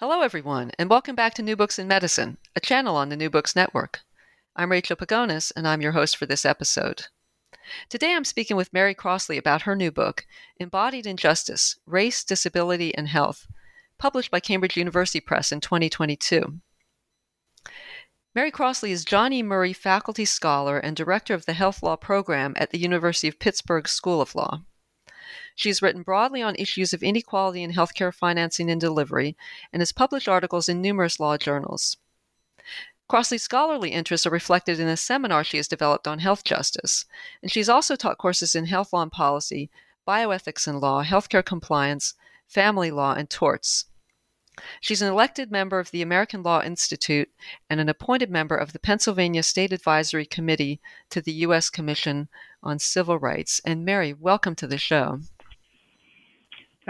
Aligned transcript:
Hello, 0.00 0.22
everyone, 0.22 0.70
and 0.78 0.88
welcome 0.88 1.14
back 1.14 1.34
to 1.34 1.42
New 1.42 1.56
Books 1.56 1.78
in 1.78 1.86
Medicine, 1.86 2.38
a 2.56 2.60
channel 2.60 2.96
on 2.96 3.10
the 3.10 3.18
New 3.18 3.28
Books 3.28 3.54
Network. 3.54 4.00
I'm 4.56 4.70
Rachel 4.70 4.96
Pagones, 4.96 5.50
and 5.50 5.68
I'm 5.68 5.82
your 5.82 5.92
host 5.92 6.16
for 6.16 6.24
this 6.24 6.46
episode. 6.46 7.08
Today 7.90 8.14
I'm 8.14 8.24
speaking 8.24 8.56
with 8.56 8.72
Mary 8.72 8.94
Crossley 8.94 9.36
about 9.36 9.60
her 9.60 9.76
new 9.76 9.90
book, 9.90 10.24
Embodied 10.58 11.06
Injustice 11.06 11.76
Race, 11.84 12.24
Disability, 12.24 12.94
and 12.94 13.08
Health, 13.08 13.46
published 13.98 14.30
by 14.30 14.40
Cambridge 14.40 14.74
University 14.74 15.20
Press 15.20 15.52
in 15.52 15.60
2022. 15.60 16.60
Mary 18.34 18.50
Crossley 18.50 18.92
is 18.92 19.04
John 19.04 19.34
E. 19.34 19.42
Murray 19.42 19.74
Faculty 19.74 20.24
Scholar 20.24 20.78
and 20.78 20.96
Director 20.96 21.34
of 21.34 21.44
the 21.44 21.52
Health 21.52 21.82
Law 21.82 21.96
Program 21.96 22.54
at 22.56 22.70
the 22.70 22.78
University 22.80 23.28
of 23.28 23.38
Pittsburgh 23.38 23.86
School 23.86 24.22
of 24.22 24.34
Law. 24.34 24.62
She's 25.60 25.82
written 25.82 26.00
broadly 26.00 26.40
on 26.40 26.56
issues 26.56 26.94
of 26.94 27.02
inequality 27.02 27.62
in 27.62 27.74
healthcare 27.74 28.14
financing 28.14 28.70
and 28.70 28.80
delivery 28.80 29.36
and 29.74 29.82
has 29.82 29.92
published 29.92 30.26
articles 30.26 30.70
in 30.70 30.80
numerous 30.80 31.20
law 31.20 31.36
journals. 31.36 31.98
Crossley's 33.08 33.42
scholarly 33.42 33.90
interests 33.90 34.26
are 34.26 34.30
reflected 34.30 34.80
in 34.80 34.88
a 34.88 34.96
seminar 34.96 35.44
she 35.44 35.58
has 35.58 35.68
developed 35.68 36.08
on 36.08 36.20
health 36.20 36.44
justice, 36.44 37.04
and 37.42 37.52
she's 37.52 37.68
also 37.68 37.94
taught 37.94 38.16
courses 38.16 38.54
in 38.54 38.64
health 38.64 38.94
law 38.94 39.02
and 39.02 39.12
policy, 39.12 39.68
bioethics 40.08 40.66
and 40.66 40.80
law, 40.80 41.04
healthcare 41.04 41.44
compliance, 41.44 42.14
family 42.48 42.90
law, 42.90 43.12
and 43.12 43.28
torts. 43.28 43.84
She's 44.80 45.02
an 45.02 45.12
elected 45.12 45.50
member 45.50 45.78
of 45.78 45.90
the 45.90 46.00
American 46.00 46.42
Law 46.42 46.62
Institute 46.62 47.30
and 47.68 47.80
an 47.80 47.90
appointed 47.90 48.30
member 48.30 48.56
of 48.56 48.72
the 48.72 48.78
Pennsylvania 48.78 49.42
State 49.42 49.74
Advisory 49.74 50.24
Committee 50.24 50.80
to 51.10 51.20
the 51.20 51.32
U.S. 51.32 51.68
Commission 51.68 52.30
on 52.62 52.78
Civil 52.78 53.18
Rights. 53.18 53.60
And 53.66 53.84
Mary, 53.84 54.14
welcome 54.14 54.54
to 54.54 54.66
the 54.66 54.78
show. 54.78 55.20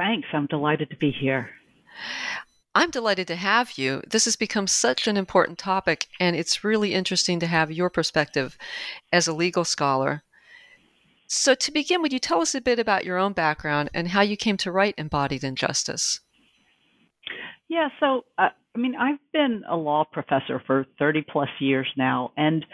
Thanks. 0.01 0.29
I'm 0.33 0.47
delighted 0.47 0.89
to 0.91 0.97
be 0.97 1.11
here. 1.11 1.51
I'm 2.75 2.91
delighted 2.91 3.27
to 3.27 3.37
have 3.37 3.77
you. 3.77 4.01
This 4.09 4.25
has 4.25 4.35
become 4.35 4.67
such 4.67 5.07
an 5.07 5.19
important 5.19 5.59
topic, 5.59 6.07
and 6.19 6.35
it's 6.35 6.65
really 6.65 6.95
interesting 6.95 7.39
to 7.41 7.47
have 7.47 7.71
your 7.71 7.91
perspective 7.91 8.57
as 9.13 9.29
a 9.29 9.35
legal 9.35 9.63
scholar. 9.63 10.23
So, 11.27 11.55
to 11.55 11.71
begin, 11.71 12.01
would 12.01 12.15
you 12.15 12.19
tell 12.19 12.41
us 12.41 12.55
a 12.55 12.63
bit 12.63 12.79
about 12.79 13.05
your 13.05 13.19
own 13.19 13.35
background 13.35 13.91
and 13.93 14.09
how 14.09 14.23
you 14.23 14.39
came 14.39 14.57
to 14.59 14.73
write 14.73 14.95
Embodied 14.97 15.45
Injustice? 15.45 16.21
Yeah, 17.69 17.91
so 18.01 18.25
uh, 18.39 18.49
I 18.75 18.79
mean, 18.79 18.95
I've 18.97 19.19
been 19.35 19.65
a 19.69 19.77
law 19.77 20.05
professor 20.11 20.63
for 20.67 20.87
30 20.99 21.27
plus 21.31 21.51
years 21.59 21.89
now, 21.99 22.33
and 22.39 22.65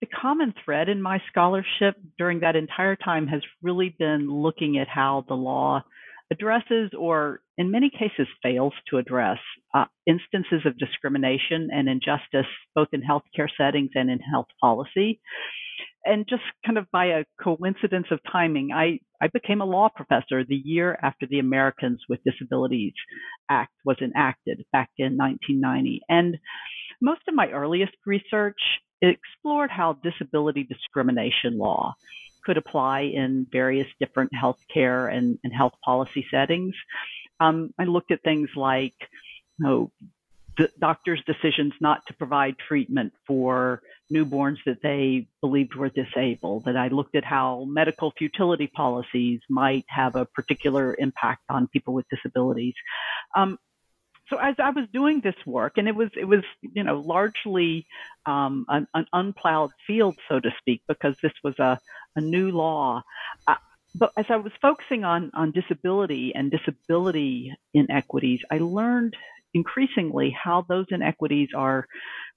the 0.00 0.08
common 0.08 0.52
thread 0.64 0.88
in 0.88 1.00
my 1.00 1.20
scholarship 1.30 1.94
during 2.18 2.40
that 2.40 2.56
entire 2.56 2.96
time 2.96 3.28
has 3.28 3.42
really 3.62 3.94
been 3.96 4.28
looking 4.28 4.76
at 4.78 4.88
how 4.88 5.24
the 5.28 5.34
law 5.34 5.84
addresses 6.30 6.90
or 6.98 7.40
in 7.56 7.70
many 7.70 7.90
cases 7.90 8.26
fails 8.42 8.74
to 8.90 8.98
address 8.98 9.38
uh, 9.74 9.86
instances 10.06 10.66
of 10.66 10.78
discrimination 10.78 11.68
and 11.72 11.88
injustice 11.88 12.50
both 12.74 12.88
in 12.92 13.02
healthcare 13.02 13.48
settings 13.56 13.90
and 13.94 14.10
in 14.10 14.18
health 14.18 14.48
policy. 14.60 15.20
And 16.04 16.26
just 16.28 16.42
kind 16.64 16.78
of 16.78 16.86
by 16.90 17.06
a 17.06 17.24
coincidence 17.42 18.06
of 18.10 18.20
timing 18.30 18.70
i 18.72 18.98
i 19.20 19.28
became 19.28 19.60
a 19.60 19.66
law 19.66 19.88
professor 19.94 20.44
the 20.44 20.62
year 20.64 20.98
after 21.02 21.26
the 21.28 21.38
americans 21.38 22.00
with 22.08 22.20
disabilities 22.24 22.94
act 23.50 23.72
was 23.84 23.96
enacted 24.00 24.64
back 24.72 24.90
in 24.96 25.16
1990 25.16 26.00
and 26.08 26.38
most 27.02 27.20
of 27.28 27.34
my 27.34 27.48
earliest 27.50 27.92
research 28.06 28.60
explored 29.02 29.70
how 29.70 29.98
disability 30.02 30.64
discrimination 30.64 31.58
law 31.58 31.94
could 32.48 32.56
apply 32.56 33.00
in 33.00 33.46
various 33.52 33.86
different 34.00 34.30
healthcare 34.32 35.14
and, 35.14 35.38
and 35.44 35.52
health 35.52 35.74
policy 35.84 36.26
settings. 36.30 36.74
Um, 37.40 37.74
I 37.78 37.84
looked 37.84 38.10
at 38.10 38.22
things 38.22 38.48
like, 38.56 38.94
you 39.58 39.66
know, 39.66 39.92
the 40.56 40.70
doctors' 40.80 41.22
decisions 41.26 41.74
not 41.78 42.06
to 42.06 42.14
provide 42.14 42.56
treatment 42.58 43.12
for 43.26 43.82
newborns 44.10 44.56
that 44.64 44.78
they 44.82 45.28
believed 45.42 45.74
were 45.74 45.90
disabled. 45.90 46.64
That 46.64 46.78
I 46.78 46.88
looked 46.88 47.14
at 47.16 47.24
how 47.24 47.66
medical 47.68 48.14
futility 48.16 48.66
policies 48.66 49.40
might 49.50 49.84
have 49.88 50.16
a 50.16 50.24
particular 50.24 50.96
impact 50.98 51.42
on 51.50 51.68
people 51.68 51.92
with 51.92 52.06
disabilities. 52.08 52.74
Um, 53.36 53.58
so 54.30 54.36
as 54.38 54.56
I 54.58 54.70
was 54.70 54.86
doing 54.92 55.20
this 55.20 55.34
work, 55.46 55.74
and 55.76 55.88
it 55.88 55.94
was 55.94 56.10
it 56.16 56.26
was 56.26 56.42
you 56.60 56.84
know 56.84 57.00
largely 57.00 57.86
um, 58.26 58.66
an, 58.68 58.86
an, 58.94 59.06
unplowed 59.12 59.70
field, 59.86 60.16
so 60.28 60.40
to 60.40 60.50
speak, 60.58 60.82
because 60.86 61.16
this 61.22 61.32
was 61.42 61.58
a, 61.58 61.78
a 62.16 62.20
new 62.20 62.50
law. 62.50 63.02
Uh, 63.46 63.54
but 63.94 64.12
as 64.16 64.26
I 64.28 64.36
was 64.36 64.52
focusing 64.60 65.04
on 65.04 65.30
on 65.34 65.52
disability 65.52 66.32
and 66.34 66.50
disability 66.50 67.54
inequities, 67.72 68.40
I 68.50 68.58
learned 68.58 69.16
increasingly 69.54 70.30
how 70.30 70.66
those 70.68 70.86
inequities 70.90 71.48
are 71.56 71.86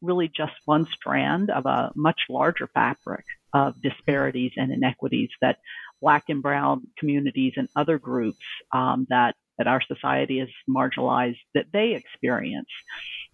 really 0.02 0.30
just 0.30 0.54
one 0.66 0.86
strand 0.86 1.50
of 1.50 1.66
a 1.66 1.92
much 1.96 2.22
larger 2.30 2.68
fabric 2.74 3.26
of 3.54 3.82
disparities 3.82 4.54
and 4.56 4.72
inequities 4.72 5.30
that 5.42 5.60
black 6.02 6.24
and 6.30 6.42
brown 6.42 6.88
communities 6.98 7.54
and 7.58 7.68
other 7.76 8.00
groups 8.00 8.40
um, 8.74 9.06
that 9.10 9.36
that 9.62 9.68
our 9.68 9.82
society 9.94 10.40
is 10.40 10.50
marginalized 10.68 11.38
that 11.54 11.68
they 11.72 11.94
experience. 11.94 12.70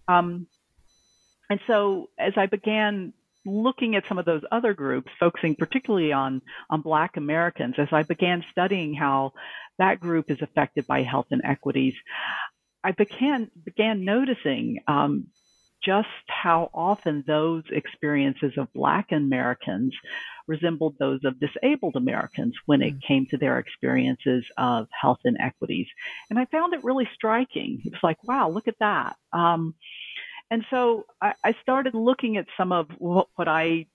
Um, 0.10 0.48
and 1.50 1.62
so 1.68 2.10
as 2.20 2.34
I 2.36 2.48
began 2.48 3.14
looking 3.46 3.96
at 3.96 4.06
some 4.10 4.18
of 4.18 4.26
those 4.26 4.42
other 4.52 4.74
groups, 4.74 5.10
focusing 5.18 5.56
particularly 5.56 6.12
on, 6.12 6.42
on 6.70 6.82
Black 6.82 7.16
Americans, 7.16 7.76
as 7.78 7.88
I 7.94 8.04
began 8.04 8.44
studying 8.52 8.94
how 8.94 9.32
that 9.80 10.02
group 10.02 10.30
is 10.30 10.42
affected 10.42 10.86
by 10.86 11.04
health 11.04 11.28
inequities, 11.32 11.94
I 12.84 12.92
began, 12.92 13.50
began 13.64 14.04
noticing 14.04 14.80
um, 14.86 15.28
just 15.88 16.08
how 16.28 16.70
often 16.74 17.24
those 17.26 17.64
experiences 17.72 18.52
of 18.58 18.72
Black 18.74 19.14
Americans 19.14 19.96
resembled 20.46 20.96
those 21.00 21.22
of 21.24 21.40
disabled 21.40 21.96
Americans 21.96 22.56
when 22.66 22.82
it 22.82 22.96
mm. 22.96 23.02
came 23.08 23.26
to 23.28 23.38
their 23.38 23.58
experiences 23.58 24.44
of 24.58 24.88
health 24.92 25.20
inequities. 25.24 25.88
And 26.30 26.38
I 26.38 26.46
found 26.46 26.74
it 26.74 26.84
really 26.84 27.08
striking. 27.16 27.82
It 27.86 27.94
was 27.94 28.04
like, 28.04 28.22
wow, 28.26 28.50
look 28.50 28.68
at 28.68 28.80
that. 28.82 29.16
Um, 29.32 29.76
and 30.52 30.66
so 30.70 31.06
I, 31.22 31.34
I, 31.44 31.56
started 31.62 31.94
looking 31.94 32.36
at 32.36 32.48
some 32.58 32.74
of 32.74 32.88
what, 32.98 33.28
what 33.36 33.48
I 33.48 33.86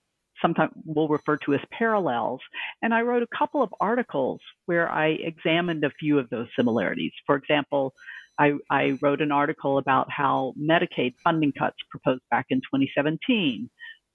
sometimes 0.40 0.72
will 0.86 1.08
refer 1.08 1.36
to 1.38 1.54
as 1.54 1.60
parallels. 1.70 2.40
And 2.80 2.94
I 2.94 3.02
wrote 3.02 3.22
a 3.22 3.36
couple 3.36 3.62
of 3.62 3.74
articles 3.80 4.40
where 4.64 4.90
I 4.90 5.08
examined 5.08 5.84
a 5.84 5.90
few 5.90 6.18
of 6.18 6.30
those 6.30 6.48
similarities. 6.56 7.12
For 7.26 7.36
example, 7.36 7.94
I, 8.38 8.54
I 8.70 8.98
wrote 9.00 9.20
an 9.20 9.32
article 9.32 9.78
about 9.78 10.10
how 10.10 10.54
Medicaid 10.58 11.14
funding 11.22 11.52
cuts 11.52 11.76
proposed 11.90 12.22
back 12.30 12.46
in 12.50 12.58
2017 12.58 13.70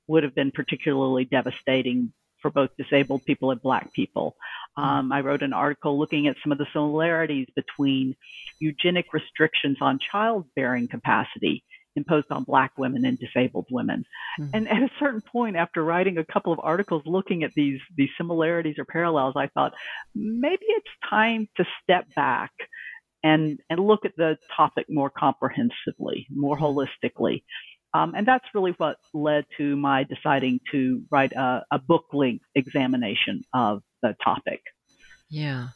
would 0.08 0.24
have 0.24 0.36
been 0.36 0.52
particularly 0.52 1.25
devastating 1.25 2.14
for 2.42 2.52
both 2.52 2.69
disabled 2.78 3.25
people 3.25 3.52
and 3.52 3.62
Black 3.62 3.92
people. 3.94 4.36
Um, 4.75 5.12
I 5.12 5.22
wrote 5.22 5.42
an 5.42 5.54
article 5.54 5.98
looking 5.98 6.28
at 6.28 6.36
some 6.44 6.52
of 6.52 6.58
the 6.58 6.68
similarities 6.72 7.48
between 7.56 8.16
eugenic 8.60 9.14
restrictions 9.14 9.78
on 9.81 10.00
childbearing 10.00 10.88
capacity 10.88 11.64
imposed 11.96 12.31
on 12.31 12.44
Black 12.44 12.78
women 12.78 13.06
and 13.06 13.18
disabled 13.18 13.66
women. 13.72 14.06
Mm-hmm. 14.40 14.50
And 14.54 14.68
at 14.69 14.84
a 14.84 14.90
certain 15.00 15.22
point, 15.22 15.56
after 15.56 15.84
writing 15.84 16.18
a 16.18 16.25
couple 16.25 16.54
of 16.54 16.60
articles 16.62 17.02
looking 17.06 17.44
at 17.44 17.54
these 17.56 17.81
these 17.96 18.10
similarities 18.18 18.75
or 18.78 18.86
parallels, 18.86 19.34
I 19.36 19.48
thought 19.48 19.74
maybe 20.16 20.66
it's 20.68 20.88
time 21.10 21.50
to 21.58 21.66
step 21.84 22.06
back 22.16 22.52
and 23.27 23.59
and 23.69 23.79
look 23.79 24.06
at 24.06 24.15
the 24.15 24.38
topic 24.56 24.85
more 24.89 25.09
comprehensively, 25.09 26.27
more 26.29 26.57
holistically. 26.57 27.44
Um, 27.94 28.13
and 28.15 28.27
that's 28.27 28.45
really 28.53 28.74
what 28.77 28.97
led 29.13 29.45
to 29.57 29.75
my 29.75 30.03
deciding 30.03 30.59
to 30.71 31.01
write 31.09 31.33
a, 31.33 31.65
a 31.71 31.79
book 31.79 32.06
length 32.13 32.45
examination 32.56 33.41
of 33.53 33.81
the 34.01 34.15
topic. 34.24 34.62
Yeah. 35.29 35.69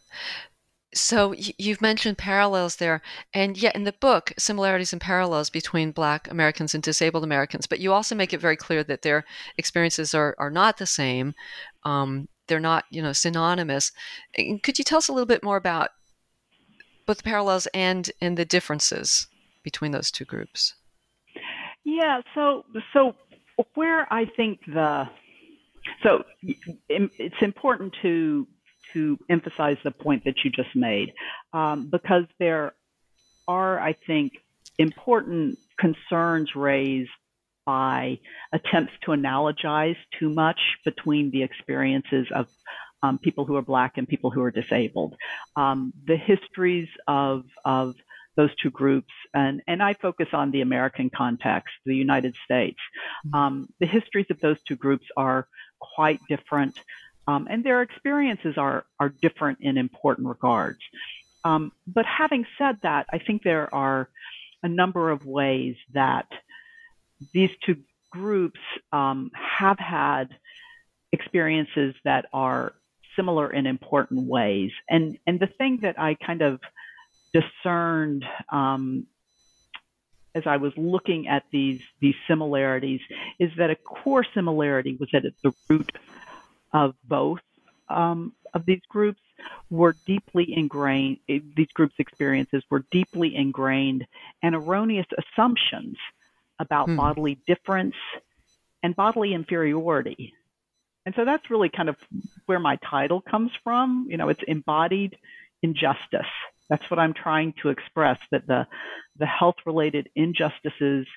So 0.94 1.33
you've 1.57 1.81
mentioned 1.81 2.18
parallels 2.18 2.75
there, 2.75 3.01
and 3.33 3.57
yet 3.57 3.75
in 3.75 3.86
the 3.86 3.94
book, 3.94 4.33
similarities 4.38 4.92
and 4.92 5.01
parallels 5.01 5.50
between 5.50 5.92
Black 5.92 6.30
Americans 6.30 6.74
and 6.74 6.83
disabled 6.83 7.24
Americans. 7.24 7.65
But 7.65 7.80
you 7.80 7.94
also 7.94 8.13
make 8.13 8.33
it 8.33 8.42
very 8.42 8.57
clear 8.57 8.83
that 8.83 9.01
their 9.01 9.24
experiences 9.57 10.13
are, 10.13 10.36
are 10.38 10.51
not 10.51 10.77
the 10.77 10.86
same. 10.86 11.33
Um, 11.86 12.27
they're 12.47 12.59
not, 12.59 12.83
you 12.92 13.01
know, 13.01 13.13
synonymous. 13.13 13.94
Could 14.63 14.77
you 14.77 14.83
tell 14.83 14.97
us 14.97 15.07
a 15.07 15.13
little 15.13 15.33
bit 15.33 15.44
more 15.44 15.56
about 15.57 15.92
both 17.12 17.18
the 17.18 17.24
parallels 17.24 17.68
and 17.74 18.10
and 18.22 18.38
the 18.38 18.46
differences 18.46 19.28
between 19.63 19.92
those 19.92 20.12
two 20.12 20.24
groups? 20.24 20.75
Yeah. 21.84 22.22
So 22.34 22.63
so 22.94 23.16
where 23.74 24.08
I 24.13 24.24
think 24.38 24.62
the 24.66 25.10
so 26.04 26.24
it's 26.88 27.42
important 27.42 27.94
to 28.02 28.48
to 28.94 29.19
emphasize 29.30 29.75
the 29.84 29.92
point 29.92 30.24
that 30.24 30.36
you 30.46 30.52
just 30.52 30.74
made 30.74 31.12
um, 31.52 31.90
because 31.90 32.24
there 32.40 32.74
are, 33.46 33.78
I 33.78 33.94
think, 34.07 34.31
important 34.78 35.57
concerns 35.78 36.56
raised 36.56 37.10
by 37.66 38.19
attempts 38.54 38.94
to 39.04 39.12
analogize 39.12 39.98
too 40.18 40.30
much 40.30 40.60
between 40.86 41.30
the 41.31 41.44
experiences 41.44 42.28
of 42.34 42.48
um, 43.03 43.18
people 43.18 43.45
who 43.45 43.56
are 43.56 43.62
black 43.62 43.98
and 43.98 44.07
people 44.07 44.31
who 44.31 44.42
are 44.42 44.51
disabled. 44.51 45.15
Um, 45.56 45.94
the 46.06 46.18
histories 46.18 46.89
of 47.07 47.44
of 47.65 47.95
those 48.38 48.53
two 48.56 48.69
groups, 48.69 49.13
and 49.33 49.62
and 49.68 49.83
I 49.83 49.94
focus 49.94 50.27
on 50.33 50.51
the 50.51 50.62
American 50.62 51.09
context, 51.09 51.74
the 51.86 51.95
United 51.95 52.36
States. 52.45 52.80
Mm-hmm. 53.27 53.36
Um, 53.36 53.69
the 53.80 53.88
histories 53.88 54.27
of 54.30 54.39
those 54.39 54.62
two 54.63 54.75
groups 54.75 55.06
are 55.18 55.48
quite 55.80 56.19
different. 56.30 56.80
Um, 57.27 57.48
and 57.50 57.63
their 57.63 57.83
experiences 57.83 58.57
are, 58.57 58.83
are 59.00 59.09
different 59.09 59.59
in 59.62 59.77
important 59.77 60.27
regards. 60.27 60.80
Um, 61.44 61.71
but 61.88 62.06
having 62.06 62.45
said 62.57 62.77
that, 62.81 63.06
I 63.12 63.19
think 63.19 63.44
there 63.44 63.74
are 63.74 64.09
a 64.63 64.68
number 64.68 65.09
of 65.12 65.25
ways 65.25 65.75
that 65.94 66.27
these 67.33 67.51
two 67.65 67.77
groups 68.12 68.59
um, 68.92 69.31
have 69.33 69.80
had 69.80 70.30
experiences 71.12 71.95
that 72.04 72.25
are 72.33 72.74
similar 73.16 73.52
in 73.52 73.66
important 73.66 74.28
ways. 74.28 74.72
And 74.90 75.18
and 75.28 75.40
the 75.40 75.48
thing 75.48 75.80
that 75.81 76.00
I 76.00 76.16
kind 76.16 76.42
of 76.42 76.60
discerned 77.34 78.25
um, 78.52 79.08
as 80.36 80.44
I 80.46 80.58
was 80.58 80.74
looking 80.78 81.28
at 81.28 81.44
these 81.52 81.81
these 82.00 82.16
similarities 82.28 83.02
is 83.40 83.52
that 83.58 83.69
a 83.69 83.75
core 83.75 84.25
similarity 84.34 84.98
was 85.00 85.10
that 85.13 85.25
at 85.25 85.34
the 85.44 85.54
root 85.69 85.92
of 86.74 86.96
both 87.04 87.42
um, 87.90 88.34
of 88.54 88.66
these 88.66 88.81
groups 88.90 89.19
were 89.69 89.96
deeply 90.06 90.54
ingrained, 90.56 91.18
eh, 91.28 91.40
these 91.56 91.72
groups' 91.74 91.96
experiences 92.00 92.64
were 92.69 92.86
deeply 92.92 93.36
ingrained 93.36 94.06
and 94.44 94.56
erroneous 94.56 95.07
assumptions 95.18 95.98
about 96.60 96.88
hmm. 96.88 96.96
bodily 96.96 97.40
difference 97.48 97.96
and 98.84 98.96
bodily 98.96 99.34
inferiority. 99.34 100.34
And 101.06 101.15
so 101.15 101.25
that's 101.25 101.50
really 101.50 101.69
kind 101.69 101.89
of 101.89 101.95
where 102.45 102.59
my 102.59 102.77
title 102.77 103.21
comes 103.21 103.51
from. 103.63 104.07
You 104.09 104.18
know, 104.18 104.30
it's 104.30 104.44
embodied 104.48 105.18
injustice. 105.63 106.27
That's 106.69 106.89
what 106.89 107.00
I'm 107.00 107.13
trying 107.13 107.53
to 107.62 107.69
express 107.69 108.19
that 108.31 108.48
the, 108.48 108.68
the 109.18 109.25
health 109.25 109.57
related 109.65 110.09
injustices 110.15 111.07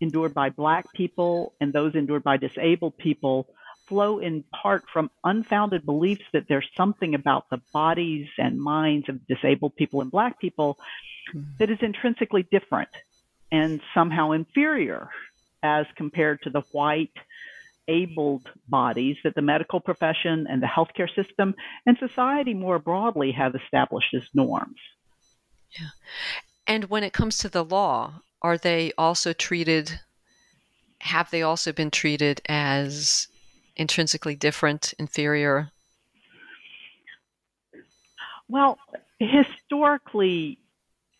endured 0.00 0.34
by 0.34 0.50
Black 0.50 0.92
people 0.92 1.54
and 1.60 1.72
those 1.72 1.94
endured 1.94 2.24
by 2.24 2.36
disabled 2.36 2.98
people 2.98 3.48
flow 3.86 4.18
in 4.18 4.44
part 4.62 4.84
from 4.92 5.10
unfounded 5.24 5.84
beliefs 5.84 6.24
that 6.32 6.46
there's 6.48 6.68
something 6.76 7.14
about 7.14 7.48
the 7.50 7.60
bodies 7.72 8.28
and 8.38 8.60
minds 8.60 9.08
of 9.08 9.26
disabled 9.26 9.76
people 9.76 10.00
and 10.00 10.10
black 10.10 10.38
people 10.40 10.78
mm-hmm. 11.34 11.42
that 11.58 11.70
is 11.70 11.78
intrinsically 11.82 12.42
different 12.50 12.88
and 13.52 13.80
somehow 13.92 14.32
inferior 14.32 15.10
as 15.62 15.86
compared 15.96 16.42
to 16.42 16.50
the 16.50 16.62
white 16.72 17.12
abled 17.88 18.50
bodies 18.68 19.16
that 19.24 19.34
the 19.34 19.42
medical 19.42 19.80
profession 19.80 20.46
and 20.48 20.62
the 20.62 20.66
healthcare 20.66 21.12
system 21.14 21.54
and 21.86 21.96
society 21.98 22.54
more 22.54 22.78
broadly 22.78 23.32
have 23.32 23.54
established 23.54 24.14
as 24.14 24.22
norms. 24.34 24.80
Yeah. 25.78 25.88
And 26.66 26.84
when 26.84 27.04
it 27.04 27.12
comes 27.12 27.38
to 27.38 27.48
the 27.48 27.64
law, 27.64 28.22
are 28.42 28.58
they 28.58 28.92
also 28.96 29.32
treated 29.32 30.00
have 31.00 31.30
they 31.30 31.42
also 31.42 31.70
been 31.70 31.90
treated 31.90 32.40
as 32.48 33.28
intrinsically 33.76 34.34
different, 34.34 34.94
inferior? 34.98 35.70
Well, 38.48 38.78
historically, 39.18 40.58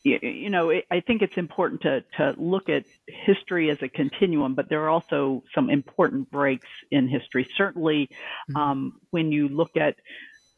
you 0.04 0.50
know, 0.50 0.70
I 0.90 1.00
think 1.00 1.22
it's 1.22 1.38
important 1.38 1.80
to, 1.82 2.04
to 2.18 2.34
look 2.36 2.68
at 2.68 2.84
history 3.08 3.70
as 3.70 3.82
a 3.82 3.88
continuum, 3.88 4.54
but 4.54 4.68
there 4.68 4.82
are 4.82 4.90
also 4.90 5.42
some 5.54 5.70
important 5.70 6.30
breaks 6.30 6.68
in 6.90 7.08
history. 7.08 7.48
Certainly, 7.56 8.10
mm-hmm. 8.50 8.56
um, 8.56 9.00
when 9.10 9.32
you 9.32 9.48
look 9.48 9.76
at 9.76 9.96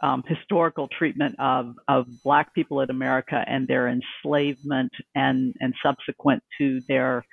um, 0.02 0.24
historical 0.26 0.88
treatment 0.88 1.36
of, 1.38 1.76
of 1.86 2.06
Black 2.24 2.52
people 2.54 2.80
in 2.80 2.90
America 2.90 3.42
and 3.46 3.68
their 3.68 3.88
enslavement 3.88 4.92
and, 5.14 5.54
and 5.60 5.74
subsequent 5.82 6.42
to 6.58 6.80
their 6.88 7.24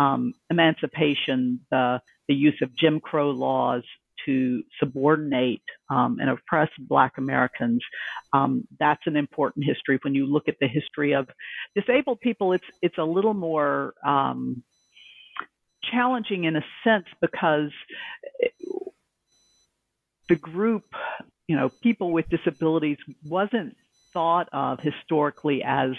um, 0.00 0.34
emancipation, 0.50 1.60
the, 1.70 2.00
the 2.26 2.34
use 2.34 2.58
of 2.62 2.74
Jim 2.74 2.98
Crow 3.00 3.30
laws 3.30 3.84
to 4.26 4.62
subordinate 4.78 5.62
um, 5.90 6.18
and 6.20 6.30
oppress 6.30 6.68
Black 6.78 7.18
Americans. 7.18 7.82
Um, 8.32 8.66
that's 8.78 9.02
an 9.06 9.16
important 9.16 9.64
history. 9.64 9.98
When 10.02 10.14
you 10.14 10.26
look 10.26 10.48
at 10.48 10.56
the 10.60 10.68
history 10.68 11.12
of 11.14 11.28
disabled 11.74 12.20
people, 12.20 12.52
it's 12.52 12.66
it's 12.82 12.98
a 12.98 13.04
little 13.04 13.34
more 13.34 13.94
um, 14.04 14.62
challenging 15.90 16.44
in 16.44 16.56
a 16.56 16.64
sense 16.84 17.06
because 17.20 17.70
the 20.28 20.36
group, 20.36 20.84
you 21.48 21.56
know, 21.56 21.70
people 21.82 22.12
with 22.12 22.28
disabilities 22.28 22.98
wasn't 23.24 23.76
thought 24.12 24.48
of 24.52 24.80
historically 24.80 25.62
as 25.62 25.92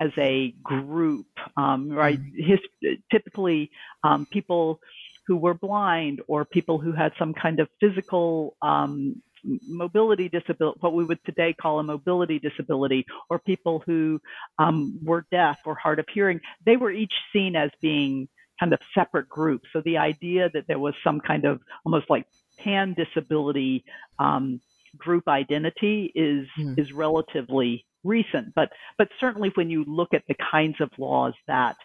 as 0.00 0.10
a 0.18 0.54
group, 0.62 1.26
um, 1.56 1.90
right? 1.90 2.18
Mm-hmm. 2.18 2.50
His, 2.50 2.98
typically, 3.10 3.70
um, 4.02 4.26
people 4.30 4.80
who 5.26 5.36
were 5.36 5.54
blind 5.54 6.20
or 6.26 6.44
people 6.44 6.78
who 6.78 6.92
had 6.92 7.12
some 7.18 7.32
kind 7.34 7.60
of 7.60 7.68
physical 7.80 8.56
um, 8.62 9.22
mobility 9.44 10.28
disability, 10.28 10.78
what 10.80 10.94
we 10.94 11.04
would 11.04 11.22
today 11.24 11.52
call 11.52 11.78
a 11.78 11.82
mobility 11.82 12.38
disability, 12.38 13.04
or 13.28 13.38
people 13.38 13.82
who 13.86 14.20
um, 14.58 14.98
were 15.02 15.26
deaf 15.30 15.58
or 15.64 15.74
hard 15.74 15.98
of 15.98 16.06
hearing, 16.12 16.40
they 16.64 16.76
were 16.76 16.90
each 16.90 17.14
seen 17.32 17.56
as 17.56 17.70
being 17.80 18.28
kind 18.58 18.72
of 18.72 18.80
separate 18.94 19.28
groups. 19.28 19.68
So 19.72 19.80
the 19.80 19.98
idea 19.98 20.50
that 20.54 20.66
there 20.68 20.78
was 20.78 20.94
some 21.02 21.20
kind 21.20 21.44
of 21.44 21.60
almost 21.84 22.08
like 22.08 22.26
pan 22.58 22.94
disability 22.94 23.84
um, 24.18 24.60
group 24.96 25.26
identity 25.26 26.12
is 26.14 26.46
mm. 26.58 26.78
is 26.78 26.92
relatively 26.92 27.84
recent. 28.04 28.54
But 28.54 28.72
but 28.98 29.08
certainly 29.18 29.50
when 29.54 29.70
you 29.70 29.84
look 29.84 30.14
at 30.14 30.24
the 30.28 30.34
kinds 30.34 30.80
of 30.80 30.90
laws 30.98 31.34
that 31.46 31.76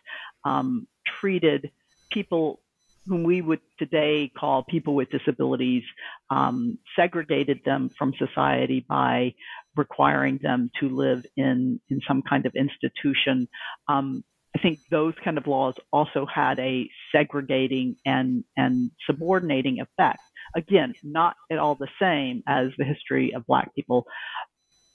um, 0.44 0.88
treated 1.06 1.72
people 2.12 2.60
whom 3.08 3.24
we 3.24 3.42
would 3.42 3.62
today 3.80 4.32
call 4.38 4.64
people 4.64 4.96
with 4.96 5.10
disabilities, 5.10 5.84
um, 6.30 6.78
segregated 6.96 7.62
them 7.66 7.90
from 7.98 8.14
society 8.18 8.86
by 8.88 9.34
requiring 9.76 10.40
them 10.42 10.70
to 10.80 10.90
live 10.90 11.26
in, 11.36 11.80
in 11.90 12.02
some 12.08 12.22
kind 12.22 12.46
of 12.46 12.54
institution. 12.56 13.48
Um, 13.88 14.24
I 14.56 14.60
think 14.60 14.80
those 14.90 15.14
kind 15.24 15.38
of 15.38 15.48
laws 15.48 15.76
also 15.92 16.26
had 16.26 16.60
a 16.60 16.90
segregating 17.12 17.96
and, 18.06 18.44
and 18.56 18.92
subordinating 19.06 19.80
effect. 19.80 20.20
Again, 20.56 20.94
not 21.04 21.36
at 21.52 21.60
all 21.60 21.76
the 21.76 21.90
same 22.02 22.44
as 22.48 22.70
the 22.78 22.86
history 22.86 23.34
of 23.36 23.46
Black 23.46 23.74
people, 23.76 24.06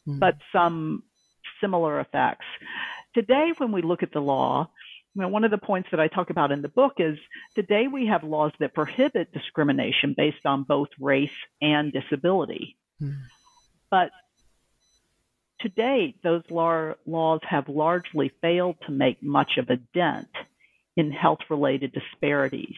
mm. 0.08 0.18
but 0.18 0.36
some 0.52 1.04
similar 1.60 2.00
effects. 2.00 2.46
today, 3.14 3.52
when 3.58 3.72
we 3.72 3.82
look 3.82 4.02
at 4.02 4.12
the 4.12 4.20
law, 4.20 4.68
you 5.14 5.22
know, 5.22 5.28
one 5.28 5.44
of 5.44 5.50
the 5.50 5.58
points 5.58 5.88
that 5.90 6.00
I 6.00 6.08
talk 6.08 6.30
about 6.30 6.52
in 6.52 6.62
the 6.62 6.68
book 6.68 6.94
is 6.98 7.18
today 7.54 7.86
we 7.86 8.06
have 8.06 8.24
laws 8.24 8.52
that 8.60 8.74
prohibit 8.74 9.32
discrimination 9.32 10.14
based 10.16 10.46
on 10.46 10.62
both 10.62 10.88
race 10.98 11.30
and 11.60 11.92
disability. 11.92 12.76
Mm. 13.00 13.16
But 13.90 14.10
to 15.60 15.68
date, 15.68 16.16
those 16.22 16.42
laws 16.50 17.40
have 17.44 17.68
largely 17.68 18.32
failed 18.40 18.76
to 18.86 18.92
make 18.92 19.22
much 19.22 19.58
of 19.58 19.68
a 19.68 19.76
dent 19.76 20.30
in 20.96 21.12
health 21.12 21.40
related 21.50 21.92
disparities 21.92 22.76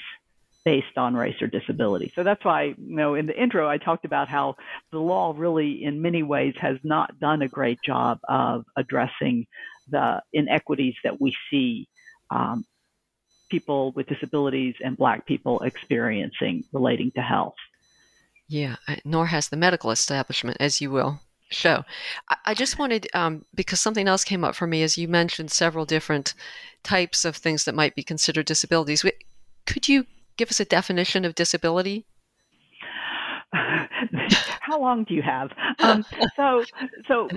based 0.64 0.96
on 0.96 1.14
race 1.14 1.40
or 1.42 1.46
disability. 1.46 2.10
So 2.14 2.22
that's 2.22 2.44
why, 2.44 2.62
you 2.62 2.96
know, 2.96 3.14
in 3.14 3.26
the 3.26 3.40
intro, 3.40 3.68
I 3.68 3.78
talked 3.78 4.04
about 4.04 4.28
how 4.28 4.56
the 4.90 4.98
law 4.98 5.34
really, 5.36 5.84
in 5.84 6.02
many 6.02 6.22
ways, 6.22 6.54
has 6.58 6.78
not 6.82 7.20
done 7.20 7.42
a 7.42 7.48
great 7.48 7.78
job 7.82 8.18
of 8.28 8.64
addressing 8.76 9.46
the 9.88 10.22
inequities 10.32 10.94
that 11.04 11.20
we 11.20 11.36
see 11.50 11.86
um, 12.34 12.66
people 13.48 13.92
with 13.92 14.06
disabilities 14.08 14.74
and 14.84 14.96
Black 14.96 15.26
people 15.26 15.60
experiencing 15.60 16.64
relating 16.72 17.10
to 17.12 17.22
health. 17.22 17.54
Yeah, 18.48 18.76
nor 19.04 19.26
has 19.26 19.48
the 19.48 19.56
medical 19.56 19.90
establishment, 19.90 20.58
as 20.60 20.80
you 20.80 20.90
will 20.90 21.20
show. 21.50 21.84
I, 22.44 22.52
just 22.54 22.78
wanted, 22.78 23.06
um, 23.14 23.44
because 23.54 23.80
something 23.80 24.08
else 24.08 24.24
came 24.24 24.44
up 24.44 24.54
for 24.54 24.66
me 24.66 24.82
as 24.82 24.98
you 24.98 25.08
mentioned 25.08 25.50
several 25.50 25.84
different 25.84 26.34
types 26.82 27.24
of 27.24 27.36
things 27.36 27.64
that 27.64 27.74
might 27.74 27.94
be 27.94 28.02
considered 28.02 28.46
disabilities. 28.46 29.04
Could 29.66 29.88
you 29.88 30.04
give 30.36 30.50
us 30.50 30.60
a 30.60 30.64
definition 30.64 31.24
of 31.24 31.34
disability? 31.34 32.04
How 34.60 34.80
long 34.80 35.04
do 35.04 35.14
you 35.14 35.22
have? 35.22 35.50
Um, 35.78 36.04
so, 36.36 36.64
so 37.06 37.28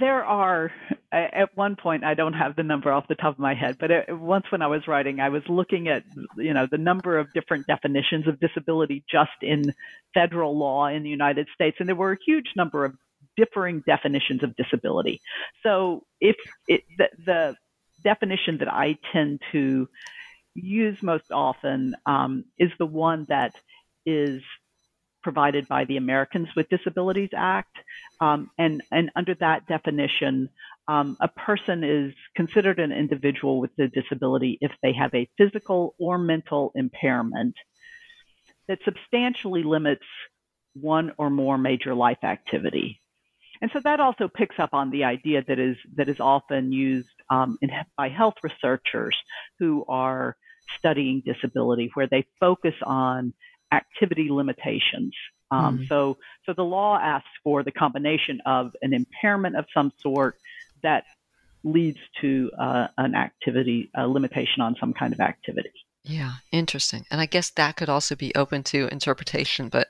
there 0.00 0.24
are. 0.24 0.72
At 1.10 1.56
one 1.56 1.74
point, 1.74 2.04
I 2.04 2.12
don't 2.12 2.34
have 2.34 2.54
the 2.54 2.62
number 2.62 2.92
off 2.92 3.08
the 3.08 3.14
top 3.14 3.34
of 3.34 3.38
my 3.38 3.54
head, 3.54 3.78
but 3.80 3.90
it, 3.90 4.06
once 4.10 4.44
when 4.50 4.60
I 4.60 4.66
was 4.66 4.86
writing, 4.86 5.20
I 5.20 5.30
was 5.30 5.42
looking 5.48 5.88
at 5.88 6.04
you 6.36 6.52
know 6.52 6.66
the 6.70 6.78
number 6.78 7.18
of 7.18 7.32
different 7.32 7.66
definitions 7.66 8.26
of 8.28 8.38
disability 8.40 9.04
just 9.10 9.30
in 9.40 9.74
federal 10.12 10.56
law 10.56 10.86
in 10.86 11.02
the 11.02 11.08
United 11.08 11.48
States, 11.54 11.76
and 11.80 11.88
there 11.88 11.96
were 11.96 12.12
a 12.12 12.18
huge 12.26 12.46
number 12.56 12.84
of 12.84 12.94
differing 13.36 13.82
definitions 13.86 14.42
of 14.42 14.54
disability. 14.56 15.20
So, 15.62 16.04
if 16.20 16.36
it, 16.66 16.82
the, 16.98 17.08
the 17.24 17.56
definition 18.04 18.58
that 18.58 18.72
I 18.72 18.98
tend 19.12 19.40
to 19.52 19.88
use 20.54 21.02
most 21.02 21.30
often 21.30 21.94
um, 22.06 22.44
is 22.58 22.70
the 22.78 22.86
one 22.86 23.26
that 23.28 23.54
is 24.04 24.42
provided 25.22 25.68
by 25.68 25.84
the 25.84 25.96
Americans 25.96 26.48
with 26.56 26.68
Disabilities 26.68 27.30
Act. 27.36 27.76
Um, 28.20 28.50
and, 28.58 28.82
and 28.90 29.10
under 29.16 29.34
that 29.36 29.66
definition, 29.66 30.48
um, 30.86 31.16
a 31.20 31.28
person 31.28 31.84
is 31.84 32.14
considered 32.34 32.78
an 32.78 32.92
individual 32.92 33.60
with 33.60 33.70
a 33.78 33.88
disability 33.88 34.58
if 34.60 34.72
they 34.82 34.92
have 34.92 35.14
a 35.14 35.28
physical 35.36 35.94
or 35.98 36.18
mental 36.18 36.72
impairment 36.74 37.54
that 38.68 38.78
substantially 38.84 39.62
limits 39.62 40.04
one 40.74 41.12
or 41.18 41.30
more 41.30 41.58
major 41.58 41.94
life 41.94 42.22
activity. 42.22 43.00
And 43.60 43.70
so 43.72 43.80
that 43.80 44.00
also 44.00 44.28
picks 44.28 44.58
up 44.58 44.70
on 44.72 44.90
the 44.90 45.04
idea 45.04 45.42
that 45.48 45.58
is 45.58 45.76
that 45.96 46.08
is 46.08 46.20
often 46.20 46.70
used 46.72 47.10
um, 47.28 47.58
in, 47.60 47.70
by 47.96 48.08
health 48.08 48.34
researchers 48.42 49.16
who 49.58 49.84
are 49.88 50.36
studying 50.78 51.22
disability, 51.24 51.90
where 51.94 52.06
they 52.06 52.24
focus 52.38 52.74
on 52.84 53.34
activity 53.72 54.28
limitations. 54.30 55.14
Um, 55.50 55.78
mm-hmm. 55.78 55.84
So, 55.86 56.18
so 56.44 56.52
the 56.52 56.64
law 56.64 56.98
asks 56.98 57.28
for 57.42 57.62
the 57.62 57.72
combination 57.72 58.40
of 58.44 58.72
an 58.82 58.92
impairment 58.92 59.56
of 59.56 59.64
some 59.72 59.92
sort 60.00 60.36
that 60.82 61.04
leads 61.64 61.98
to 62.20 62.50
uh, 62.58 62.88
an 62.98 63.14
activity 63.14 63.90
a 63.96 64.06
limitation 64.06 64.62
on 64.62 64.76
some 64.78 64.92
kind 64.92 65.12
of 65.12 65.20
activity. 65.20 65.72
Yeah, 66.04 66.32
interesting. 66.52 67.04
And 67.10 67.20
I 67.20 67.26
guess 67.26 67.50
that 67.50 67.76
could 67.76 67.88
also 67.88 68.14
be 68.14 68.34
open 68.34 68.62
to 68.64 68.88
interpretation, 68.88 69.68
but 69.68 69.88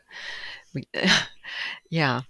we, 0.75 0.88
yeah. 1.90 2.23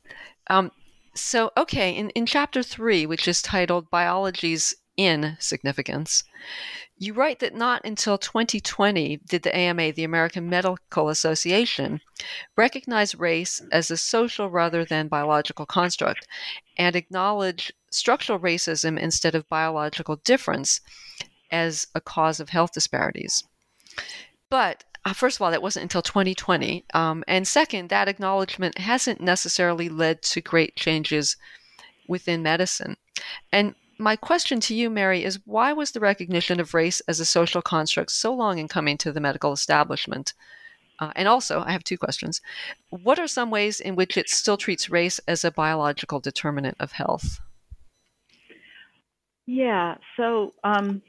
Um, 0.48 0.72
so, 1.14 1.50
okay, 1.56 1.92
in, 1.92 2.10
in 2.10 2.26
chapter 2.26 2.62
three, 2.62 3.06
which 3.06 3.26
is 3.26 3.42
titled 3.42 3.90
Biology's 3.90 4.74
Insignificance, 4.98 6.24
you 6.98 7.14
write 7.14 7.38
that 7.38 7.54
not 7.54 7.84
until 7.84 8.18
2020 8.18 9.20
did 9.28 9.44
the 9.44 9.56
AMA, 9.56 9.92
the 9.92 10.02
American 10.02 10.50
Medical 10.50 11.08
Association, 11.08 12.00
recognize 12.56 13.14
race 13.14 13.62
as 13.70 13.90
a 13.90 13.96
social 13.96 14.50
rather 14.50 14.84
than 14.84 15.06
biological 15.06 15.64
construct 15.64 16.26
and 16.76 16.96
acknowledge 16.96 17.72
structural 17.90 18.40
racism 18.40 18.98
instead 18.98 19.36
of 19.36 19.48
biological 19.48 20.16
difference 20.16 20.80
as 21.52 21.86
a 21.94 22.00
cause 22.00 22.40
of 22.40 22.48
health 22.48 22.72
disparities. 22.72 23.44
But 24.50 24.82
uh, 25.04 25.12
first 25.12 25.36
of 25.36 25.42
all, 25.42 25.52
that 25.52 25.62
wasn't 25.62 25.84
until 25.84 26.02
2020. 26.02 26.84
Um, 26.92 27.22
and 27.28 27.46
second, 27.46 27.88
that 27.90 28.08
acknowledgement 28.08 28.78
hasn't 28.78 29.20
necessarily 29.20 29.88
led 29.88 30.22
to 30.22 30.40
great 30.40 30.74
changes 30.74 31.36
within 32.08 32.42
medicine. 32.42 32.96
And 33.52 33.76
my 33.98 34.16
question 34.16 34.60
to 34.60 34.74
you, 34.74 34.88
Mary, 34.88 35.24
is 35.24 35.40
why 35.44 35.72
was 35.72 35.90
the 35.90 36.00
recognition 36.00 36.60
of 36.60 36.74
race 36.74 37.00
as 37.08 37.20
a 37.20 37.24
social 37.24 37.60
construct 37.60 38.12
so 38.12 38.32
long 38.32 38.58
in 38.58 38.68
coming 38.68 38.96
to 38.98 39.12
the 39.12 39.20
medical 39.20 39.52
establishment? 39.52 40.34
Uh, 41.00 41.12
and 41.16 41.28
also, 41.28 41.60
I 41.60 41.72
have 41.72 41.84
two 41.84 41.98
questions. 41.98 42.40
What 42.90 43.18
are 43.18 43.28
some 43.28 43.50
ways 43.50 43.80
in 43.80 43.96
which 43.96 44.16
it 44.16 44.28
still 44.28 44.56
treats 44.56 44.90
race 44.90 45.20
as 45.28 45.44
a 45.44 45.50
biological 45.50 46.20
determinant 46.20 46.76
of 46.80 46.92
health? 46.92 47.40
Yeah, 49.46 49.96
so 50.16 50.54
um, 50.62 51.00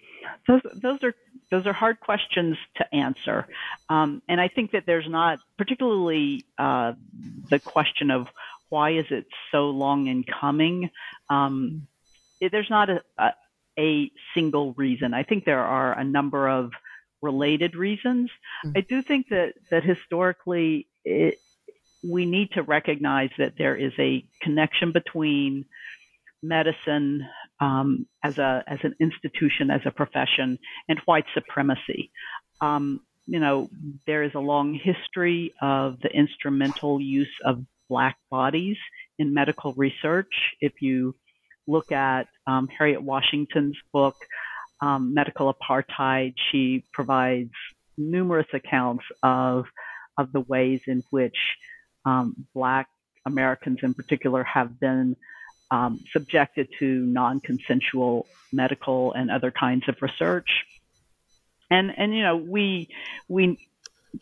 those 0.48 0.62
those 0.76 1.04
are 1.04 1.14
those 1.52 1.66
are 1.66 1.74
hard 1.74 2.00
questions 2.00 2.58
to 2.78 2.96
answer, 2.96 3.48
um, 3.90 4.22
and 4.30 4.40
I 4.40 4.48
think 4.48 4.72
that 4.72 4.86
there's 4.86 5.10
not 5.10 5.40
particularly 5.58 6.46
uh, 6.58 6.94
the 7.50 7.60
question 7.60 8.12
of 8.12 8.28
why 8.70 8.92
is 8.92 9.08
it 9.10 9.26
so 9.52 9.72
long 9.72 10.08
in 10.08 10.24
coming. 10.24 10.90
Um, 11.30 11.88
there's 12.52 12.70
not 12.70 12.90
a, 12.90 13.02
a, 13.18 13.30
a 13.78 14.12
single 14.34 14.74
reason. 14.74 15.14
I 15.14 15.24
think 15.24 15.46
there 15.46 15.64
are 15.64 15.98
a 15.98 16.04
number 16.04 16.48
of 16.48 16.72
related 17.22 17.76
reasons. 17.76 18.30
Mm-hmm. 18.66 18.78
I 18.78 18.82
do 18.82 19.02
think 19.02 19.28
that 19.30 19.54
that 19.72 19.84
historically 19.84 20.88
it, 21.04 21.36
we 22.04 22.26
need 22.26 22.52
to 22.52 22.64
recognize 22.64 23.30
that 23.38 23.54
there 23.58 23.76
is 23.76 23.92
a 24.00 24.26
connection 24.42 24.92
between 24.92 25.66
medicine 26.42 27.28
um, 27.60 28.08
as 28.24 28.38
a 28.38 28.64
as 28.68 28.80
an 28.84 28.96
institution, 29.00 29.70
as 29.70 29.82
a 29.86 29.92
profession, 29.92 30.60
and 30.88 31.00
white 31.06 31.26
supremacy. 31.34 32.12
Um, 32.62 33.02
you 33.26 33.40
know, 33.40 33.70
there 34.08 34.24
is 34.24 34.32
a 34.34 34.40
long 34.40 34.74
history 34.74 35.54
of 35.62 36.00
the 36.02 36.10
instrumental 36.10 37.00
use 37.00 37.34
of 37.46 37.64
black 37.90 38.18
bodies 38.32 38.78
in 39.18 39.34
medical 39.34 39.74
research. 39.74 40.34
If 40.62 40.82
you 40.82 41.16
look 41.70 41.92
at 41.92 42.28
um, 42.48 42.68
Harriet 42.68 43.02
Washington's 43.02 43.78
book, 43.94 44.16
um, 44.82 45.14
Medical 45.14 45.54
Apartheid, 45.54 46.34
she 46.52 46.84
provides 46.92 47.52
numerous 47.98 48.48
accounts 48.54 49.06
of 49.24 49.66
of 50.18 50.32
the 50.34 50.42
ways 50.42 50.82
in 50.88 51.04
which 51.12 51.38
um, 52.06 52.46
Black 52.54 52.88
Americans, 53.26 53.80
in 53.84 53.94
particular, 53.94 54.44
have 54.44 54.80
been 54.80 55.16
um, 55.72 56.04
subjected 56.12 56.68
to 56.80 56.86
non-consensual 57.06 58.28
medical 58.52 59.14
and 59.14 59.30
other 59.30 59.52
kinds 59.52 59.88
of 59.88 59.96
research. 60.02 60.50
And 61.70 61.94
and 61.98 62.14
you 62.16 62.24
know 62.24 62.38
we 62.38 62.90
we 63.28 63.58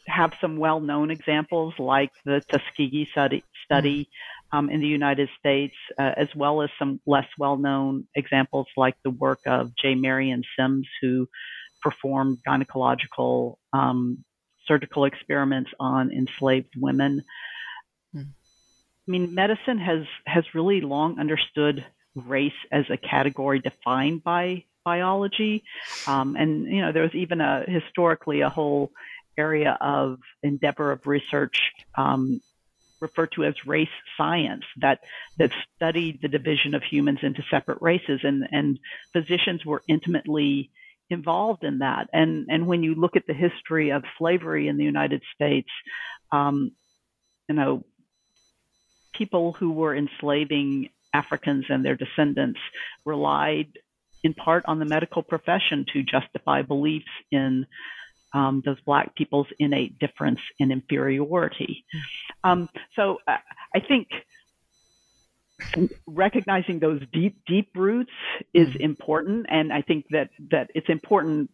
have 0.06 0.34
some 0.42 0.58
well-known 0.58 1.12
examples 1.12 1.74
like 1.80 2.12
the 2.26 2.42
Tuskegee 2.50 3.08
study, 3.12 3.44
study 3.64 4.10
um, 4.52 4.70
in 4.70 4.80
the 4.80 4.88
United 4.88 5.30
States, 5.40 5.76
uh, 5.98 6.14
as 6.16 6.34
well 6.36 6.62
as 6.62 6.70
some 6.80 7.00
less 7.06 7.28
well 7.38 7.58
known 7.58 8.08
examples 8.16 8.68
like 8.78 8.96
the 9.04 9.10
work 9.10 9.40
of 9.46 9.76
J. 9.76 9.96
Marion 9.96 10.44
Sims, 10.58 10.88
who 11.02 11.28
performed 11.82 12.40
gynecological 12.48 13.58
um, 13.74 14.24
surgical 14.66 15.06
experiments 15.06 15.72
on 15.80 16.12
enslaved 16.12 16.74
women. 16.78 17.24
Hmm. 18.14 18.22
I 19.08 19.12
mean, 19.12 19.34
medicine 19.34 19.80
has, 19.80 20.06
has 20.26 20.44
really 20.54 20.82
long 20.82 21.20
understood 21.20 21.86
race 22.16 22.52
as 22.72 22.86
a 22.90 22.98
category 22.98 23.60
defined 23.60 24.24
by 24.24 24.64
biology. 24.84 25.64
Um, 26.08 26.36
and, 26.36 26.66
you 26.66 26.82
know, 26.82 26.92
there 26.92 27.04
was 27.04 27.14
even 27.14 27.42
a 27.42 27.64
historically 27.68 28.42
a 28.42 28.50
whole 28.50 28.92
area 29.38 29.78
of 29.80 30.20
endeavor 30.44 30.92
of 30.92 31.06
research 31.06 31.72
um, 31.96 32.42
referred 33.00 33.32
to 33.34 33.44
as 33.44 33.54
race 33.66 33.88
science 34.18 34.64
that 34.78 35.00
that 35.38 35.52
studied 35.76 36.22
the 36.22 36.28
division 36.28 36.74
of 36.76 36.84
humans 36.84 37.20
into 37.22 37.44
separate 37.50 37.80
races 37.82 38.22
and 38.24 38.48
and 38.52 38.80
physicians 39.14 39.66
were 39.66 39.84
intimately 39.88 40.72
involved 41.10 41.64
in 41.64 41.80
that. 41.80 42.10
And 42.14 42.48
and 42.50 42.68
when 42.68 42.84
you 42.84 42.96
look 42.96 43.16
at 43.16 43.28
the 43.28 43.34
history 43.34 43.92
of 43.92 44.04
slavery 44.18 44.68
in 44.68 44.78
the 44.78 44.84
United 44.84 45.22
States 45.36 45.70
um, 46.32 46.72
you 47.48 47.56
know 47.56 47.84
people 49.14 49.54
who 49.54 49.72
were 49.72 49.96
enslaving 49.96 50.90
Africans 51.14 51.66
and 51.70 51.84
their 51.84 51.96
descendants 51.96 52.60
relied 53.06 53.68
in 54.24 54.34
part 54.34 54.64
on 54.68 54.80
the 54.80 54.86
medical 54.86 55.24
profession 55.24 55.86
to 55.94 56.04
justify 56.04 56.62
beliefs 56.62 57.06
in 57.32 57.66
um, 58.38 58.62
those 58.64 58.80
black 58.82 59.16
people's 59.16 59.48
innate 59.58 59.98
difference 59.98 60.40
and 60.60 60.72
inferiority. 60.72 61.84
Um, 62.44 62.70
so 62.96 63.18
I, 63.28 63.40
I 63.76 63.80
think 63.80 64.10
recognizing 66.06 66.78
those 66.78 67.02
deep, 67.12 67.36
deep 67.48 67.70
roots 67.76 68.12
is 68.54 68.68
mm-hmm. 68.68 68.84
important, 68.84 69.48
and 69.50 69.74
I 69.74 69.82
think 69.82 70.06
that 70.12 70.30
that 70.52 70.70
it's 70.76 70.90
important 70.90 71.50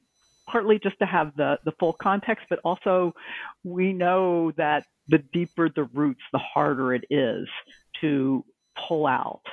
partly 0.45 0.77
just 0.77 0.99
to 0.99 1.05
have 1.05 1.33
the 1.37 1.57
the 1.63 1.71
full 1.79 1.93
context, 1.93 2.45
but 2.49 2.59
also 2.65 3.15
we 3.63 3.93
know 3.93 4.51
that 4.57 4.83
the 5.07 5.19
deeper 5.19 5.69
the 5.69 5.85
roots, 5.85 6.21
the 6.33 6.39
harder 6.39 6.93
it 6.93 7.05
is 7.09 7.47
to 8.01 8.43
pull 8.87 9.07
out 9.07 9.45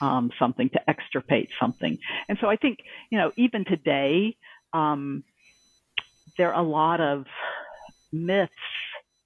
um, 0.00 0.30
something, 0.38 0.70
to 0.70 0.80
extirpate 0.88 1.50
something. 1.60 1.98
And 2.30 2.38
so 2.40 2.48
I 2.48 2.56
think 2.56 2.78
you 3.10 3.18
know 3.18 3.32
even 3.36 3.66
today. 3.66 4.36
Um, 4.72 5.24
there 6.40 6.54
are 6.54 6.64
a 6.64 6.66
lot 6.66 7.02
of 7.02 7.26
myths 8.12 8.50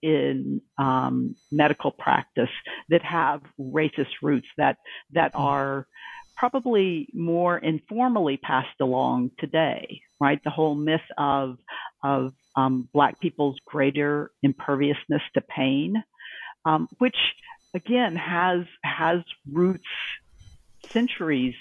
in 0.02 0.61
um, 0.78 1.37
medical 1.52 1.92
practice 1.92 2.50
that 2.88 3.02
have 3.04 3.40
racist 3.56 4.11
roots 4.21 4.49
that 4.56 4.78
that 5.12 5.30
are 5.37 5.87
probably 6.37 7.06
more 7.14 7.56
informally 7.56 8.37
passed 8.37 8.80
along 8.80 9.30
today, 9.38 10.00
right? 10.21 10.42
The 10.42 10.50
whole 10.50 10.75
myth 10.75 11.09
of 11.16 11.59
of 12.02 12.33
um, 12.56 12.88
black 12.92 13.21
people's 13.21 13.59
greater 13.64 14.33
imperviousness 14.42 15.23
to 15.35 15.40
pain, 15.40 16.02
um, 16.64 16.88
which 16.99 17.16
again 17.75 18.16
has 18.16 18.64
has 18.83 19.21
roots 19.52 19.85
centuries 20.92 21.54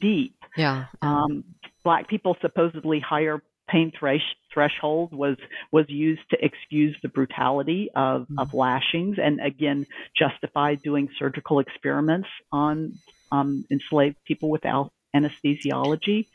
deep. 0.00 0.34
Yeah. 0.56 0.86
Um, 1.00 1.44
black 1.84 2.08
people 2.08 2.36
supposedly 2.40 2.98
higher 2.98 3.40
pain 3.68 3.92
thresh- 3.98 4.36
threshold 4.52 5.12
was 5.12 5.36
was 5.72 5.88
used 5.88 6.28
to 6.30 6.44
excuse 6.44 6.96
the 7.02 7.08
brutality 7.08 7.90
of, 7.94 8.22
mm-hmm. 8.22 8.38
of 8.38 8.54
lashings 8.54 9.18
and 9.18 9.40
again 9.40 9.86
justify 10.16 10.74
doing 10.74 11.08
surgical 11.18 11.58
experiments 11.58 12.28
on 12.52 12.94
um, 13.32 13.64
enslaved 13.70 14.16
people 14.24 14.50
without 14.50 14.92
anesthesiology. 15.14 16.26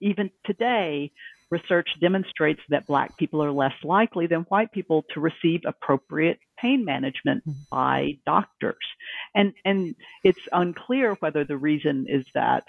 Even 0.00 0.30
today, 0.44 1.12
research 1.50 1.88
demonstrates 2.00 2.60
that 2.68 2.86
black 2.86 3.16
people 3.16 3.42
are 3.42 3.52
less 3.52 3.74
likely 3.84 4.26
than 4.26 4.40
white 4.42 4.72
people 4.72 5.04
to 5.10 5.20
receive 5.20 5.60
appropriate 5.64 6.38
pain 6.58 6.84
management 6.84 7.46
mm-hmm. 7.46 7.58
by 7.70 8.18
doctors. 8.26 8.86
And 9.34 9.54
and 9.64 9.94
it's 10.22 10.46
unclear 10.52 11.14
whether 11.14 11.44
the 11.44 11.56
reason 11.56 12.06
is 12.08 12.26
that 12.34 12.64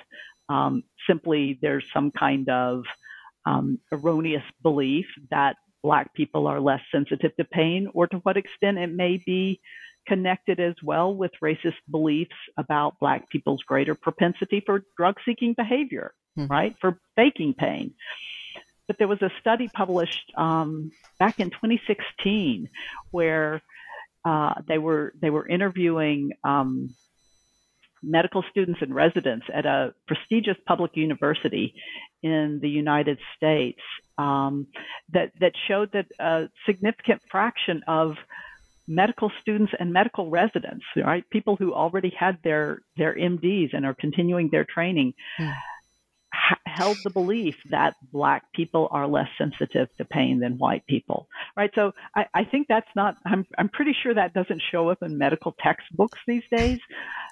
um, 0.50 0.84
simply 1.08 1.58
there's 1.62 1.86
some 1.92 2.12
kind 2.12 2.48
of 2.50 2.86
um, 3.46 3.80
erroneous 3.92 4.44
belief 4.62 5.06
that 5.32 5.56
Black 5.84 6.14
people 6.14 6.48
are 6.48 6.60
less 6.60 6.82
sensitive 6.92 7.36
to 7.38 7.46
pain, 7.46 7.88
or 7.94 8.08
to 8.08 8.18
what 8.18 8.38
extent 8.38 8.80
it 8.80 8.92
may 8.92 9.22
be 9.24 9.62
connected 10.08 10.60
as 10.60 10.76
well 10.84 11.14
with 11.14 11.32
racist 11.44 11.76
beliefs 11.90 12.36
about 12.58 13.00
Black 13.00 13.30
people's 13.30 13.64
greater 13.64 13.96
propensity 13.96 14.64
for 14.66 14.84
drug 14.98 15.16
seeking 15.26 15.54
behavior, 15.54 16.14
mm-hmm. 16.38 16.52
right? 16.52 16.76
For 16.80 17.00
faking 17.16 17.54
pain. 17.54 17.94
But 18.88 18.98
there 18.98 19.08
was 19.08 19.22
a 19.22 19.32
study 19.40 19.68
published 19.68 20.32
um, 20.36 20.92
back 21.20 21.40
in 21.40 21.50
2016 21.50 22.70
where 23.12 23.62
uh, 24.24 24.56
they 24.68 24.78
were 24.78 25.14
they 25.22 25.30
were 25.30 25.48
interviewing 25.48 26.32
um, 26.44 26.96
medical 28.04 28.44
students 28.52 28.82
and 28.82 28.94
residents 28.94 29.46
at 29.54 29.66
a 29.66 29.94
prestigious 30.08 30.58
public 30.68 30.92
university 30.96 31.74
in 32.22 32.60
the 32.62 32.70
United 32.70 33.18
States 33.36 33.80
um, 34.18 34.68
that 35.12 35.32
that 35.40 35.54
showed 35.68 35.92
that 35.94 36.06
a 36.20 36.50
significant 36.66 37.22
fraction 37.30 37.82
of 37.88 38.16
medical 38.88 39.32
students 39.42 39.74
and 39.80 39.92
medical 39.92 40.30
residents, 40.30 40.86
right, 40.96 41.24
people 41.30 41.56
who 41.56 41.74
already 41.74 42.14
had 42.18 42.38
their 42.44 42.80
their 42.98 43.16
MDs 43.16 43.70
and 43.74 43.86
are 43.86 43.96
continuing 43.96 44.50
their 44.52 44.66
training. 44.66 45.14
Mm. 45.40 45.54
held 46.66 46.98
the 47.04 47.10
belief 47.10 47.56
that 47.70 47.96
black 48.12 48.44
people 48.54 48.90
are 48.92 49.08
less 49.08 49.30
sensitive 49.38 49.88
to 49.98 50.04
pain 50.04 50.40
than 50.42 50.58
white 50.58 50.86
people, 50.86 51.28
right? 51.56 51.72
So 51.74 51.94
I, 52.14 52.26
I 52.34 52.44
think 52.44 52.68
that's 52.68 52.90
not. 52.96 53.16
I'm 53.26 53.46
I'm 53.58 53.70
pretty 53.70 53.96
sure 54.04 54.14
that 54.14 54.34
doesn't 54.34 54.62
show 54.72 54.90
up 54.90 55.02
in 55.02 55.18
medical 55.18 55.56
textbooks 55.64 56.20
these 56.28 56.44
days. 56.52 56.80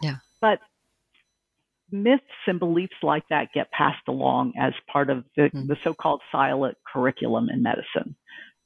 Yeah. 0.01 0.15
But 0.43 0.59
myths 1.89 2.23
and 2.47 2.59
beliefs 2.59 2.97
like 3.01 3.23
that 3.29 3.53
get 3.53 3.71
passed 3.71 4.05
along 4.09 4.51
as 4.59 4.73
part 4.91 5.09
of 5.09 5.23
the, 5.37 5.43
mm-hmm. 5.43 5.67
the 5.67 5.77
so-called 5.85 6.21
silent 6.33 6.77
curriculum 6.91 7.47
in 7.49 7.63
medicine, 7.63 8.17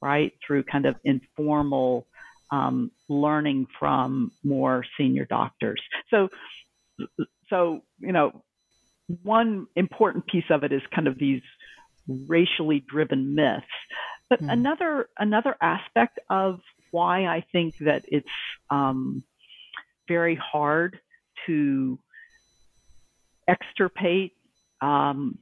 right? 0.02 0.32
Through 0.44 0.64
kind 0.64 0.86
of 0.86 0.96
informal 1.04 2.08
um, 2.50 2.90
learning 3.08 3.68
from 3.78 4.32
more 4.42 4.84
senior 4.96 5.24
doctors. 5.24 5.80
So, 6.10 6.30
so 7.48 7.82
you 8.00 8.10
know, 8.10 8.42
one 9.22 9.68
important 9.76 10.26
piece 10.26 10.50
of 10.50 10.64
it 10.64 10.72
is 10.72 10.82
kind 10.92 11.06
of 11.06 11.16
these 11.16 11.42
racially 12.08 12.80
driven 12.80 13.36
myths, 13.36 13.66
but 14.28 14.40
mm-hmm. 14.40 14.50
another 14.50 15.08
another 15.16 15.54
aspect 15.60 16.18
of 16.28 16.58
why 16.90 17.26
I 17.26 17.44
think 17.52 17.78
that 17.78 18.04
it's 18.08 18.26
um, 18.68 19.22
very 20.08 20.34
hard 20.34 20.98
to 21.48 21.98
extirpate 23.48 24.34
um, 24.80 25.38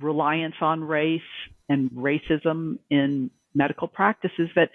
reliance 0.00 0.56
on 0.60 0.82
race 0.82 1.20
and 1.68 1.90
racism 1.92 2.78
in 2.90 3.30
medical 3.54 3.86
practice 3.86 4.32
is 4.38 4.48
that 4.56 4.70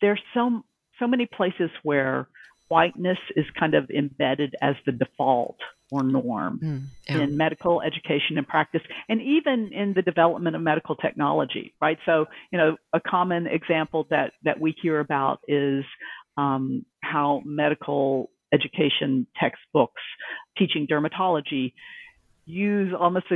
there's 0.00 0.20
so 0.32 0.62
so 0.98 1.06
many 1.06 1.26
places 1.26 1.70
where 1.82 2.28
whiteness 2.68 3.18
is 3.36 3.44
kind 3.58 3.74
of 3.74 3.90
embedded 3.90 4.54
as 4.62 4.76
the 4.86 4.92
default 4.92 5.56
or 5.90 6.02
norm 6.02 6.60
mm, 6.62 6.82
yeah. 7.08 7.22
in 7.22 7.36
medical 7.36 7.82
education 7.82 8.38
and 8.38 8.46
practice 8.46 8.82
and 9.08 9.20
even 9.20 9.72
in 9.72 9.92
the 9.94 10.02
development 10.02 10.54
of 10.54 10.62
medical 10.62 10.94
technology 10.94 11.74
right 11.82 11.98
so 12.06 12.26
you 12.52 12.58
know 12.58 12.76
a 12.92 13.00
common 13.00 13.46
example 13.46 14.06
that 14.08 14.32
that 14.44 14.60
we 14.60 14.74
hear 14.80 15.00
about 15.00 15.40
is 15.48 15.84
um, 16.36 16.84
how 17.02 17.42
medical 17.44 18.30
education 18.52 19.26
textbooks 19.38 20.02
teaching 20.56 20.86
dermatology 20.86 21.72
use 22.46 22.92
almost 22.98 23.26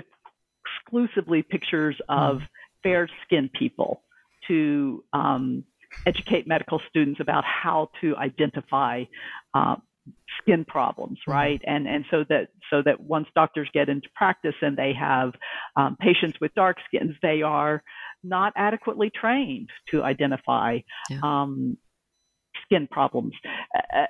exclusively 0.65 1.43
pictures 1.43 1.97
of 2.09 2.39
mm. 2.39 2.49
fair 2.83 3.09
skinned 3.25 3.53
people 3.53 4.03
to 4.49 5.05
um, 5.13 5.65
educate 6.07 6.47
medical 6.47 6.81
students 6.89 7.21
about 7.21 7.45
how 7.45 7.91
to 8.01 8.17
identify 8.17 9.05
uh, 9.55 9.77
skin 10.41 10.65
problems, 10.65 11.19
hmm. 11.25 11.33
right? 11.33 11.61
And 11.67 11.87
and 11.87 12.05
so 12.11 12.25
that 12.29 12.49
so 12.71 12.83
that 12.83 13.01
once 13.01 13.27
doctors 13.35 13.69
get 13.73 13.89
into 13.89 14.09
practice 14.15 14.55
and 14.61 14.77
they 14.77 14.93
have 14.93 15.33
um, 15.77 15.97
patients 15.99 16.39
with 16.41 16.55
dark 16.55 16.77
skins, 16.87 17.15
they 17.23 17.43
are 17.43 17.83
not 18.23 18.53
adequately 18.57 19.11
trained 19.11 19.69
to 19.91 20.03
identify 20.03 20.79
yeah. 21.11 21.21
um, 21.23 21.77
skin 22.65 22.89
problems. 22.91 23.33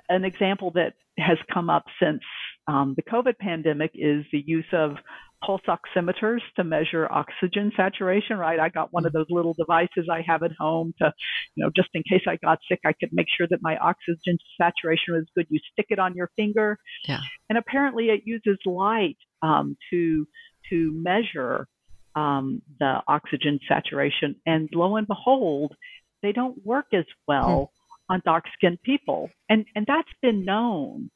an 0.08 0.24
example 0.24 0.70
that 0.72 0.94
has 1.18 1.38
come 1.52 1.70
up 1.70 1.84
since 2.00 2.22
um, 2.66 2.94
the 2.96 3.02
COVID 3.02 3.38
pandemic 3.38 3.92
is 3.94 4.24
the 4.32 4.42
use 4.46 4.66
of 4.72 4.96
pulse 5.44 5.62
oximeters 5.68 6.40
to 6.56 6.64
measure 6.64 7.06
oxygen 7.10 7.70
saturation, 7.76 8.38
right? 8.38 8.58
I 8.58 8.68
got 8.68 8.92
one 8.92 9.04
of 9.04 9.12
those 9.12 9.26
little 9.28 9.54
devices 9.54 10.08
I 10.10 10.22
have 10.26 10.42
at 10.42 10.52
home 10.58 10.94
to, 11.00 11.12
you 11.54 11.64
know, 11.64 11.70
just 11.74 11.88
in 11.94 12.02
case 12.08 12.22
I 12.26 12.36
got 12.36 12.58
sick, 12.68 12.80
I 12.84 12.92
could 12.92 13.10
make 13.12 13.26
sure 13.36 13.46
that 13.50 13.58
my 13.60 13.76
oxygen 13.76 14.38
saturation 14.56 15.14
was 15.14 15.24
good. 15.36 15.46
You 15.50 15.60
stick 15.72 15.86
it 15.90 15.98
on 15.98 16.14
your 16.14 16.30
finger. 16.36 16.78
Yeah. 17.06 17.20
And 17.48 17.58
apparently 17.58 18.06
it 18.06 18.22
uses 18.24 18.58
light 18.64 19.18
um, 19.42 19.76
to, 19.90 20.26
to 20.70 20.92
measure 20.94 21.68
um, 22.16 22.62
the 22.78 23.00
oxygen 23.06 23.60
saturation. 23.68 24.36
And 24.46 24.68
lo 24.72 24.96
and 24.96 25.06
behold, 25.06 25.74
they 26.22 26.32
don't 26.32 26.64
work 26.64 26.86
as 26.94 27.04
well 27.28 27.70
on 28.08 28.22
dark 28.24 28.44
skinned 28.56 28.82
people. 28.82 29.30
And, 29.48 29.64
and 29.74 29.86
that's 29.86 30.08
been 30.22 30.44
known 30.44 31.10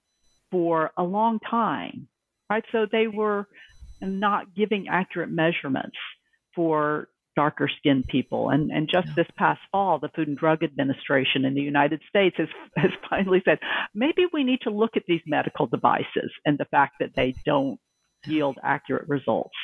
for 0.50 0.90
a 0.96 1.02
long 1.02 1.38
time, 1.40 2.08
right? 2.50 2.64
So 2.72 2.86
they 2.90 3.06
were 3.06 3.46
not 4.00 4.54
giving 4.54 4.86
accurate 4.88 5.30
measurements 5.30 5.96
for 6.54 7.08
darker 7.36 7.70
skinned 7.78 8.06
people. 8.08 8.50
And, 8.50 8.72
and 8.72 8.88
just 8.90 9.14
this 9.14 9.26
past 9.36 9.60
fall, 9.70 10.00
the 10.00 10.08
Food 10.08 10.26
and 10.28 10.36
Drug 10.36 10.64
Administration 10.64 11.44
in 11.44 11.54
the 11.54 11.60
United 11.60 12.00
States 12.08 12.34
has, 12.38 12.48
has 12.76 12.90
finally 13.08 13.42
said 13.44 13.58
maybe 13.94 14.26
we 14.32 14.42
need 14.42 14.60
to 14.62 14.70
look 14.70 14.96
at 14.96 15.04
these 15.06 15.20
medical 15.26 15.66
devices 15.66 16.32
and 16.44 16.58
the 16.58 16.64
fact 16.64 16.94
that 17.00 17.14
they 17.14 17.34
don't 17.44 17.78
yield 18.26 18.58
accurate 18.64 19.08
results. 19.08 19.54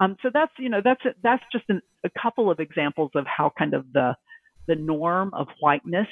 Um, 0.00 0.16
so 0.22 0.30
that's 0.32 0.52
you 0.58 0.68
know 0.68 0.80
that's 0.82 1.02
that's 1.22 1.42
just 1.52 1.64
an, 1.68 1.80
a 2.04 2.10
couple 2.20 2.50
of 2.50 2.60
examples 2.60 3.10
of 3.14 3.26
how 3.26 3.52
kind 3.58 3.74
of 3.74 3.84
the 3.92 4.14
the 4.68 4.76
norm 4.76 5.32
of 5.34 5.48
whiteness 5.60 6.06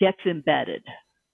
gets 0.00 0.18
embedded, 0.24 0.82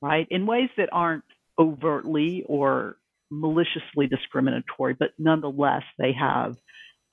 right, 0.02 0.26
in 0.30 0.46
ways 0.46 0.70
that 0.76 0.88
aren't 0.90 1.22
overtly 1.58 2.44
or 2.48 2.96
maliciously 3.30 4.06
discriminatory, 4.08 4.94
but 4.94 5.10
nonetheless 5.18 5.82
they 5.98 6.12
have 6.12 6.56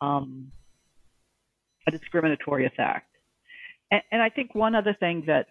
um, 0.02 0.52
a 1.88 1.92
discriminatory 1.92 2.66
effect. 2.66 3.08
And, 3.92 4.02
and, 4.12 4.22
I 4.22 4.30
think 4.30 4.56
one 4.56 4.74
other 4.74 4.96
thing 5.00 5.26
that 5.28 5.48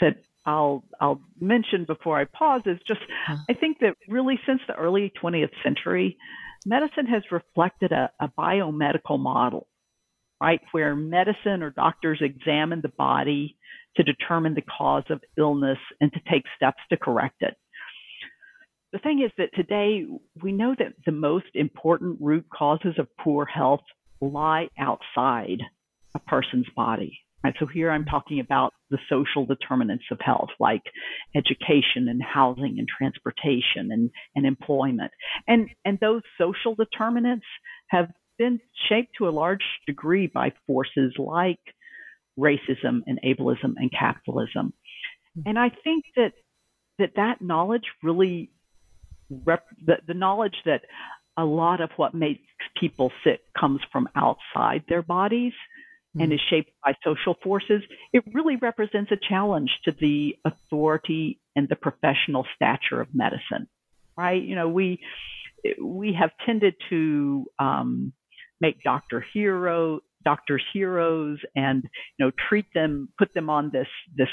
that 0.00 0.16
I'll 0.46 0.84
I'll 1.00 1.20
mention 1.40 1.84
before 1.84 2.18
I 2.18 2.24
pause 2.24 2.62
is 2.66 2.78
just 2.86 3.00
I 3.48 3.54
think 3.54 3.78
that 3.80 3.96
really 4.08 4.38
since 4.46 4.60
the 4.66 4.74
early 4.74 5.12
20th 5.22 5.50
century, 5.62 6.16
medicine 6.64 7.06
has 7.06 7.22
reflected 7.30 7.92
a, 7.92 8.10
a 8.20 8.28
biomedical 8.28 9.18
model, 9.18 9.66
right, 10.40 10.60
where 10.72 10.94
medicine 10.96 11.62
or 11.62 11.70
doctors 11.70 12.20
examine 12.20 12.80
the 12.82 12.88
body 12.88 13.56
to 13.96 14.02
determine 14.02 14.54
the 14.54 14.62
cause 14.62 15.04
of 15.10 15.20
illness 15.36 15.78
and 16.00 16.12
to 16.12 16.20
take 16.30 16.44
steps 16.56 16.80
to 16.90 16.96
correct 16.96 17.36
it. 17.40 17.56
The 18.92 18.98
thing 18.98 19.22
is 19.24 19.30
that 19.38 19.54
today 19.54 20.04
we 20.42 20.52
know 20.52 20.74
that 20.78 20.94
the 21.06 21.12
most 21.12 21.46
important 21.54 22.18
root 22.20 22.46
causes 22.52 22.94
of 22.98 23.06
poor 23.20 23.44
health 23.44 23.82
lie 24.20 24.68
outside 24.78 25.58
a 26.14 26.18
person's 26.18 26.66
body. 26.74 27.20
Right? 27.42 27.54
So 27.58 27.66
here 27.66 27.90
I'm 27.90 28.04
talking 28.04 28.40
about 28.40 28.74
the 28.90 28.98
social 29.08 29.46
determinants 29.46 30.04
of 30.10 30.18
health, 30.20 30.50
like 30.58 30.82
education 31.34 32.08
and 32.08 32.22
housing 32.22 32.76
and 32.78 32.86
transportation 32.86 33.90
and, 33.90 34.10
and 34.36 34.44
employment. 34.44 35.12
And, 35.46 35.68
and 35.84 35.98
those 36.00 36.22
social 36.38 36.74
determinants 36.74 37.46
have 37.88 38.08
been 38.40 38.58
shaped 38.88 39.12
to 39.18 39.28
a 39.28 39.36
large 39.42 39.62
degree 39.86 40.26
by 40.26 40.50
forces 40.66 41.12
like 41.18 41.60
racism 42.38 43.02
and 43.06 43.20
ableism 43.22 43.74
and 43.76 43.92
capitalism. 43.92 44.72
And 45.44 45.58
I 45.58 45.68
think 45.84 46.06
that 46.16 46.32
that, 46.98 47.12
that 47.16 47.42
knowledge 47.42 47.84
really 48.02 48.50
rep, 49.28 49.66
the, 49.84 49.98
the 50.06 50.14
knowledge 50.14 50.56
that 50.64 50.82
a 51.36 51.44
lot 51.44 51.82
of 51.82 51.90
what 51.96 52.14
makes 52.14 52.40
people 52.78 53.12
sick 53.24 53.40
comes 53.58 53.80
from 53.92 54.08
outside 54.16 54.84
their 54.88 55.02
bodies 55.02 55.52
mm. 56.16 56.22
and 56.22 56.32
is 56.32 56.40
shaped 56.48 56.70
by 56.82 56.94
social 57.04 57.36
forces, 57.42 57.82
it 58.14 58.24
really 58.32 58.56
represents 58.56 59.12
a 59.12 59.18
challenge 59.28 59.70
to 59.84 59.92
the 59.92 60.34
authority 60.46 61.38
and 61.54 61.68
the 61.68 61.76
professional 61.76 62.46
stature 62.56 63.00
of 63.02 63.08
medicine, 63.14 63.68
right? 64.16 64.42
You 64.42 64.54
know, 64.56 64.68
we 64.68 65.00
we 65.78 66.14
have 66.14 66.30
tended 66.46 66.74
to 66.88 67.46
um, 67.58 68.12
make 68.60 68.82
doctor 68.82 69.24
hero 69.32 70.00
doctors 70.24 70.62
heroes 70.72 71.38
and 71.56 71.82
you 72.18 72.26
know 72.26 72.30
treat 72.48 72.66
them 72.74 73.08
put 73.18 73.32
them 73.34 73.48
on 73.48 73.70
this 73.72 73.88
this 74.16 74.28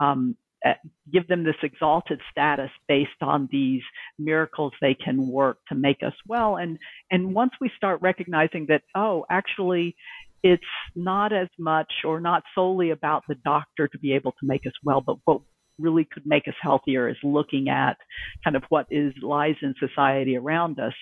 um, 0.00 0.36
uh, 0.64 0.72
give 1.12 1.26
them 1.28 1.44
this 1.44 1.56
exalted 1.62 2.20
status 2.30 2.70
based 2.88 3.10
on 3.20 3.48
these 3.52 3.82
miracles 4.18 4.72
they 4.80 4.94
can 4.94 5.28
work 5.28 5.58
to 5.68 5.74
make 5.74 6.02
us 6.04 6.14
well. 6.26 6.56
And 6.56 6.78
and 7.10 7.34
once 7.34 7.52
we 7.60 7.70
start 7.76 8.00
recognizing 8.02 8.66
that 8.68 8.82
oh 8.94 9.26
actually 9.30 9.96
it's 10.42 10.62
not 10.94 11.32
as 11.32 11.48
much 11.58 11.92
or 12.04 12.20
not 12.20 12.42
solely 12.54 12.90
about 12.90 13.24
the 13.28 13.34
doctor 13.34 13.88
to 13.88 13.98
be 13.98 14.12
able 14.12 14.32
to 14.32 14.46
make 14.46 14.66
us 14.66 14.72
well 14.84 15.00
but 15.00 15.16
what 15.24 15.40
really 15.78 16.06
could 16.10 16.26
make 16.26 16.48
us 16.48 16.54
healthier 16.60 17.08
is 17.08 17.16
looking 17.22 17.68
at 17.68 17.96
kind 18.44 18.56
of 18.56 18.62
what 18.68 18.86
is 18.90 19.12
lies 19.22 19.56
in 19.62 19.74
society 19.78 20.36
around 20.36 20.78
us. 20.78 20.94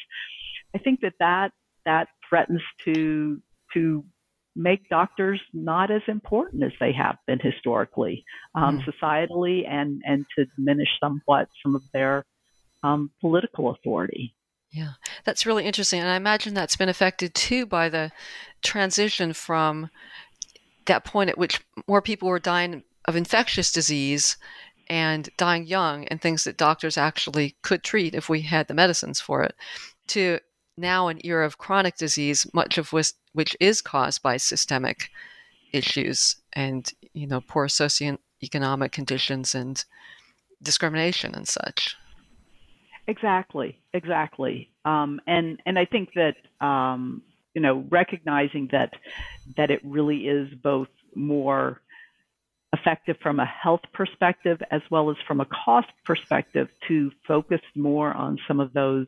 I 0.74 0.78
think 0.78 1.00
that 1.00 1.14
that 1.20 1.52
that 1.84 2.08
threatens 2.34 2.62
to 2.84 3.40
to 3.72 4.04
make 4.56 4.88
doctors 4.88 5.40
not 5.52 5.90
as 5.90 6.02
important 6.06 6.62
as 6.62 6.72
they 6.78 6.92
have 6.92 7.16
been 7.26 7.40
historically, 7.40 8.24
um, 8.54 8.80
mm. 8.80 8.84
societally, 8.84 9.68
and 9.68 10.02
and 10.04 10.26
to 10.36 10.46
diminish 10.56 10.88
somewhat 11.00 11.48
some 11.62 11.74
of 11.74 11.82
their 11.92 12.24
um, 12.82 13.10
political 13.20 13.70
authority. 13.70 14.34
Yeah, 14.70 14.92
that's 15.24 15.46
really 15.46 15.64
interesting, 15.64 16.00
and 16.00 16.08
I 16.08 16.16
imagine 16.16 16.54
that's 16.54 16.76
been 16.76 16.88
affected 16.88 17.34
too 17.34 17.66
by 17.66 17.88
the 17.88 18.10
transition 18.62 19.32
from 19.32 19.90
that 20.86 21.04
point 21.04 21.30
at 21.30 21.38
which 21.38 21.60
more 21.88 22.02
people 22.02 22.28
were 22.28 22.38
dying 22.38 22.82
of 23.06 23.16
infectious 23.16 23.70
disease 23.72 24.36
and 24.88 25.30
dying 25.36 25.66
young 25.66 26.06
and 26.08 26.20
things 26.20 26.44
that 26.44 26.56
doctors 26.56 26.98
actually 26.98 27.56
could 27.62 27.82
treat 27.82 28.14
if 28.14 28.28
we 28.28 28.42
had 28.42 28.68
the 28.68 28.74
medicines 28.74 29.20
for 29.20 29.42
it 29.42 29.54
to 30.08 30.38
now 30.76 31.08
an 31.08 31.20
era 31.24 31.46
of 31.46 31.58
chronic 31.58 31.96
disease, 31.96 32.46
much 32.52 32.78
of 32.78 32.92
which, 32.92 33.12
which 33.32 33.56
is 33.60 33.80
caused 33.80 34.22
by 34.22 34.36
systemic 34.36 35.10
issues 35.72 36.36
and 36.52 36.92
you 37.12 37.26
know 37.26 37.40
poor 37.40 37.66
socioeconomic 37.66 38.92
conditions 38.92 39.54
and 39.54 39.84
discrimination 40.62 41.34
and 41.34 41.48
such. 41.48 41.96
Exactly, 43.06 43.78
exactly, 43.92 44.70
um, 44.84 45.20
and 45.26 45.60
and 45.66 45.78
I 45.78 45.84
think 45.84 46.10
that 46.14 46.36
um, 46.64 47.22
you 47.54 47.60
know 47.60 47.84
recognizing 47.90 48.68
that 48.72 48.94
that 49.56 49.70
it 49.70 49.80
really 49.84 50.28
is 50.28 50.48
both 50.62 50.88
more 51.14 51.80
effective 52.72 53.16
from 53.22 53.38
a 53.38 53.44
health 53.44 53.82
perspective 53.92 54.60
as 54.70 54.80
well 54.90 55.10
as 55.10 55.16
from 55.28 55.40
a 55.40 55.46
cost 55.46 55.88
perspective 56.04 56.68
to 56.88 57.10
focus 57.26 57.60
more 57.76 58.12
on 58.12 58.38
some 58.48 58.58
of 58.58 58.72
those 58.72 59.06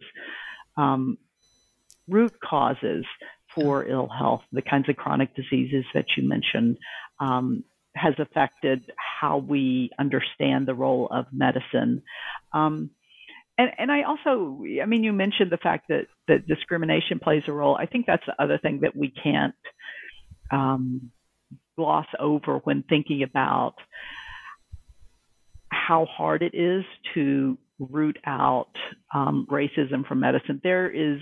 um, 0.77 1.19
root 2.09 2.33
causes 2.43 3.05
for 3.55 3.87
ill 3.87 4.09
health, 4.09 4.43
the 4.53 4.63
kinds 4.63 4.89
of 4.89 4.97
chronic 4.97 5.35
diseases 5.35 5.85
that 5.95 6.05
you 6.17 6.29
mentioned, 6.29 6.79
um, 7.21 7.65
has 7.95 8.15
affected 8.19 8.91
how 8.97 9.39
we 9.39 9.91
understand 9.99 10.67
the 10.67 10.75
role 10.75 11.09
of 11.11 11.27
medicine. 11.33 12.03
Um, 12.53 12.91
and, 13.59 13.71
and, 13.79 13.91
I 13.91 14.03
also, 14.03 14.63
I 14.83 14.85
mean, 14.85 15.03
you 15.03 15.15
mentioned 15.15 15.51
the 15.51 15.57
fact 15.57 15.89
that, 15.89 16.07
that 16.29 16.47
discrimination 16.47 17.19
plays 17.19 17.43
a 17.49 17.53
role. 17.53 17.75
I 17.75 17.87
think 17.87 18.05
that's 18.05 18.25
the 18.27 18.41
other 18.43 18.59
thing 18.59 18.81
that 18.83 18.95
we 18.95 19.11
can't 19.11 19.55
um, 20.51 21.11
gloss 21.77 22.07
over 22.19 22.59
when 22.65 22.83
thinking 22.83 23.23
about 23.23 23.77
how 25.71 26.05
hard 26.05 26.43
it 26.43 26.55
is 26.55 26.85
to 27.15 27.57
root 27.79 28.19
out 28.27 28.73
um, 29.15 29.47
racism 29.51 30.07
from 30.07 30.21
medicine. 30.21 30.61
There 30.63 30.91
is 30.91 31.21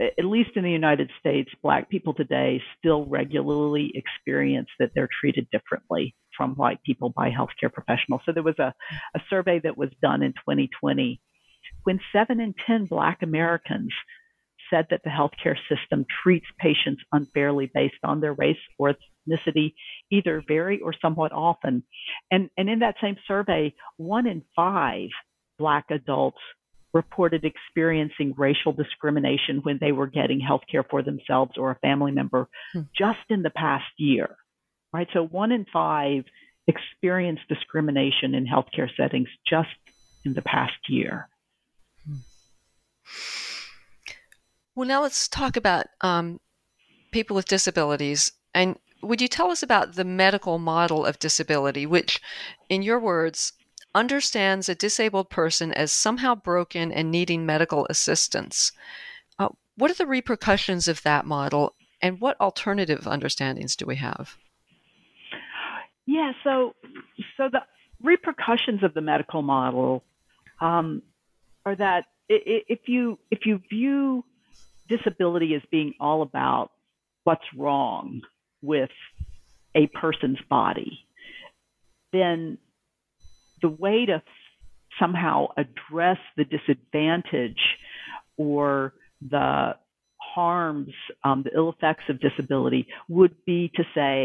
at 0.00 0.24
least 0.24 0.50
in 0.56 0.64
the 0.64 0.70
United 0.70 1.10
States, 1.20 1.50
Black 1.62 1.88
people 1.88 2.14
today 2.14 2.60
still 2.78 3.06
regularly 3.06 3.92
experience 3.94 4.68
that 4.78 4.90
they're 4.94 5.08
treated 5.20 5.48
differently 5.50 6.14
from 6.36 6.54
white 6.56 6.82
people 6.82 7.10
by 7.10 7.30
healthcare 7.30 7.72
professionals. 7.72 8.22
So 8.26 8.32
there 8.32 8.42
was 8.42 8.58
a, 8.58 8.74
a 9.14 9.20
survey 9.30 9.60
that 9.62 9.78
was 9.78 9.90
done 10.02 10.22
in 10.22 10.32
2020 10.32 11.20
when 11.84 12.00
seven 12.12 12.40
in 12.40 12.54
10 12.66 12.86
Black 12.86 13.22
Americans 13.22 13.92
said 14.70 14.86
that 14.90 15.02
the 15.04 15.10
healthcare 15.10 15.56
system 15.68 16.04
treats 16.22 16.46
patients 16.58 17.02
unfairly 17.12 17.70
based 17.72 17.94
on 18.02 18.20
their 18.20 18.32
race 18.32 18.56
or 18.78 18.94
ethnicity, 19.28 19.74
either 20.10 20.42
very 20.46 20.80
or 20.80 20.94
somewhat 21.00 21.32
often. 21.32 21.84
And, 22.30 22.50
and 22.56 22.68
in 22.68 22.80
that 22.80 22.96
same 23.00 23.16
survey, 23.26 23.74
one 23.96 24.26
in 24.26 24.42
five 24.56 25.08
Black 25.58 25.84
adults 25.90 26.40
reported 26.94 27.44
experiencing 27.44 28.32
racial 28.38 28.72
discrimination 28.72 29.58
when 29.64 29.78
they 29.80 29.92
were 29.92 30.06
getting 30.06 30.40
health 30.40 30.62
care 30.70 30.84
for 30.84 31.02
themselves 31.02 31.52
or 31.58 31.72
a 31.72 31.78
family 31.80 32.12
member 32.12 32.48
hmm. 32.72 32.82
just 32.96 33.18
in 33.28 33.42
the 33.42 33.50
past 33.50 33.84
year. 33.98 34.36
Right? 34.92 35.08
So 35.12 35.26
one 35.26 35.50
in 35.50 35.66
five 35.72 36.24
experienced 36.68 37.42
discrimination 37.48 38.34
in 38.34 38.46
healthcare 38.46 38.88
settings 38.96 39.28
just 39.46 39.68
in 40.24 40.34
the 40.34 40.42
past 40.42 40.88
year. 40.88 41.28
Hmm. 42.06 42.14
Well, 44.76 44.88
now 44.88 45.02
let's 45.02 45.28
talk 45.28 45.56
about 45.56 45.86
um, 46.00 46.40
people 47.12 47.34
with 47.34 47.46
disabilities. 47.46 48.32
And 48.54 48.76
would 49.02 49.20
you 49.20 49.28
tell 49.28 49.50
us 49.50 49.62
about 49.62 49.94
the 49.94 50.04
medical 50.04 50.58
model 50.58 51.04
of 51.04 51.18
disability, 51.18 51.86
which, 51.86 52.20
in 52.68 52.82
your 52.82 52.98
words, 52.98 53.52
understands 53.94 54.68
a 54.68 54.74
disabled 54.74 55.30
person 55.30 55.72
as 55.72 55.92
somehow 55.92 56.34
broken 56.34 56.90
and 56.92 57.10
needing 57.10 57.46
medical 57.46 57.86
assistance. 57.88 58.72
Uh, 59.38 59.48
what 59.76 59.90
are 59.90 59.94
the 59.94 60.06
repercussions 60.06 60.88
of 60.88 61.02
that 61.02 61.26
model, 61.26 61.74
and 62.02 62.20
what 62.20 62.40
alternative 62.40 63.06
understandings 63.06 63.76
do 63.76 63.86
we 63.86 63.96
have? 63.96 64.36
Yeah, 66.06 66.32
so 66.42 66.74
so 67.36 67.48
the 67.50 67.62
repercussions 68.02 68.82
of 68.82 68.94
the 68.94 69.00
medical 69.00 69.42
model 69.42 70.04
um, 70.60 71.02
are 71.64 71.76
that 71.76 72.04
if 72.28 72.80
you 72.86 73.18
if 73.30 73.40
you 73.46 73.60
view 73.70 74.24
disability 74.88 75.54
as 75.54 75.62
being 75.70 75.94
all 75.98 76.22
about 76.22 76.70
what's 77.24 77.44
wrong 77.56 78.20
with 78.62 78.90
a 79.74 79.86
person's 79.88 80.38
body, 80.48 81.06
then 82.12 82.58
the 83.64 83.74
way 83.84 83.98
to 84.10 84.18
somehow 85.00 85.36
address 85.64 86.20
the 86.38 86.46
disadvantage 86.56 87.62
or 88.46 88.66
the 89.34 89.50
harms, 90.34 90.94
um, 91.26 91.38
the 91.46 91.52
ill 91.58 91.70
effects 91.76 92.06
of 92.10 92.16
disability 92.28 92.82
would 93.08 93.34
be 93.50 93.60
to 93.78 93.84
say, 93.96 94.18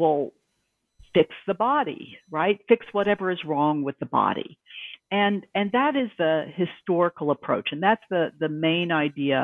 well, 0.00 0.20
fix 1.14 1.30
the 1.46 1.58
body, 1.70 2.04
right? 2.38 2.58
Fix 2.70 2.82
whatever 2.92 3.26
is 3.34 3.42
wrong 3.50 3.76
with 3.86 3.98
the 4.02 4.10
body. 4.22 4.50
and 5.10 5.36
and 5.54 5.70
that 5.72 5.94
is 5.94 6.10
the 6.18 6.34
historical 6.62 7.28
approach, 7.36 7.68
and 7.72 7.82
that's 7.86 8.02
the 8.10 8.32
the 8.40 8.48
main 8.48 8.90
idea 9.06 9.40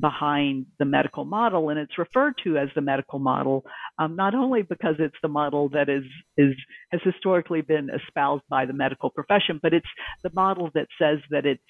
behind 0.00 0.66
the 0.78 0.84
medical 0.84 1.24
model, 1.24 1.68
and 1.68 1.78
it's 1.78 1.98
referred 1.98 2.34
to 2.44 2.58
as 2.58 2.68
the 2.74 2.80
medical 2.80 3.18
model, 3.18 3.64
um, 3.98 4.16
not 4.16 4.34
only 4.34 4.62
because 4.62 4.96
it's 4.98 5.16
the 5.22 5.28
model 5.28 5.68
that 5.70 5.88
is 5.88 6.04
is 6.36 6.54
has 6.90 7.00
historically 7.04 7.60
been 7.60 7.88
espoused 7.90 8.44
by 8.48 8.64
the 8.66 8.72
medical 8.72 9.10
profession, 9.10 9.58
but 9.62 9.72
it's 9.74 9.88
the 10.22 10.30
model 10.34 10.70
that 10.74 10.86
says 11.00 11.18
that 11.30 11.46
it's 11.46 11.62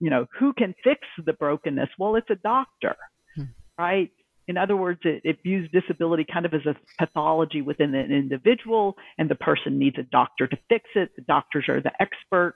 you 0.00 0.10
know 0.10 0.26
who 0.38 0.52
can 0.52 0.74
fix 0.84 1.00
the 1.24 1.32
brokenness. 1.32 1.88
Well, 1.98 2.16
it's 2.16 2.30
a 2.30 2.36
doctor, 2.36 2.96
hmm. 3.34 3.44
right? 3.78 4.10
In 4.46 4.56
other 4.56 4.76
words, 4.76 5.00
it, 5.04 5.20
it, 5.24 5.42
views 5.42 5.68
disability 5.70 6.24
kind 6.32 6.46
of 6.46 6.54
as 6.54 6.64
a 6.64 6.74
pathology 6.98 7.60
within 7.60 7.94
an 7.94 8.10
individual, 8.10 8.96
and 9.18 9.28
the 9.28 9.34
person 9.34 9.78
needs 9.78 9.98
a 9.98 10.04
doctor 10.04 10.46
to 10.46 10.56
fix 10.70 10.86
it. 10.94 11.10
The 11.16 11.22
doctors 11.22 11.66
are 11.68 11.82
the 11.82 11.92
expert, 12.00 12.54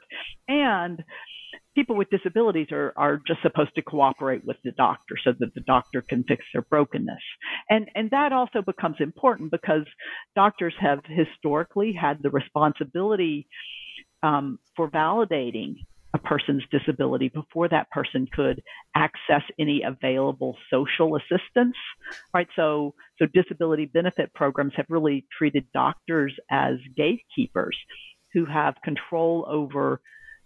and 0.49 1.05
people 1.75 1.97
with 1.97 2.11
disabilities 2.11 2.69
are, 2.73 2.93
are 2.97 3.21
just 3.27 3.43
supposed 3.43 3.75
to 3.75 3.83
cooperate 3.83 4.45
with 4.45 4.57
the 4.65 4.73
doctor 4.73 5.17
so 5.23 5.33
that 5.39 5.55
the 5.55 5.61
doctor 5.63 6.03
can 6.03 6.25
fix 6.25 6.45
their 6.53 6.63
brokenness. 6.63 7.23
And, 7.71 7.89
and 7.95 8.11
that 8.11 8.33
also 8.33 8.63
becomes 8.63 8.97
important 9.01 9.51
because 9.51 9.85
doctors 10.35 10.75
have 10.79 11.01
historically 11.07 11.93
had 11.93 12.23
the 12.23 12.31
responsibility 12.31 13.47
um, 14.23 14.59
for 14.77 14.91
validating 14.91 15.77
a 16.15 16.19
person's 16.19 16.63
disability 16.71 17.29
before 17.29 17.69
that 17.69 17.91
person 17.91 18.29
could 18.33 18.63
access 18.95 19.43
any 19.59 19.83
available 19.83 20.57
social 20.71 21.17
assistance 21.17 21.75
right 22.35 22.49
so 22.55 22.95
so 23.19 23.27
disability 23.33 23.87
benefit 23.87 24.33
programs 24.35 24.73
have 24.77 24.87
really 24.91 25.25
treated 25.37 25.65
doctors 25.73 26.35
as 26.51 26.75
gatekeepers 26.97 27.77
who 28.35 28.45
have 28.45 28.75
control 28.85 29.47
over 29.49 30.01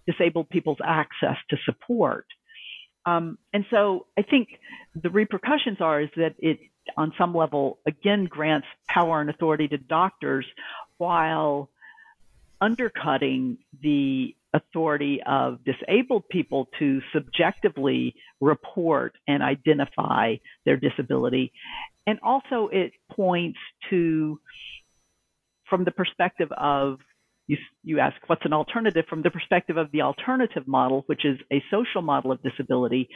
disabled 0.07 0.49
people's 0.49 0.79
access 0.85 1.37
to 1.51 1.57
support. 1.65 2.27
Um, 3.05 3.39
and 3.53 3.65
so 3.71 4.07
I 4.19 4.23
think 4.23 4.49
the 5.01 5.11
repercussions 5.11 5.81
are 5.81 6.01
is 6.01 6.11
that 6.17 6.35
it, 6.39 6.59
on 6.97 7.13
some 7.19 7.35
level, 7.35 7.79
again 7.87 8.25
grants 8.25 8.67
power 8.89 9.21
and 9.21 9.31
authority 9.31 9.69
to 9.69 9.79
doctors 9.79 10.47
while 10.99 11.71
undercutting 12.61 13.59
the 13.83 14.35
authority 14.55 15.21
of 15.27 15.59
disabled 15.65 16.29
people 16.29 16.69
to 16.79 17.01
subjectively 17.13 18.15
report 18.41 19.15
and 19.29 19.43
identify 19.43 20.37
their 20.65 20.77
disability. 20.77 21.53
And 22.07 22.19
also, 22.23 22.69
it 22.69 22.93
points 23.11 23.59
to, 23.91 24.41
from 25.69 25.85
the 25.85 25.91
perspective 25.91 26.51
of 26.57 26.99
you, 27.47 27.57
you 27.83 27.99
ask 28.01 28.17
what's 28.27 28.45
an 28.45 28.53
alternative 28.53 29.05
from 29.09 29.23
the 29.23 29.31
perspective 29.31 29.77
of 29.77 29.91
the 29.93 30.03
alternative 30.03 30.67
model, 30.67 31.05
which 31.07 31.25
is 31.25 31.39
a 31.53 31.63
social 31.71 32.03
model 32.03 32.33
of 32.33 32.43
disability. 32.43 33.09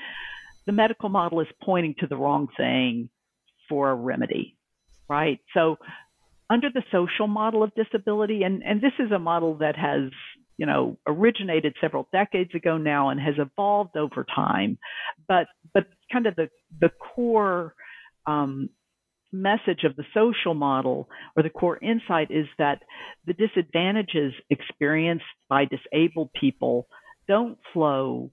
The 0.66 0.72
medical 0.72 1.08
model 1.08 1.40
is 1.40 1.48
pointing 1.62 1.94
to 2.00 2.06
the 2.06 2.16
wrong 2.16 2.48
thing 2.56 3.10
for 3.68 3.90
a 3.90 3.94
remedy, 3.94 4.56
right? 5.08 5.40
So, 5.54 5.76
under 6.48 6.68
the 6.72 6.82
social 6.90 7.28
model 7.28 7.62
of 7.62 7.72
disability, 7.74 8.42
and, 8.42 8.62
and 8.64 8.80
this 8.80 8.92
is 8.98 9.12
a 9.12 9.18
model 9.18 9.58
that 9.58 9.76
has 9.76 10.10
you 10.58 10.66
know 10.66 10.98
originated 11.06 11.74
several 11.80 12.08
decades 12.12 12.54
ago 12.54 12.76
now 12.76 13.08
and 13.08 13.20
has 13.20 13.34
evolved 13.38 13.96
over 13.96 14.26
time, 14.34 14.78
but 15.26 15.46
but 15.72 15.86
kind 16.12 16.26
of 16.26 16.36
the 16.36 16.50
the 16.80 16.90
core 16.90 17.74
um, 18.26 18.68
message 19.32 19.84
of 19.84 19.96
the 19.96 20.04
social 20.14 20.54
model 20.54 21.08
or 21.36 21.42
the 21.42 21.50
core 21.50 21.78
insight 21.82 22.30
is 22.30 22.46
that 22.58 22.82
the 23.26 23.34
disadvantages 23.34 24.32
experienced 24.50 25.24
by 25.48 25.66
disabled 25.66 26.30
people 26.38 26.86
don't 27.28 27.58
flow 27.72 28.30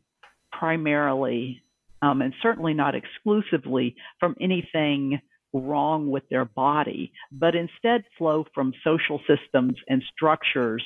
primarily 0.51 1.61
um, 2.01 2.21
and 2.21 2.33
certainly 2.41 2.73
not 2.73 2.95
exclusively 2.95 3.95
from 4.19 4.35
anything 4.39 5.19
wrong 5.53 6.09
with 6.09 6.23
their 6.29 6.45
body, 6.45 7.11
but 7.31 7.55
instead 7.55 8.03
flow 8.17 8.45
from 8.53 8.73
social 8.83 9.19
systems 9.27 9.75
and 9.87 10.03
structures 10.15 10.83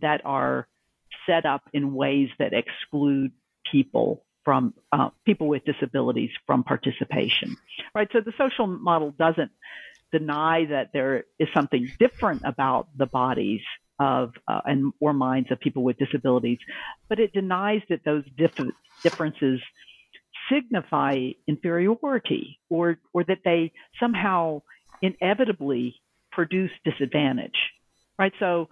that 0.00 0.20
are 0.24 0.66
set 1.26 1.46
up 1.46 1.62
in 1.72 1.94
ways 1.94 2.28
that 2.38 2.52
exclude 2.52 3.32
people 3.70 4.24
from 4.44 4.74
uh, 4.92 5.10
people 5.24 5.48
with 5.48 5.62
disabilities 5.64 6.30
from 6.46 6.64
participation, 6.64 7.56
right? 7.94 8.08
So 8.12 8.20
the 8.20 8.32
social 8.38 8.66
model 8.66 9.12
doesn't 9.18 9.50
deny 10.12 10.66
that 10.70 10.90
there 10.92 11.24
is 11.38 11.48
something 11.54 11.92
different 11.98 12.42
about 12.44 12.88
the 12.96 13.06
bodies 13.06 13.60
of 13.98 14.32
uh, 14.48 14.60
and 14.64 14.92
or 15.00 15.12
minds 15.12 15.50
of 15.50 15.60
people 15.60 15.82
with 15.82 15.96
disabilities, 15.98 16.58
but 17.08 17.18
it 17.18 17.32
denies 17.32 17.80
that 17.88 18.00
those 18.04 18.24
diff- 18.36 18.74
differences 19.02 19.60
signify 20.50 21.30
inferiority 21.48 22.58
or 22.68 22.98
or 23.12 23.24
that 23.24 23.38
they 23.44 23.72
somehow 24.00 24.62
inevitably 25.00 25.94
produce 26.32 26.70
disadvantage, 26.84 27.56
right? 28.18 28.32
So, 28.40 28.68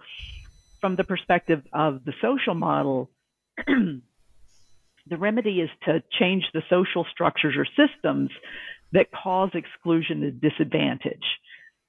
from 0.81 0.95
the 0.95 1.03
perspective 1.03 1.61
of 1.73 2.03
the 2.05 2.13
social 2.21 2.55
model. 2.55 3.09
the 5.07 5.17
remedy 5.17 5.59
is 5.59 5.69
to 5.85 6.01
change 6.19 6.43
the 6.53 6.63
social 6.69 7.05
structures 7.11 7.55
or 7.57 7.65
systems 7.65 8.29
that 8.91 9.07
cause 9.11 9.49
exclusion 9.53 10.23
and 10.23 10.39
disadvantage, 10.39 11.25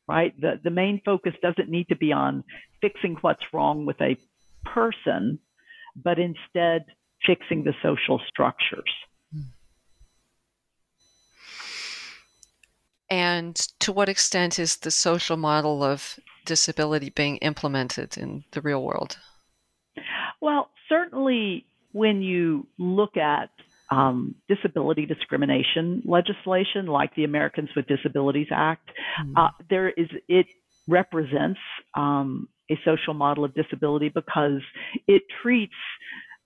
right? 0.08 0.38
The, 0.40 0.60
the 0.62 0.70
main 0.70 1.00
focus 1.04 1.34
doesn't 1.42 1.68
need 1.68 1.88
to 1.88 1.96
be 1.96 2.12
on 2.12 2.44
fixing 2.80 3.16
what's 3.20 3.42
wrong 3.52 3.86
with 3.86 4.00
a 4.00 4.16
person, 4.64 5.38
but 5.96 6.18
instead 6.18 6.86
fixing 7.24 7.64
the 7.64 7.74
social 7.82 8.20
structures. 8.28 8.90
And 13.10 13.54
to 13.80 13.92
what 13.92 14.08
extent 14.08 14.58
is 14.58 14.78
the 14.78 14.90
social 14.90 15.36
model 15.36 15.84
of 15.84 16.18
disability 16.46 17.10
being 17.10 17.36
implemented 17.38 18.16
in 18.16 18.44
the 18.52 18.60
real 18.60 18.82
world? 18.82 19.18
Well, 20.40 20.70
certainly 20.88 21.66
when 21.94 22.22
you 22.22 22.66
look 22.76 23.16
at 23.16 23.50
um, 23.90 24.34
disability 24.48 25.06
discrimination 25.06 26.02
legislation, 26.04 26.86
like 26.86 27.14
the 27.14 27.22
Americans 27.22 27.68
with 27.76 27.86
Disabilities 27.86 28.48
Act, 28.50 28.88
mm-hmm. 29.22 29.36
uh, 29.36 29.48
there 29.70 29.90
is 29.90 30.08
it 30.28 30.46
represents 30.88 31.60
um, 31.94 32.48
a 32.70 32.74
social 32.84 33.14
model 33.14 33.44
of 33.44 33.54
disability 33.54 34.10
because 34.12 34.60
it 35.06 35.22
treats 35.40 35.72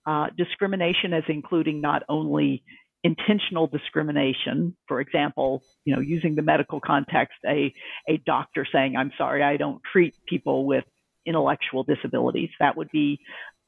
uh, 0.06 0.26
discrimination 0.36 1.14
as 1.14 1.24
including 1.28 1.80
not 1.80 2.02
only 2.10 2.62
intentional 3.02 3.66
discrimination, 3.68 4.76
for 4.86 5.00
example, 5.00 5.62
you 5.86 5.94
know, 5.94 6.02
using 6.02 6.34
the 6.34 6.42
medical 6.42 6.78
context, 6.78 7.38
a 7.46 7.72
a 8.06 8.18
doctor 8.26 8.66
saying, 8.70 8.96
"I'm 8.96 9.12
sorry, 9.16 9.42
I 9.42 9.56
don't 9.56 9.80
treat 9.90 10.14
people 10.26 10.66
with 10.66 10.84
intellectual 11.24 11.84
disabilities." 11.84 12.50
That 12.60 12.76
would 12.76 12.90
be 12.90 13.18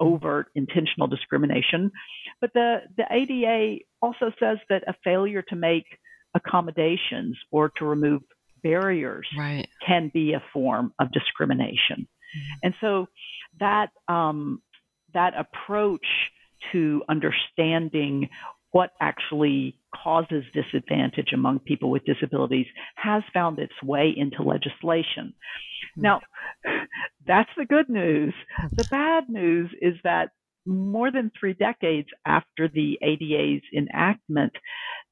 overt 0.01 0.49
intentional 0.55 1.07
discrimination. 1.07 1.91
But 2.41 2.53
the, 2.55 2.83
the 2.97 3.05
ADA 3.11 3.85
also 4.03 4.33
says 4.41 4.59
that 4.69 4.83
a 4.89 4.95
failure 5.05 5.43
to 5.43 5.57
make 5.57 5.85
accommodations 6.35 7.37
or 7.51 7.71
to 7.77 7.85
remove 7.85 8.23
barriers 8.63 9.27
right. 9.39 9.67
can 9.87 10.11
be 10.13 10.33
a 10.35 10.43
form 10.53 10.93
of 10.99 11.13
discrimination. 11.13 12.07
Mm-hmm. 12.37 12.59
And 12.63 12.75
so 12.81 13.07
that 13.59 13.91
um, 14.09 14.63
that 15.15 15.35
approach 15.37 16.07
to 16.73 17.03
understanding 17.09 18.29
what 18.71 18.91
actually 19.01 19.77
causes 19.95 20.45
disadvantage 20.53 21.33
among 21.33 21.61
people 21.61 21.91
with 21.91 22.05
disabilities 22.05 22.67
has 22.97 23.23
found 23.33 23.59
its 23.59 23.73
way 23.83 24.13
into 24.17 24.43
legislation. 24.43 25.35
Hmm. 25.95 26.03
Now, 26.03 26.21
that's 27.27 27.51
the 27.57 27.67
good 27.67 27.89
news. 27.89 28.35
The 28.77 28.85
bad 28.85 29.29
news 29.29 29.71
is 29.81 29.95
that 30.05 30.31
more 30.67 31.11
than 31.11 31.31
three 31.39 31.55
decades 31.55 32.09
after 32.27 32.69
the 32.69 32.99
ADA's 33.03 33.63
enactment, 33.75 34.53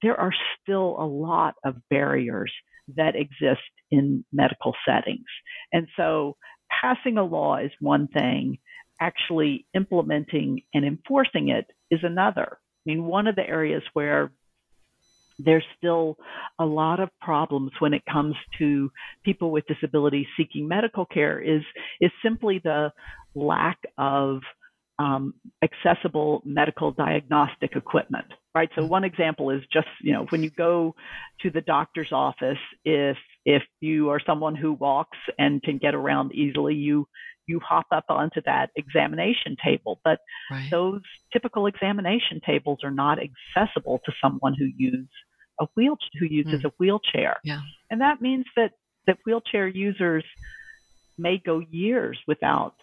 there 0.02 0.18
are 0.18 0.32
still 0.60 0.96
a 0.98 1.06
lot 1.06 1.54
of 1.64 1.76
barriers 1.90 2.52
that 2.96 3.16
exist 3.16 3.62
in 3.90 4.24
medical 4.32 4.74
settings. 4.86 5.26
And 5.72 5.88
so 5.96 6.36
passing 6.80 7.18
a 7.18 7.24
law 7.24 7.56
is 7.56 7.70
one 7.80 8.08
thing, 8.08 8.58
actually 9.00 9.66
implementing 9.74 10.62
and 10.74 10.84
enforcing 10.84 11.48
it 11.48 11.66
is 11.90 12.00
another. 12.02 12.58
I 12.86 12.90
mean, 12.90 13.04
one 13.04 13.26
of 13.26 13.36
the 13.36 13.46
areas 13.46 13.82
where 13.92 14.32
there's 15.38 15.64
still 15.77 16.16
a 16.59 16.64
lot 16.64 17.01
of 17.01 17.09
problems 17.20 17.70
when 17.79 17.94
it 17.94 18.03
comes 18.11 18.35
to 18.59 18.90
people 19.24 19.51
with 19.51 19.64
disabilities 19.66 20.27
seeking 20.37 20.66
medical 20.66 21.07
care 21.07 21.40
is 21.40 21.62
is 22.01 22.11
simply 22.22 22.61
the 22.64 22.90
lack 23.35 23.79
of 23.96 24.40
um, 24.98 25.35
accessible 25.62 26.42
medical 26.44 26.90
diagnostic 26.90 27.77
equipment 27.77 28.27
right 28.55 28.70
so 28.74 28.85
one 28.85 29.05
example 29.05 29.51
is 29.51 29.62
just 29.72 29.87
you 30.03 30.12
know 30.12 30.27
when 30.31 30.42
you 30.42 30.51
go 30.51 30.94
to 31.40 31.51
the 31.51 31.61
doctor's 31.61 32.12
office 32.12 32.59
if 32.85 33.16
If 33.48 33.62
you 33.81 34.11
are 34.11 34.20
someone 34.27 34.55
who 34.55 34.74
walks 34.74 35.16
and 35.38 35.62
can 35.62 35.79
get 35.79 35.94
around 35.94 36.35
easily, 36.35 36.74
you 36.74 37.07
you 37.46 37.61
hop 37.66 37.87
up 37.90 38.05
onto 38.11 38.42
that 38.44 38.68
examination 38.77 39.57
table. 39.64 40.01
But 40.05 40.18
right. 40.51 40.68
those 40.70 41.01
typical 41.33 41.66
examination 41.66 42.42
tables 42.44 42.81
are 42.85 42.90
not 42.90 43.18
accessible 43.18 44.01
to 44.05 44.12
someone 44.22 44.55
who 44.59 44.66
use 44.77 45.09
a 45.60 45.66
wheel 45.74 45.96
who 46.18 46.26
uses 46.26 46.62
mm. 46.62 46.64
a 46.66 46.72
wheelchair. 46.78 47.36
Yeah. 47.44 47.60
And 47.90 48.00
that 48.00 48.20
means 48.20 48.46
that 48.56 48.72
that 49.06 49.18
wheelchair 49.24 49.66
users 49.66 50.24
may 51.16 51.38
go 51.38 51.60
years 51.70 52.18
without 52.26 52.74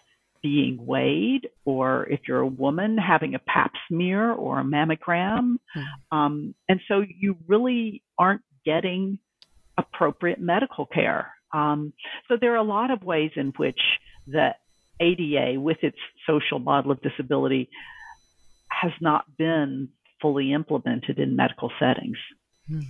being 0.42 0.84
weighed, 0.84 1.48
or 1.64 2.06
if 2.08 2.20
you're 2.28 2.40
a 2.40 2.46
woman, 2.46 2.98
having 2.98 3.34
a 3.34 3.38
pap 3.38 3.72
smear 3.88 4.32
or 4.32 4.60
a 4.60 4.64
mammogram. 4.64 5.56
Mm. 5.76 5.84
Um, 6.12 6.54
and 6.68 6.80
so 6.88 7.04
you 7.18 7.36
really 7.46 8.02
aren't 8.18 8.42
getting 8.64 9.18
appropriate 9.78 10.40
medical 10.40 10.86
care. 10.86 11.32
Um, 11.52 11.92
so 12.28 12.36
there 12.40 12.52
are 12.52 12.56
a 12.56 12.62
lot 12.62 12.90
of 12.90 13.02
ways 13.02 13.30
in 13.36 13.52
which 13.56 13.80
the 14.26 14.54
ADA, 15.00 15.60
with 15.60 15.78
its 15.82 15.98
social 16.26 16.58
model 16.58 16.90
of 16.92 17.00
disability, 17.02 17.68
has 18.68 18.92
not 19.00 19.24
been 19.36 19.88
fully 20.20 20.52
implemented 20.52 21.18
in 21.18 21.36
medical 21.36 21.70
settings. 21.78 22.18
Hmm. 22.68 22.80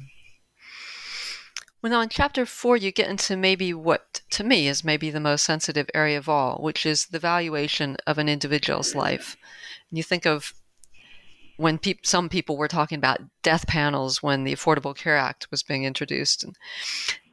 Well, 1.83 1.93
now 1.93 2.01
in 2.01 2.09
chapter 2.09 2.47
four, 2.47 2.77
you 2.77 2.91
get 2.91 3.09
into 3.09 3.37
maybe 3.37 3.73
what 3.73 4.23
to 4.31 4.43
me 4.43 4.67
is 4.67 4.83
maybe 4.83 5.11
the 5.11 5.21
most 5.21 5.45
sensitive 5.45 5.89
area 5.95 6.19
of 6.19 6.29
all, 6.29 6.59
which 6.61 6.85
is 6.85 7.07
the 7.07 7.19
valuation 7.19 7.97
of 8.07 8.19
an 8.19 8.29
individual's 8.29 8.95
life. 8.95 9.37
And 9.91 9.97
you 9.97 10.03
think 10.03 10.27
of 10.27 10.53
when 11.59 11.79
pe- 11.79 11.99
some 12.03 12.29
people 12.29 12.57
were 12.57 12.69
talking 12.69 12.99
about 12.99 13.21
death 13.43 13.67
panels 13.67 14.23
when 14.23 14.45
the 14.45 14.53
Affordable 14.53 14.97
Care 14.97 15.17
Act 15.17 15.49
was 15.51 15.63
being 15.63 15.85
introduced. 15.85 16.45
And 16.45 16.57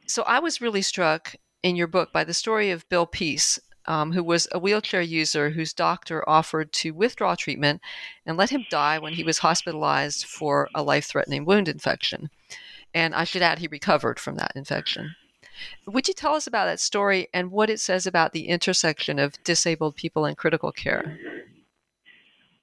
so 0.06 0.22
I 0.22 0.38
was 0.38 0.60
really 0.60 0.82
struck 0.82 1.34
in 1.62 1.76
your 1.76 1.86
book 1.86 2.12
by 2.12 2.24
the 2.24 2.34
story 2.34 2.70
of 2.70 2.88
Bill 2.88 3.06
Peace, 3.06 3.58
um, 3.86 4.12
who 4.12 4.22
was 4.22 4.48
a 4.52 4.58
wheelchair 4.58 5.02
user 5.02 5.50
whose 5.50 5.72
doctor 5.72 6.26
offered 6.28 6.72
to 6.72 6.92
withdraw 6.92 7.34
treatment 7.34 7.80
and 8.26 8.36
let 8.36 8.50
him 8.50 8.64
die 8.70 8.98
when 8.98 9.12
he 9.14 9.24
was 9.24 9.38
hospitalized 9.38 10.24
for 10.24 10.68
a 10.74 10.82
life 10.82 11.06
threatening 11.06 11.44
wound 11.44 11.68
infection. 11.68 12.30
And 12.94 13.14
I 13.14 13.24
should 13.24 13.42
add, 13.42 13.58
he 13.58 13.68
recovered 13.68 14.18
from 14.20 14.36
that 14.36 14.52
infection. 14.54 15.14
Would 15.86 16.08
you 16.08 16.14
tell 16.14 16.34
us 16.34 16.46
about 16.46 16.66
that 16.66 16.80
story 16.80 17.28
and 17.32 17.50
what 17.50 17.70
it 17.70 17.80
says 17.80 18.06
about 18.06 18.32
the 18.32 18.48
intersection 18.48 19.18
of 19.18 19.42
disabled 19.44 19.96
people 19.96 20.24
and 20.24 20.36
critical 20.36 20.72
care? 20.72 21.18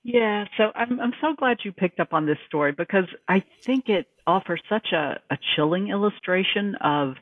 Yeah, 0.03 0.45
so 0.57 0.71
I'm 0.73 0.99
I'm 0.99 1.13
so 1.21 1.35
glad 1.37 1.59
you 1.63 1.71
picked 1.71 1.99
up 1.99 2.11
on 2.11 2.25
this 2.25 2.39
story 2.47 2.71
because 2.71 3.05
I 3.27 3.43
think 3.63 3.87
it 3.87 4.07
offers 4.25 4.61
such 4.67 4.93
a, 4.93 5.19
a 5.29 5.37
chilling 5.55 5.89
illustration 5.89 6.75
of 6.81 7.15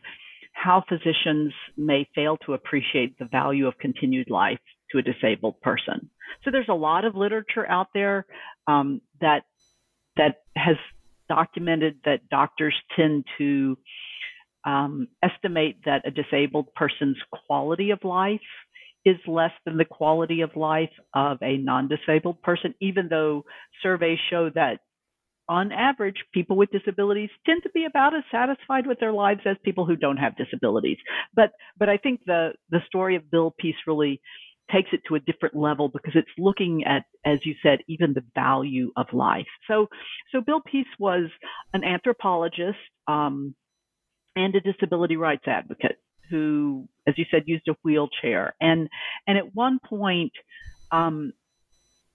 how 0.59 0.83
physicians 0.89 1.53
may 1.77 2.07
fail 2.13 2.37
to 2.45 2.53
appreciate 2.53 3.17
the 3.17 3.25
value 3.25 3.65
of 3.65 3.77
continued 3.77 4.29
life 4.29 4.59
to 4.91 4.97
a 4.97 5.01
disabled 5.01 5.59
person. 5.61 6.09
So 6.43 6.51
there's 6.51 6.67
a 6.69 6.73
lot 6.73 7.05
of 7.05 7.15
literature 7.15 7.65
out 7.69 7.87
there 7.93 8.25
um, 8.67 9.01
that 9.21 9.43
that 10.17 10.41
has 10.57 10.75
documented 11.29 11.99
that 12.03 12.27
doctors 12.29 12.75
tend 12.95 13.23
to 13.37 13.77
um, 14.65 15.07
estimate 15.23 15.77
that 15.85 16.05
a 16.05 16.11
disabled 16.11 16.73
person's 16.75 17.17
quality 17.47 17.91
of 17.91 17.99
life 18.03 18.41
is 19.05 19.15
less 19.27 19.51
than 19.65 19.77
the 19.77 19.85
quality 19.85 20.41
of 20.41 20.49
life 20.57 20.91
of 21.13 21.37
a 21.41 21.55
non-disabled 21.57 22.41
person, 22.41 22.75
even 22.81 23.07
though 23.07 23.45
surveys 23.81 24.19
show 24.29 24.49
that 24.53 24.79
on 25.49 25.71
average, 25.71 26.23
people 26.31 26.55
with 26.55 26.69
disabilities 26.71 27.31
tend 27.45 27.63
to 27.63 27.69
be 27.71 27.85
about 27.85 28.15
as 28.15 28.23
satisfied 28.31 28.85
with 28.85 28.99
their 28.99 29.11
lives 29.11 29.41
as 29.45 29.57
people 29.65 29.85
who 29.85 29.95
don't 29.95 30.17
have 30.17 30.37
disabilities. 30.37 30.97
But 31.33 31.51
but 31.77 31.89
I 31.89 31.97
think 31.97 32.21
the 32.25 32.53
the 32.69 32.81
story 32.85 33.15
of 33.15 33.29
Bill 33.29 33.53
Peace 33.57 33.75
really 33.87 34.21
takes 34.71 34.89
it 34.93 35.01
to 35.07 35.15
a 35.15 35.19
different 35.19 35.55
level 35.55 35.89
because 35.89 36.13
it's 36.15 36.29
looking 36.37 36.83
at, 36.83 37.03
as 37.25 37.39
you 37.43 37.55
said, 37.63 37.79
even 37.87 38.13
the 38.13 38.23
value 38.35 38.91
of 38.95 39.07
life. 39.11 39.47
So 39.67 39.87
so 40.31 40.39
Bill 40.39 40.61
Peace 40.61 40.87
was 40.99 41.25
an 41.73 41.83
anthropologist 41.83 42.77
um, 43.07 43.55
and 44.35 44.53
a 44.55 44.61
disability 44.61 45.17
rights 45.17 45.47
advocate 45.47 45.97
who, 46.29 46.87
as 47.07 47.17
you 47.17 47.25
said, 47.31 47.43
used 47.47 47.67
a 47.67 47.75
wheelchair. 47.83 48.53
And 48.61 48.87
and 49.27 49.37
at 49.37 49.55
one 49.55 49.79
point, 49.83 50.33
um, 50.91 51.33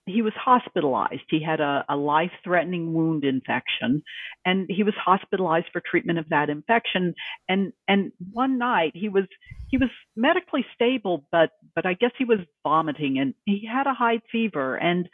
he 0.06 0.22
was 0.22 0.32
hospitalized. 0.36 1.22
He 1.30 1.42
had 1.42 1.60
a, 1.60 1.84
a 1.88 1.96
life 1.96 2.30
threatening 2.42 2.92
wound 2.92 3.24
infection 3.24 4.02
and 4.44 4.66
he 4.68 4.82
was 4.82 4.94
hospitalized 5.02 5.66
for 5.72 5.80
treatment 5.80 6.18
of 6.18 6.28
that 6.28 6.50
infection. 6.50 7.14
And, 7.48 7.72
and 7.88 8.12
one 8.32 8.58
night 8.58 8.92
he 8.94 9.08
was, 9.08 9.24
he 9.70 9.78
was 9.78 9.88
medically 10.14 10.64
stable, 10.74 11.26
but, 11.32 11.50
but 11.74 11.86
I 11.86 11.94
guess 11.94 12.10
he 12.18 12.24
was 12.24 12.40
vomiting 12.62 13.18
and 13.18 13.34
he 13.46 13.66
had 13.70 13.86
a 13.86 13.94
high 13.94 14.20
fever. 14.30 14.76
And 14.76 15.08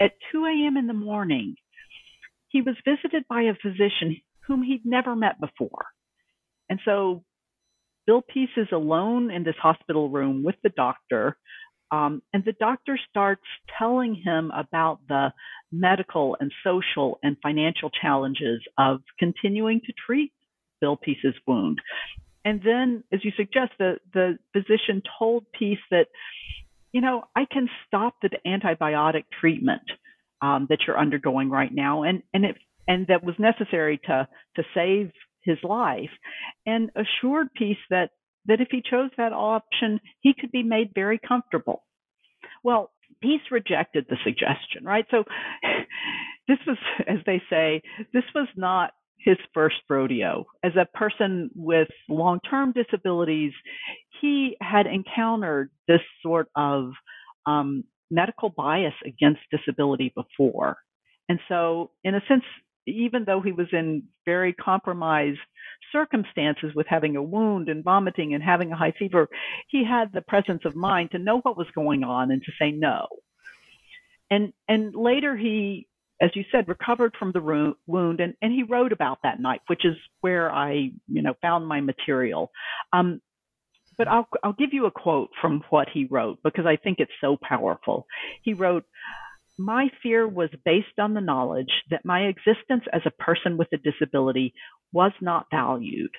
at 0.00 0.12
2 0.32 0.44
a.m. 0.44 0.76
in 0.76 0.86
the 0.86 0.94
morning, 0.94 1.56
he 2.48 2.62
was 2.62 2.76
visited 2.84 3.24
by 3.28 3.42
a 3.42 3.54
physician 3.60 4.20
whom 4.46 4.62
he'd 4.62 4.84
never 4.84 5.16
met 5.16 5.40
before. 5.40 5.86
And 6.68 6.78
so 6.84 7.24
Bill 8.06 8.22
Peace 8.22 8.50
is 8.56 8.68
alone 8.72 9.30
in 9.30 9.44
this 9.44 9.56
hospital 9.60 10.08
room 10.08 10.42
with 10.44 10.56
the 10.62 10.70
doctor 10.70 11.36
um, 11.90 12.22
and 12.32 12.44
the 12.44 12.52
doctor 12.52 12.98
starts 13.08 13.42
telling 13.78 14.14
him 14.14 14.52
about 14.54 15.00
the 15.08 15.32
medical 15.72 16.36
and 16.40 16.52
social 16.64 17.18
and 17.22 17.36
financial 17.42 17.90
challenges 17.90 18.60
of 18.78 19.00
continuing 19.18 19.80
to 19.80 19.92
treat 20.06 20.32
Bill 20.80 20.96
Peace's 20.96 21.34
wound. 21.46 21.80
And 22.44 22.60
then, 22.64 23.04
as 23.12 23.20
you 23.24 23.32
suggest, 23.36 23.72
the, 23.78 23.98
the 24.14 24.38
physician 24.52 25.02
told 25.18 25.44
Peace 25.52 25.78
that, 25.90 26.06
you 26.92 27.00
know, 27.00 27.24
I 27.36 27.44
can 27.50 27.68
stop 27.86 28.14
the 28.22 28.30
antibiotic 28.46 29.24
treatment 29.40 29.82
um, 30.42 30.66
that 30.70 30.78
you're 30.86 30.98
undergoing 30.98 31.50
right 31.50 31.72
now, 31.72 32.02
and 32.02 32.22
and 32.32 32.44
it 32.44 32.56
and 32.88 33.06
that 33.08 33.22
was 33.22 33.34
necessary 33.38 34.00
to 34.06 34.26
to 34.56 34.62
save 34.74 35.10
his 35.42 35.58
life, 35.62 36.10
and 36.66 36.90
assured 36.96 37.48
Peace 37.54 37.76
that 37.90 38.10
that 38.46 38.60
if 38.60 38.68
he 38.70 38.82
chose 38.82 39.10
that 39.16 39.32
option, 39.32 40.00
he 40.20 40.34
could 40.38 40.50
be 40.50 40.62
made 40.62 40.92
very 40.94 41.18
comfortable. 41.18 41.84
Well, 42.64 42.90
Peace 43.22 43.42
rejected 43.50 44.06
the 44.08 44.16
suggestion, 44.24 44.84
right? 44.84 45.04
So 45.10 45.24
this 46.48 46.58
was, 46.66 46.78
as 47.06 47.18
they 47.26 47.42
say, 47.50 47.82
this 48.12 48.24
was 48.34 48.48
not 48.56 48.92
his 49.18 49.36
first 49.52 49.76
rodeo. 49.88 50.46
As 50.64 50.72
a 50.76 50.86
person 50.96 51.50
with 51.54 51.88
long 52.08 52.40
term 52.48 52.72
disabilities, 52.72 53.52
he 54.20 54.56
had 54.60 54.86
encountered 54.86 55.70
this 55.86 56.00
sort 56.22 56.48
of 56.56 56.92
um, 57.46 57.84
medical 58.10 58.48
bias 58.48 58.94
against 59.04 59.40
disability 59.50 60.12
before. 60.14 60.78
And 61.28 61.38
so, 61.48 61.90
in 62.02 62.14
a 62.14 62.20
sense, 62.28 62.42
even 62.90 63.24
though 63.24 63.40
he 63.40 63.52
was 63.52 63.68
in 63.72 64.04
very 64.24 64.52
compromised 64.52 65.38
circumstances 65.92 66.74
with 66.74 66.86
having 66.86 67.16
a 67.16 67.22
wound 67.22 67.68
and 67.68 67.82
vomiting 67.84 68.34
and 68.34 68.42
having 68.42 68.72
a 68.72 68.76
high 68.76 68.92
fever, 68.98 69.28
he 69.68 69.84
had 69.84 70.12
the 70.12 70.22
presence 70.22 70.64
of 70.64 70.76
mind 70.76 71.10
to 71.12 71.18
know 71.18 71.40
what 71.40 71.56
was 71.56 71.66
going 71.74 72.04
on 72.04 72.30
and 72.30 72.42
to 72.42 72.52
say 72.60 72.70
no. 72.70 73.06
And 74.30 74.52
and 74.68 74.94
later 74.94 75.36
he, 75.36 75.88
as 76.20 76.30
you 76.34 76.44
said, 76.52 76.68
recovered 76.68 77.14
from 77.18 77.32
the 77.32 77.74
wound 77.86 78.20
and, 78.20 78.34
and 78.40 78.52
he 78.52 78.62
wrote 78.62 78.92
about 78.92 79.18
that 79.22 79.40
night, 79.40 79.60
which 79.66 79.84
is 79.84 79.96
where 80.20 80.52
I 80.52 80.92
you 81.08 81.22
know 81.22 81.34
found 81.42 81.66
my 81.66 81.80
material. 81.80 82.50
Um, 82.92 83.20
but 83.98 84.08
I'll 84.08 84.28
I'll 84.42 84.52
give 84.54 84.72
you 84.72 84.86
a 84.86 84.90
quote 84.90 85.30
from 85.40 85.62
what 85.70 85.88
he 85.92 86.06
wrote 86.06 86.38
because 86.44 86.66
I 86.66 86.76
think 86.76 87.00
it's 87.00 87.12
so 87.20 87.36
powerful. 87.36 88.06
He 88.42 88.54
wrote. 88.54 88.84
My 89.58 89.88
fear 90.02 90.26
was 90.26 90.50
based 90.64 90.98
on 90.98 91.14
the 91.14 91.20
knowledge 91.20 91.72
that 91.90 92.04
my 92.04 92.22
existence 92.22 92.84
as 92.92 93.02
a 93.04 93.22
person 93.22 93.56
with 93.56 93.68
a 93.72 93.76
disability 93.76 94.54
was 94.92 95.12
not 95.20 95.46
valued. 95.50 96.12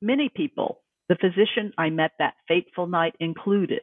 Many 0.00 0.28
people, 0.28 0.82
the 1.08 1.16
physician 1.16 1.72
I 1.76 1.90
met 1.90 2.12
that 2.18 2.34
fateful 2.46 2.86
night 2.86 3.14
included, 3.18 3.82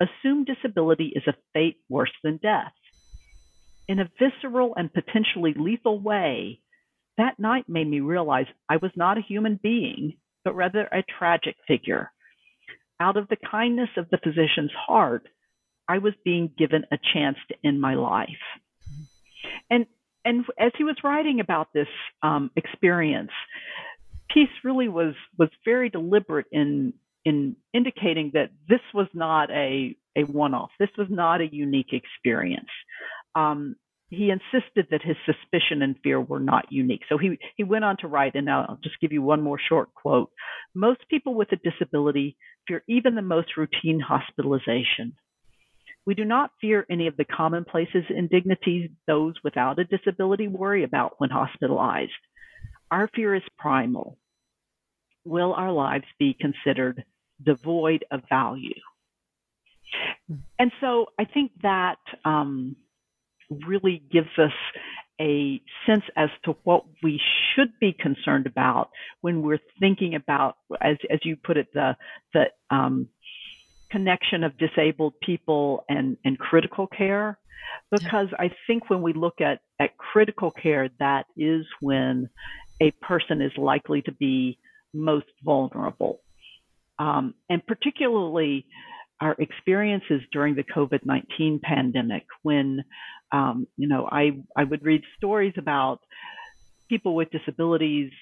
assume 0.00 0.44
disability 0.44 1.12
is 1.14 1.22
a 1.26 1.36
fate 1.54 1.78
worse 1.88 2.12
than 2.22 2.38
death. 2.38 2.72
In 3.88 4.00
a 4.00 4.10
visceral 4.18 4.74
and 4.76 4.92
potentially 4.92 5.54
lethal 5.56 6.00
way, 6.00 6.60
that 7.18 7.38
night 7.38 7.68
made 7.68 7.88
me 7.88 8.00
realize 8.00 8.46
I 8.68 8.76
was 8.76 8.90
not 8.96 9.16
a 9.16 9.22
human 9.22 9.58
being, 9.62 10.14
but 10.44 10.56
rather 10.56 10.82
a 10.82 11.04
tragic 11.18 11.56
figure. 11.66 12.10
Out 13.00 13.16
of 13.16 13.28
the 13.28 13.36
kindness 13.36 13.90
of 13.96 14.10
the 14.10 14.18
physician's 14.18 14.72
heart, 14.72 15.28
I 15.88 15.98
was 15.98 16.14
being 16.24 16.50
given 16.56 16.84
a 16.90 16.98
chance 17.14 17.36
to 17.48 17.54
end 17.64 17.80
my 17.80 17.94
life. 17.94 18.28
And 19.70 19.86
and 20.24 20.44
as 20.58 20.72
he 20.76 20.84
was 20.84 20.96
writing 21.04 21.38
about 21.38 21.72
this 21.72 21.88
um, 22.22 22.50
experience, 22.56 23.30
Peace 24.28 24.48
really 24.64 24.88
was 24.88 25.14
was 25.38 25.50
very 25.64 25.88
deliberate 25.88 26.46
in 26.50 26.92
in 27.24 27.56
indicating 27.72 28.32
that 28.34 28.50
this 28.68 28.80
was 28.92 29.06
not 29.14 29.50
a 29.50 29.96
a 30.16 30.24
one 30.24 30.54
off. 30.54 30.70
This 30.78 30.90
was 30.98 31.08
not 31.10 31.40
a 31.40 31.46
unique 31.46 31.92
experience. 31.92 32.70
Um, 33.34 33.76
he 34.08 34.30
insisted 34.30 34.86
that 34.90 35.02
his 35.02 35.16
suspicion 35.26 35.82
and 35.82 35.96
fear 36.02 36.20
were 36.20 36.40
not 36.40 36.70
unique. 36.70 37.02
So 37.08 37.18
he, 37.18 37.38
he 37.56 37.64
went 37.64 37.84
on 37.84 37.96
to 37.98 38.06
write, 38.06 38.36
and 38.36 38.48
I'll 38.48 38.78
just 38.82 39.00
give 39.00 39.12
you 39.12 39.20
one 39.20 39.42
more 39.42 39.58
short 39.58 39.92
quote. 39.94 40.30
Most 40.74 41.00
people 41.10 41.34
with 41.34 41.50
a 41.52 41.56
disability 41.56 42.36
fear 42.68 42.82
even 42.88 43.14
the 43.14 43.22
most 43.22 43.56
routine 43.56 44.00
hospitalization. 44.00 45.14
We 46.06 46.14
do 46.14 46.24
not 46.24 46.52
fear 46.60 46.86
any 46.88 47.08
of 47.08 47.16
the 47.16 47.24
commonplaces 47.24 48.04
indignities 48.08 48.90
those 49.06 49.34
without 49.42 49.80
a 49.80 49.84
disability 49.84 50.46
worry 50.46 50.84
about 50.84 51.14
when 51.18 51.30
hospitalized. 51.30 52.12
Our 52.90 53.08
fear 53.14 53.34
is 53.34 53.42
primal. 53.58 54.16
Will 55.24 55.52
our 55.52 55.72
lives 55.72 56.04
be 56.18 56.36
considered 56.40 57.04
devoid 57.42 58.04
of 58.12 58.22
value? 58.28 58.80
And 60.58 60.70
so 60.80 61.06
I 61.18 61.24
think 61.24 61.50
that 61.62 61.98
um, 62.24 62.76
really 63.50 64.02
gives 64.10 64.30
us 64.38 64.52
a 65.20 65.60
sense 65.86 66.04
as 66.14 66.28
to 66.44 66.56
what 66.64 66.84
we 67.02 67.20
should 67.54 67.72
be 67.80 67.92
concerned 67.98 68.46
about 68.46 68.90
when 69.22 69.42
we're 69.42 69.60
thinking 69.80 70.14
about, 70.14 70.56
as 70.80 70.96
as 71.10 71.20
you 71.24 71.36
put 71.36 71.56
it, 71.56 71.68
the 71.72 71.96
the 72.34 72.44
um, 72.70 73.08
connection 73.90 74.44
of 74.44 74.58
disabled 74.58 75.14
people 75.22 75.84
and 75.88 76.16
and 76.24 76.38
critical 76.38 76.86
care. 76.86 77.38
Because 77.90 78.28
I 78.38 78.50
think 78.66 78.88
when 78.90 79.02
we 79.02 79.12
look 79.12 79.40
at 79.40 79.60
at 79.80 79.96
critical 79.96 80.50
care, 80.50 80.88
that 80.98 81.26
is 81.36 81.66
when 81.80 82.28
a 82.80 82.90
person 83.02 83.40
is 83.42 83.52
likely 83.56 84.02
to 84.02 84.12
be 84.12 84.58
most 84.94 85.26
vulnerable, 85.44 86.20
um, 86.98 87.34
and 87.48 87.66
particularly 87.66 88.66
our 89.20 89.34
experiences 89.38 90.20
during 90.32 90.54
the 90.54 90.64
COVID 90.64 91.04
19 91.04 91.60
pandemic 91.62 92.24
when, 92.42 92.84
um, 93.32 93.66
you 93.76 93.88
know, 93.88 94.08
I, 94.10 94.38
I 94.54 94.64
would 94.64 94.84
read 94.84 95.02
stories 95.16 95.54
about 95.56 96.00
people 96.88 97.14
with 97.14 97.30
disabilities 97.30 98.12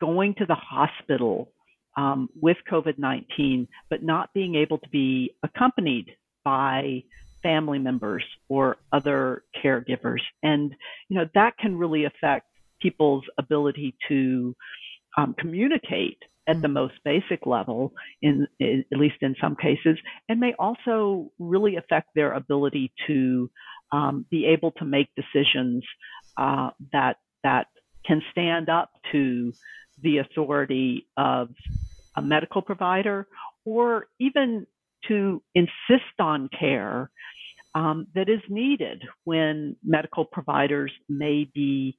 going 0.00 0.34
to 0.34 0.46
the 0.46 0.54
hospital 0.54 1.50
um, 1.96 2.28
with 2.40 2.56
COVID 2.70 2.98
19, 2.98 3.68
but 3.90 4.02
not 4.02 4.32
being 4.34 4.54
able 4.54 4.78
to 4.78 4.88
be 4.88 5.34
accompanied 5.42 6.10
by 6.44 7.02
family 7.42 7.78
members 7.78 8.24
or 8.48 8.78
other 8.92 9.44
caregivers. 9.62 10.20
And, 10.42 10.74
you 11.08 11.18
know, 11.18 11.28
that 11.34 11.56
can 11.58 11.76
really 11.78 12.04
affect 12.04 12.46
people's 12.80 13.24
ability 13.38 13.94
to 14.08 14.54
um, 15.16 15.34
communicate 15.38 16.18
at 16.48 16.60
the 16.60 16.68
mm. 16.68 16.72
most 16.72 16.94
basic 17.04 17.46
level 17.46 17.92
in, 18.22 18.46
in, 18.58 18.84
at 18.92 18.98
least 18.98 19.16
in 19.20 19.34
some 19.40 19.56
cases 19.56 19.98
and 20.28 20.40
may 20.40 20.54
also 20.58 21.30
really 21.38 21.76
affect 21.76 22.08
their 22.14 22.32
ability 22.32 22.92
to 23.06 23.50
um, 23.92 24.26
be 24.30 24.46
able 24.46 24.72
to 24.72 24.84
make 24.84 25.08
decisions 25.14 25.84
uh, 26.36 26.70
that 26.92 27.16
that 27.42 27.66
can 28.04 28.22
stand 28.32 28.68
up 28.68 28.90
to 29.12 29.52
the 30.02 30.18
authority 30.18 31.06
of 31.16 31.48
a 32.16 32.22
medical 32.22 32.62
provider 32.62 33.26
or 33.64 34.06
even 34.20 34.66
to 35.08 35.42
insist 35.54 36.18
on 36.18 36.48
care 36.58 37.10
um, 37.74 38.06
that 38.14 38.28
is 38.28 38.40
needed 38.48 39.02
when 39.24 39.76
medical 39.84 40.24
providers 40.24 40.92
may 41.08 41.48
be 41.54 41.96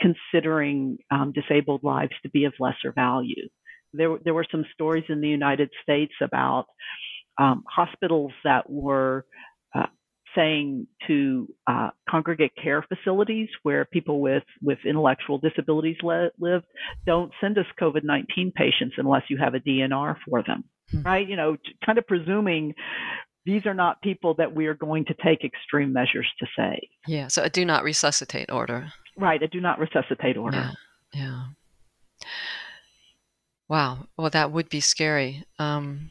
considering 0.00 0.98
um, 1.10 1.32
disabled 1.32 1.82
lives 1.82 2.12
to 2.22 2.30
be 2.30 2.44
of 2.44 2.52
lesser 2.58 2.92
value. 2.92 3.48
There, 3.92 4.18
there 4.24 4.34
were 4.34 4.46
some 4.50 4.64
stories 4.72 5.04
in 5.08 5.20
the 5.20 5.28
United 5.28 5.70
States 5.82 6.12
about 6.20 6.66
um, 7.38 7.64
hospitals 7.68 8.32
that 8.44 8.68
were 8.68 9.24
saying 10.34 10.86
to 11.06 11.48
uh, 11.66 11.90
congregate 12.08 12.52
care 12.62 12.84
facilities 12.88 13.48
where 13.62 13.84
people 13.84 14.20
with, 14.20 14.42
with 14.62 14.78
intellectual 14.84 15.38
disabilities 15.38 15.96
le- 16.02 16.30
live, 16.38 16.62
don't 17.06 17.32
send 17.40 17.58
us 17.58 17.66
COVID 17.80 18.04
19 18.04 18.52
patients 18.54 18.94
unless 18.98 19.22
you 19.28 19.38
have 19.38 19.54
a 19.54 19.60
DNR 19.60 20.16
for 20.28 20.42
them, 20.42 20.64
hmm. 20.90 21.02
right? 21.02 21.28
You 21.28 21.36
know, 21.36 21.56
kind 21.84 21.98
of 21.98 22.06
presuming 22.06 22.74
these 23.46 23.66
are 23.66 23.74
not 23.74 24.00
people 24.02 24.34
that 24.34 24.54
we 24.54 24.66
are 24.66 24.74
going 24.74 25.04
to 25.06 25.14
take 25.24 25.44
extreme 25.44 25.92
measures 25.92 26.28
to 26.38 26.46
save. 26.56 26.88
Yeah, 27.06 27.28
so 27.28 27.42
a 27.42 27.50
do 27.50 27.64
not 27.64 27.84
resuscitate 27.84 28.50
order. 28.50 28.92
Right, 29.18 29.42
a 29.42 29.48
do 29.48 29.60
not 29.60 29.78
resuscitate 29.78 30.36
order. 30.36 30.72
Yeah. 31.12 31.22
yeah. 31.22 31.44
Wow. 33.68 34.06
Well, 34.16 34.30
that 34.30 34.50
would 34.52 34.68
be 34.68 34.80
scary. 34.80 35.44
Um, 35.58 36.10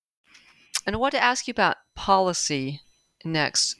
And 0.85 0.95
I 0.95 0.99
want 0.99 1.13
to 1.13 1.23
ask 1.23 1.47
you 1.47 1.51
about 1.51 1.77
policy 1.95 2.81
next. 3.23 3.75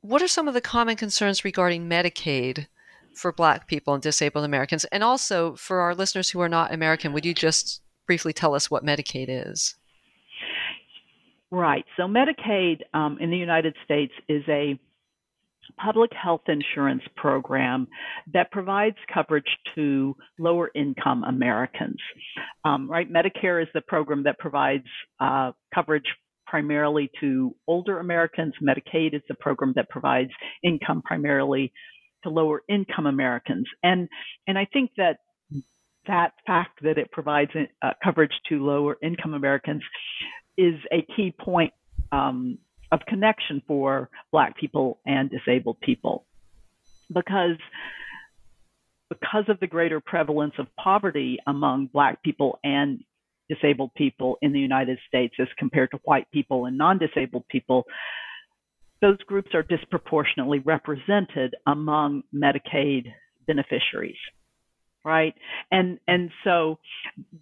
What 0.00 0.22
are 0.22 0.28
some 0.28 0.48
of 0.48 0.54
the 0.54 0.60
common 0.60 0.96
concerns 0.96 1.44
regarding 1.44 1.88
Medicaid 1.88 2.66
for 3.14 3.32
Black 3.32 3.66
people 3.66 3.94
and 3.94 4.02
disabled 4.02 4.44
Americans? 4.44 4.84
And 4.86 5.02
also 5.02 5.56
for 5.56 5.80
our 5.80 5.94
listeners 5.94 6.30
who 6.30 6.40
are 6.40 6.48
not 6.48 6.72
American, 6.72 7.12
would 7.12 7.26
you 7.26 7.34
just 7.34 7.82
briefly 8.06 8.32
tell 8.32 8.54
us 8.54 8.70
what 8.70 8.84
Medicaid 8.84 9.26
is? 9.28 9.74
Right. 11.50 11.84
So, 11.96 12.02
Medicaid 12.04 12.80
um, 12.94 13.18
in 13.20 13.30
the 13.30 13.36
United 13.36 13.74
States 13.84 14.12
is 14.28 14.42
a 14.48 14.78
public 15.82 16.10
health 16.12 16.42
insurance 16.48 17.02
program 17.16 17.86
that 18.32 18.50
provides 18.50 18.96
coverage 19.12 19.58
to 19.74 20.16
lower 20.38 20.70
income 20.74 21.24
Americans. 21.24 21.98
Um, 22.64 22.90
right, 22.90 23.10
Medicare 23.10 23.62
is 23.62 23.68
the 23.74 23.80
program 23.80 24.24
that 24.24 24.38
provides 24.38 24.86
uh, 25.20 25.52
coverage 25.74 26.06
primarily 26.46 27.10
to 27.20 27.54
older 27.66 27.98
Americans. 27.98 28.54
Medicaid 28.62 29.14
is 29.14 29.22
the 29.28 29.34
program 29.34 29.72
that 29.76 29.88
provides 29.90 30.30
income 30.62 31.02
primarily 31.02 31.72
to 32.24 32.30
lower 32.30 32.62
income 32.68 33.06
Americans. 33.06 33.66
And 33.82 34.08
and 34.46 34.58
I 34.58 34.66
think 34.72 34.90
that 34.96 35.18
that 36.06 36.32
fact 36.46 36.82
that 36.82 36.98
it 36.98 37.12
provides 37.12 37.50
uh, 37.82 37.92
coverage 38.02 38.32
to 38.48 38.64
lower 38.64 38.96
income 39.02 39.34
Americans 39.34 39.82
is 40.56 40.74
a 40.92 41.06
key 41.14 41.32
point 41.38 41.72
um, 42.10 42.58
of 42.90 43.00
connection 43.06 43.62
for 43.66 44.08
Black 44.32 44.56
people 44.56 44.98
and 45.06 45.30
disabled 45.30 45.80
people. 45.80 46.24
Because 47.12 47.56
because 49.08 49.44
of 49.48 49.58
the 49.60 49.66
greater 49.66 50.00
prevalence 50.00 50.54
of 50.58 50.66
poverty 50.76 51.38
among 51.46 51.86
Black 51.86 52.22
people 52.22 52.58
and 52.62 53.02
disabled 53.48 53.90
people 53.94 54.36
in 54.42 54.52
the 54.52 54.60
United 54.60 54.98
States 55.08 55.34
as 55.40 55.48
compared 55.58 55.90
to 55.92 55.98
white 56.04 56.30
people 56.30 56.66
and 56.66 56.76
non 56.76 56.98
disabled 56.98 57.44
people, 57.48 57.84
those 59.00 59.18
groups 59.26 59.54
are 59.54 59.62
disproportionately 59.62 60.58
represented 60.58 61.54
among 61.66 62.22
Medicaid 62.34 63.06
beneficiaries 63.46 64.18
right 65.04 65.34
and 65.70 65.98
and 66.06 66.30
so 66.44 66.78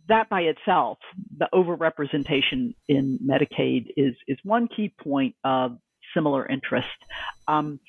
that 0.09 0.29
by 0.29 0.43
itself 0.43 0.99
the 1.39 1.49
overrepresentation 1.53 2.75
in 2.89 3.19
medicaid 3.25 3.87
is 3.97 4.15
is 4.29 4.39
one 4.45 4.69
key 4.69 4.93
point 5.03 5.35
of 5.45 5.79
similar 6.15 6.47
interest 6.47 6.89
um, 7.49 7.81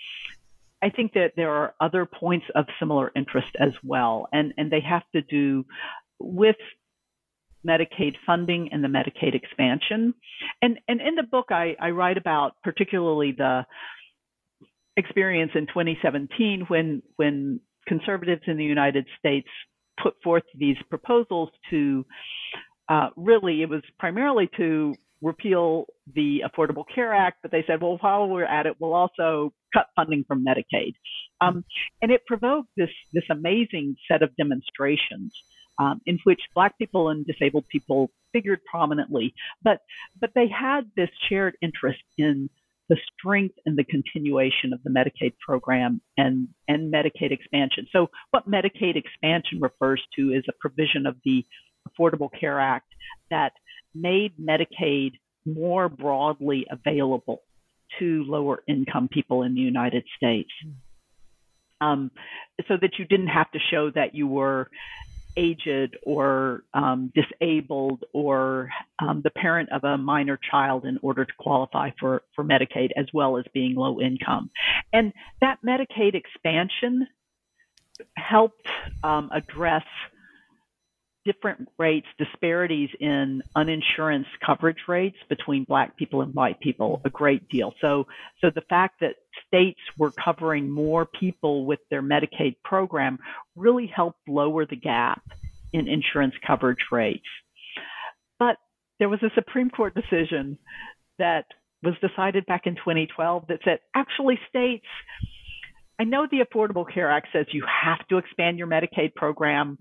I 0.81 0.89
think 0.89 1.13
that 1.13 1.33
there 1.35 1.51
are 1.51 1.73
other 1.79 2.05
points 2.05 2.45
of 2.53 2.65
similar 2.79 3.11
interest 3.15 3.49
as 3.59 3.73
well, 3.83 4.27
and, 4.31 4.53
and 4.57 4.71
they 4.71 4.81
have 4.81 5.03
to 5.15 5.21
do 5.21 5.65
with 6.19 6.55
Medicaid 7.65 8.15
funding 8.25 8.69
and 8.71 8.83
the 8.83 8.87
Medicaid 8.87 9.33
expansion. 9.35 10.13
And, 10.61 10.79
and 10.87 11.01
in 11.01 11.15
the 11.15 11.23
book, 11.23 11.47
I, 11.49 11.75
I 11.79 11.89
write 11.91 12.17
about 12.17 12.53
particularly 12.63 13.31
the 13.31 13.65
experience 14.95 15.51
in 15.55 15.67
2017 15.67 16.65
when, 16.67 17.01
when 17.15 17.59
conservatives 17.87 18.41
in 18.47 18.57
the 18.57 18.63
United 18.63 19.05
States 19.19 19.47
put 20.01 20.13
forth 20.23 20.43
these 20.55 20.77
proposals 20.89 21.49
to 21.69 22.05
uh, 22.89 23.09
really, 23.15 23.61
it 23.61 23.69
was 23.69 23.81
primarily 23.99 24.49
to 24.57 24.93
repeal 25.21 25.85
the 26.13 26.43
Affordable 26.45 26.83
Care 26.93 27.13
Act, 27.13 27.37
but 27.41 27.51
they 27.51 27.63
said, 27.67 27.81
well, 27.81 27.97
while 28.01 28.27
we're 28.27 28.45
at 28.45 28.65
it, 28.65 28.75
we'll 28.79 28.93
also 28.93 29.51
cut 29.73 29.87
funding 29.95 30.23
from 30.27 30.45
Medicaid. 30.45 30.93
Um, 31.41 31.65
and 32.01 32.11
it 32.11 32.25
provoked 32.25 32.69
this, 32.77 32.89
this 33.13 33.23
amazing 33.29 33.95
set 34.09 34.21
of 34.21 34.35
demonstrations 34.37 35.33
um, 35.79 36.01
in 36.05 36.19
which 36.23 36.39
Black 36.55 36.77
people 36.77 37.09
and 37.09 37.25
disabled 37.25 37.65
people 37.69 38.09
figured 38.33 38.59
prominently. 38.69 39.33
But, 39.63 39.79
but 40.19 40.31
they 40.35 40.47
had 40.47 40.81
this 40.95 41.09
shared 41.29 41.55
interest 41.61 42.01
in 42.17 42.49
the 42.89 42.97
strength 43.17 43.55
and 43.65 43.77
the 43.77 43.83
continuation 43.83 44.73
of 44.73 44.81
the 44.83 44.89
Medicaid 44.89 45.33
program 45.39 46.01
and, 46.17 46.47
and 46.67 46.93
Medicaid 46.93 47.31
expansion. 47.31 47.87
So, 47.91 48.09
what 48.31 48.49
Medicaid 48.49 48.95
expansion 48.95 49.59
refers 49.61 50.01
to 50.17 50.31
is 50.33 50.43
a 50.47 50.53
provision 50.59 51.05
of 51.05 51.15
the 51.25 51.45
Affordable 51.87 52.29
Care 52.39 52.59
Act 52.59 52.87
that 53.29 53.53
made 53.93 54.33
Medicaid 54.39 55.13
more 55.45 55.89
broadly 55.89 56.65
available 56.69 57.41
to 57.99 58.23
lower 58.27 58.63
income 58.67 59.07
people 59.07 59.43
in 59.43 59.55
the 59.55 59.61
United 59.61 60.03
States. 60.17 60.49
Um, 61.79 62.11
so 62.67 62.75
that 62.81 62.97
you 62.97 63.05
didn't 63.05 63.27
have 63.27 63.51
to 63.51 63.59
show 63.71 63.91
that 63.91 64.15
you 64.15 64.27
were 64.27 64.69
aged 65.37 65.95
or 66.03 66.63
um, 66.73 67.13
disabled 67.15 68.03
or 68.11 68.69
um, 68.99 69.21
the 69.23 69.29
parent 69.29 69.69
of 69.71 69.83
a 69.83 69.97
minor 69.97 70.37
child 70.51 70.85
in 70.85 70.99
order 71.01 71.23
to 71.23 71.33
qualify 71.37 71.91
for, 71.99 72.23
for 72.35 72.43
Medicaid, 72.43 72.89
as 72.97 73.05
well 73.13 73.37
as 73.37 73.45
being 73.53 73.75
low 73.75 74.01
income. 74.01 74.49
And 74.91 75.13
that 75.39 75.59
Medicaid 75.65 76.15
expansion 76.15 77.07
helped 78.15 78.67
um, 79.03 79.29
address 79.31 79.85
different 81.27 81.67
rates, 81.77 82.07
disparities 82.17 82.89
in 83.01 83.43
uninsurance 83.55 84.25
coverage 84.45 84.77
rates 84.87 85.17
between 85.27 85.65
black 85.65 85.97
people 85.97 86.21
and 86.21 86.33
white 86.33 86.57
people 86.61 87.01
a 87.03 87.09
great 87.09 87.49
deal. 87.49 87.73
So, 87.81 88.07
so 88.39 88.49
the 88.49 88.61
fact 88.69 89.01
that 89.01 89.15
states 89.45 89.79
were 89.97 90.11
covering 90.11 90.69
more 90.69 91.05
people 91.05 91.65
with 91.65 91.79
their 91.91 92.01
Medicaid 92.01 92.55
program 92.63 93.19
really 93.57 93.87
helped 93.93 94.21
lower 94.29 94.65
the 94.65 94.77
gap 94.77 95.21
in 95.73 95.89
insurance 95.89 96.33
coverage 96.45 96.85
rates. 96.93 97.27
But 98.39 98.55
there 98.97 99.09
was 99.09 99.21
a 99.21 99.29
Supreme 99.35 99.69
Court 99.69 99.93
decision 99.93 100.57
that 101.19 101.45
was 101.83 101.95
decided 101.99 102.45
back 102.45 102.67
in 102.67 102.75
2012 102.75 103.47
that 103.49 103.59
said 103.65 103.79
actually 103.93 104.39
states 104.47 104.85
I 105.99 106.03
know 106.03 106.27
the 106.29 106.45
Affordable 106.45 106.85
Care 106.91 107.09
Act 107.09 107.29
says 107.33 107.47
you 107.51 107.65
have 107.65 108.07
to 108.09 108.17
expand 108.17 108.59
your 108.59 108.67
Medicaid 108.67 109.15
program, 109.15 109.79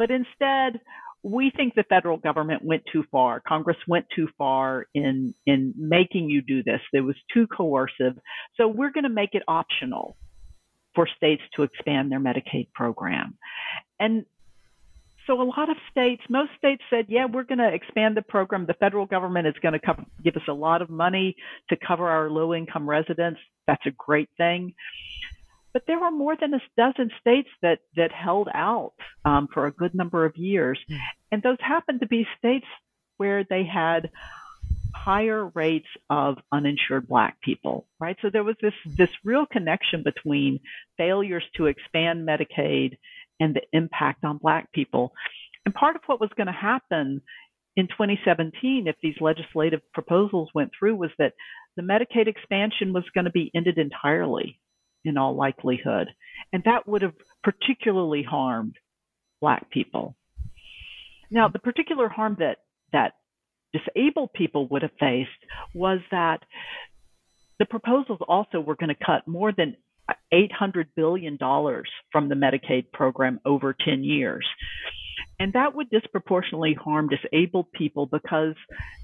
but 0.00 0.10
instead, 0.10 0.80
we 1.22 1.52
think 1.54 1.74
the 1.74 1.82
federal 1.82 2.16
government 2.16 2.64
went 2.64 2.82
too 2.90 3.04
far. 3.12 3.38
Congress 3.46 3.76
went 3.86 4.06
too 4.16 4.28
far 4.38 4.86
in 4.94 5.34
in 5.44 5.74
making 5.76 6.30
you 6.30 6.40
do 6.40 6.62
this. 6.62 6.80
It 6.94 7.02
was 7.02 7.16
too 7.34 7.46
coercive. 7.46 8.18
So 8.56 8.66
we're 8.66 8.92
going 8.92 9.04
to 9.04 9.10
make 9.10 9.34
it 9.34 9.42
optional 9.46 10.16
for 10.94 11.06
states 11.18 11.42
to 11.56 11.64
expand 11.64 12.10
their 12.10 12.18
Medicaid 12.18 12.72
program. 12.72 13.36
And 14.00 14.24
so 15.26 15.42
a 15.42 15.44
lot 15.44 15.68
of 15.68 15.76
states, 15.90 16.22
most 16.30 16.52
states 16.56 16.82
said, 16.88 17.04
yeah, 17.10 17.26
we're 17.26 17.44
going 17.44 17.58
to 17.58 17.68
expand 17.68 18.16
the 18.16 18.22
program. 18.22 18.64
The 18.64 18.74
federal 18.74 19.04
government 19.04 19.46
is 19.46 19.54
going 19.62 19.78
to 19.78 20.06
give 20.24 20.34
us 20.34 20.48
a 20.48 20.54
lot 20.54 20.80
of 20.80 20.88
money 20.88 21.36
to 21.68 21.76
cover 21.76 22.08
our 22.08 22.30
low 22.30 22.54
income 22.54 22.88
residents. 22.88 23.38
That's 23.66 23.84
a 23.84 23.90
great 23.90 24.30
thing. 24.38 24.72
But 25.72 25.84
there 25.86 26.00
were 26.00 26.10
more 26.10 26.36
than 26.36 26.54
a 26.54 26.60
dozen 26.76 27.10
states 27.20 27.48
that 27.62 27.80
that 27.96 28.12
held 28.12 28.48
out 28.52 28.92
um, 29.24 29.48
for 29.52 29.66
a 29.66 29.72
good 29.72 29.94
number 29.94 30.24
of 30.24 30.36
years, 30.36 30.78
hmm. 30.88 30.96
and 31.30 31.42
those 31.42 31.58
happened 31.60 32.00
to 32.00 32.06
be 32.06 32.26
states 32.38 32.66
where 33.16 33.44
they 33.44 33.64
had 33.64 34.10
higher 34.94 35.46
rates 35.54 35.86
of 36.08 36.38
uninsured 36.52 37.06
black 37.06 37.40
people 37.40 37.86
right? 38.00 38.16
So 38.22 38.30
there 38.30 38.42
was 38.42 38.56
this 38.60 38.74
this 38.86 39.10
real 39.22 39.46
connection 39.46 40.02
between 40.02 40.58
failures 40.96 41.44
to 41.56 41.66
expand 41.66 42.26
medicaid 42.26 42.96
and 43.38 43.54
the 43.54 43.62
impact 43.72 44.24
on 44.24 44.38
black 44.38 44.72
people. 44.72 45.12
And 45.64 45.74
part 45.74 45.96
of 45.96 46.02
what 46.06 46.20
was 46.20 46.30
going 46.36 46.46
to 46.46 46.52
happen 46.52 47.20
in 47.76 47.86
2017 47.86 48.88
if 48.88 48.96
these 49.02 49.14
legislative 49.20 49.80
proposals 49.92 50.48
went 50.54 50.72
through 50.76 50.96
was 50.96 51.10
that 51.18 51.34
the 51.76 51.82
medicaid 51.82 52.26
expansion 52.26 52.92
was 52.92 53.04
going 53.14 53.26
to 53.26 53.30
be 53.30 53.50
ended 53.54 53.78
entirely 53.78 54.58
in 55.04 55.16
all 55.16 55.34
likelihood. 55.34 56.08
And 56.52 56.62
that 56.64 56.86
would 56.88 57.02
have 57.02 57.14
particularly 57.42 58.22
harmed 58.22 58.76
Black 59.40 59.70
people. 59.70 60.16
Now, 61.30 61.48
the 61.48 61.58
particular 61.58 62.08
harm 62.08 62.36
that, 62.40 62.58
that 62.92 63.14
disabled 63.72 64.32
people 64.32 64.66
would 64.68 64.82
have 64.82 64.90
faced 64.98 65.30
was 65.74 66.00
that 66.10 66.42
the 67.58 67.66
proposals 67.66 68.18
also 68.26 68.60
were 68.60 68.74
going 68.74 68.88
to 68.88 69.04
cut 69.04 69.28
more 69.28 69.52
than 69.52 69.76
$800 70.32 70.86
billion 70.96 71.38
from 71.38 72.28
the 72.28 72.34
Medicaid 72.34 72.90
program 72.92 73.40
over 73.44 73.74
10 73.84 74.02
years. 74.02 74.46
And 75.38 75.52
that 75.52 75.74
would 75.74 75.90
disproportionately 75.90 76.74
harm 76.74 77.08
disabled 77.08 77.72
people 77.72 78.06
because 78.06 78.54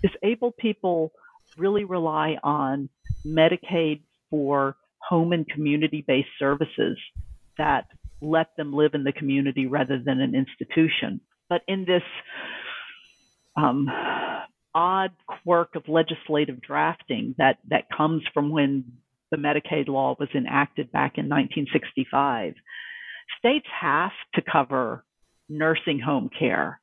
disabled 0.03 0.57
people 0.59 1.13
really 1.57 1.85
rely 1.85 2.39
on 2.43 2.89
Medicaid 3.27 4.03
for 4.31 4.77
home 5.09 5.33
and 5.33 5.49
community 5.49 6.05
based 6.07 6.29
services 6.39 6.99
that 7.59 7.87
let 8.21 8.57
them 8.57 8.73
live 8.73 8.95
in 8.95 9.05
the 9.05 9.13
community 9.13 9.67
rather 9.67 9.99
than 9.99 10.21
an 10.21 10.35
institution. 10.35 11.21
But 11.49 11.63
in 11.69 11.85
this 11.85 12.03
um, 13.57 13.89
odd 14.75 15.13
quirk 15.27 15.77
of 15.77 15.89
legislative 15.89 16.61
drafting 16.61 17.35
that, 17.39 17.59
that 17.69 17.85
comes 17.97 18.23
from 18.35 18.51
when 18.51 18.85
the 19.31 19.37
Medicaid 19.37 19.89
law 19.89 20.17
was 20.19 20.29
enacted 20.35 20.93
back 20.93 21.19
in 21.19 21.29
1965, 21.29 22.55
states 23.39 23.67
have 23.81 24.13
to 24.35 24.43
cover 24.43 25.05
nursing 25.49 25.99
home 25.99 26.31
care 26.37 26.81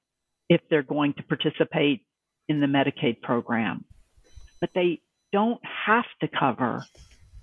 if 0.49 0.61
they're 0.69 0.83
going 0.83 1.13
to 1.13 1.23
participate 1.23 2.01
in 2.47 2.59
the 2.59 2.67
Medicaid 2.67 3.21
program. 3.21 3.85
But 4.59 4.71
they 4.73 5.01
don't 5.31 5.61
have 5.85 6.05
to 6.21 6.27
cover 6.27 6.85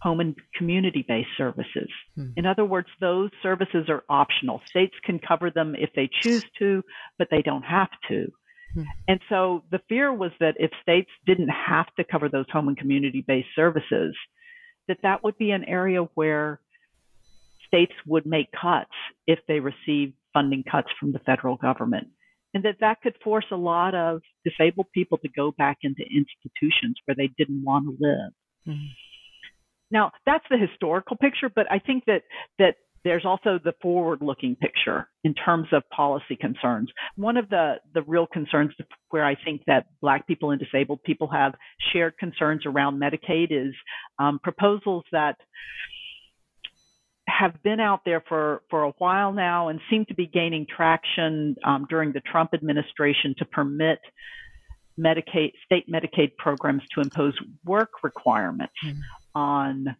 home 0.00 0.20
and 0.20 0.34
community 0.56 1.04
based 1.06 1.28
services. 1.36 1.88
Hmm. 2.14 2.28
In 2.36 2.46
other 2.46 2.64
words, 2.64 2.88
those 3.00 3.30
services 3.42 3.88
are 3.88 4.02
optional. 4.08 4.62
States 4.66 4.94
can 5.04 5.18
cover 5.18 5.50
them 5.50 5.74
if 5.78 5.90
they 5.94 6.08
choose 6.20 6.44
to, 6.58 6.82
but 7.18 7.28
they 7.30 7.42
don't 7.42 7.62
have 7.62 7.90
to. 8.08 8.32
Hmm. 8.74 8.82
And 9.08 9.20
so 9.28 9.62
the 9.70 9.80
fear 9.88 10.12
was 10.12 10.32
that 10.40 10.54
if 10.58 10.70
states 10.82 11.10
didn't 11.26 11.48
have 11.50 11.86
to 11.96 12.04
cover 12.04 12.28
those 12.28 12.46
home 12.50 12.68
and 12.68 12.76
community 12.76 13.24
based 13.26 13.48
services, 13.54 14.16
that 14.88 14.98
that 15.02 15.22
would 15.22 15.36
be 15.38 15.50
an 15.50 15.64
area 15.64 16.02
where 16.14 16.60
states 17.66 17.92
would 18.06 18.26
make 18.26 18.48
cuts 18.52 18.90
if 19.26 19.38
they 19.46 19.60
received 19.60 20.14
funding 20.32 20.64
cuts 20.70 20.88
from 20.98 21.12
the 21.12 21.18
federal 21.20 21.56
government. 21.56 22.08
And 22.52 22.64
that 22.64 22.76
that 22.80 23.00
could 23.02 23.14
force 23.22 23.44
a 23.52 23.56
lot 23.56 23.94
of 23.94 24.22
disabled 24.44 24.86
people 24.92 25.18
to 25.18 25.28
go 25.28 25.52
back 25.52 25.78
into 25.82 26.02
institutions 26.02 26.96
where 27.04 27.14
they 27.14 27.30
didn't 27.38 27.62
want 27.62 27.86
to 27.86 27.96
live. 28.00 28.32
Hmm. 28.64 28.86
Now, 29.90 30.12
that's 30.26 30.44
the 30.50 30.58
historical 30.58 31.16
picture, 31.16 31.50
but 31.54 31.70
I 31.70 31.78
think 31.78 32.04
that 32.06 32.22
that 32.58 32.76
there's 33.02 33.24
also 33.24 33.58
the 33.64 33.72
forward-looking 33.80 34.56
picture 34.56 35.08
in 35.24 35.32
terms 35.32 35.68
of 35.72 35.82
policy 35.88 36.36
concerns. 36.38 36.90
One 37.16 37.36
of 37.36 37.48
the 37.48 37.76
the 37.94 38.02
real 38.02 38.26
concerns 38.26 38.72
where 39.08 39.24
I 39.24 39.36
think 39.42 39.62
that 39.66 39.86
Black 40.00 40.26
people 40.26 40.50
and 40.50 40.60
disabled 40.60 41.02
people 41.02 41.28
have 41.28 41.54
shared 41.92 42.18
concerns 42.18 42.66
around 42.66 43.00
Medicaid 43.00 43.48
is 43.50 43.74
um, 44.18 44.38
proposals 44.42 45.04
that 45.12 45.36
have 47.40 47.62
been 47.62 47.80
out 47.80 48.00
there 48.04 48.22
for, 48.28 48.62
for 48.70 48.82
a 48.82 48.92
while 48.98 49.32
now 49.32 49.68
and 49.68 49.80
seem 49.88 50.04
to 50.06 50.14
be 50.14 50.26
gaining 50.26 50.66
traction 50.74 51.56
um, 51.64 51.86
during 51.88 52.12
the 52.12 52.20
Trump 52.20 52.50
administration 52.52 53.34
to 53.38 53.44
permit 53.44 53.98
Medicaid, 54.98 55.52
state 55.64 55.90
Medicaid 55.90 56.36
programs 56.36 56.82
to 56.94 57.00
impose 57.00 57.34
work 57.64 58.02
requirements 58.02 58.74
mm 58.84 58.96
on 59.32 59.94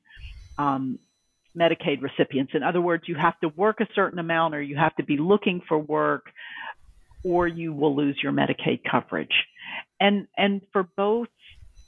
um, 0.59 0.99
Medicaid 1.57 2.03
recipients. 2.03 2.53
In 2.55 2.65
other 2.65 2.81
words, 2.81 3.05
you 3.07 3.15
have 3.15 3.39
to 3.41 3.49
work 3.49 3.81
a 3.81 3.87
certain 3.95 4.19
amount 4.19 4.57
or 4.57 4.61
you 4.61 4.77
have 4.77 4.95
to 4.97 5.05
be 5.05 5.17
looking 5.17 5.63
for 5.69 5.79
work 5.79 6.27
or 7.25 7.47
you 7.47 7.73
will 7.73 7.95
lose 7.95 8.19
your 8.23 8.33
Medicaid 8.33 8.81
coverage. 8.91 9.47
And, 10.01 10.27
and 10.37 10.63
for 10.73 10.83
both 10.97 11.29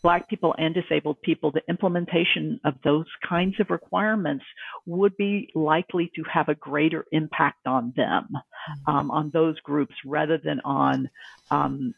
Black 0.02 0.28
people 0.28 0.52
and 0.58 0.74
disabled 0.74 1.22
people, 1.22 1.52
the 1.52 1.62
implementation 1.68 2.58
of 2.64 2.74
those 2.82 3.06
kinds 3.26 3.60
of 3.60 3.70
requirements 3.70 4.44
would 4.84 5.16
be 5.16 5.48
likely 5.54 6.10
to 6.16 6.24
have 6.24 6.48
a 6.48 6.56
greater 6.56 7.04
impact 7.12 7.66
on 7.66 7.92
them, 7.96 8.28
um, 8.88 9.12
on 9.12 9.30
those 9.30 9.58
groups, 9.60 9.94
rather 10.04 10.38
than 10.38 10.60
on 10.64 11.08
um, 11.52 11.94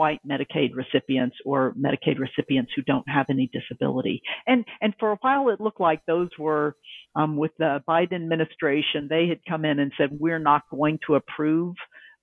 white 0.00 0.20
Medicaid 0.32 0.70
recipients 0.82 1.36
or 1.44 1.74
Medicaid 1.86 2.18
recipients 2.18 2.72
who 2.74 2.82
don't 2.82 3.08
have 3.08 3.26
any 3.28 3.50
disability. 3.58 4.22
And 4.46 4.64
and 4.80 4.94
for 5.00 5.10
a 5.12 5.18
while 5.20 5.48
it 5.48 5.60
looked 5.60 5.80
like 5.80 6.00
those 6.06 6.30
were 6.38 6.76
um, 7.16 7.36
with 7.36 7.52
the 7.58 7.82
Biden 7.88 8.14
administration. 8.24 9.08
They 9.08 9.26
had 9.28 9.40
come 9.48 9.64
in 9.64 9.80
and 9.80 9.92
said 9.98 10.10
we're 10.26 10.44
not 10.52 10.62
going 10.70 10.98
to 11.06 11.16
approve 11.16 11.74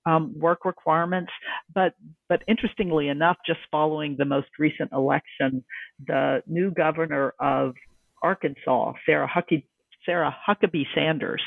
um, 0.06 0.22
work 0.38 0.64
requirements. 0.64 1.32
But 1.74 1.92
but 2.30 2.42
interestingly 2.48 3.08
enough, 3.08 3.36
just 3.46 3.60
following 3.70 4.16
the 4.18 4.24
most 4.24 4.48
recent 4.58 4.90
election, 4.92 5.64
the 6.06 6.42
new 6.46 6.70
governor 6.70 7.34
of 7.38 7.74
Arkansas, 8.22 8.92
Sarah 9.04 9.28
Huckabee 9.28 9.66
Sarah 10.06 10.34
Huckabee 10.48 10.86
Sanders, 10.94 11.42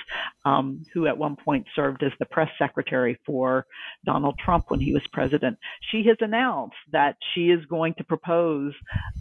um, 0.45 0.84
who 0.93 1.07
at 1.07 1.18
one 1.18 1.36
point 1.36 1.66
served 1.76 2.03
as 2.03 2.12
the 2.20 2.26
press 2.26 2.49
secretary 2.60 3.18
for 3.26 3.66
Donald 4.05 4.38
Trump 4.38 4.66
when 4.68 4.80
he 4.80 4.93
was 4.93 5.01
president. 5.12 5.57
She 5.91 6.03
has 6.07 6.18
announced 6.20 6.76
that 6.91 7.16
she 7.34 7.49
is 7.49 7.66
going 7.66 7.95
to 7.95 8.03
propose 8.03 8.74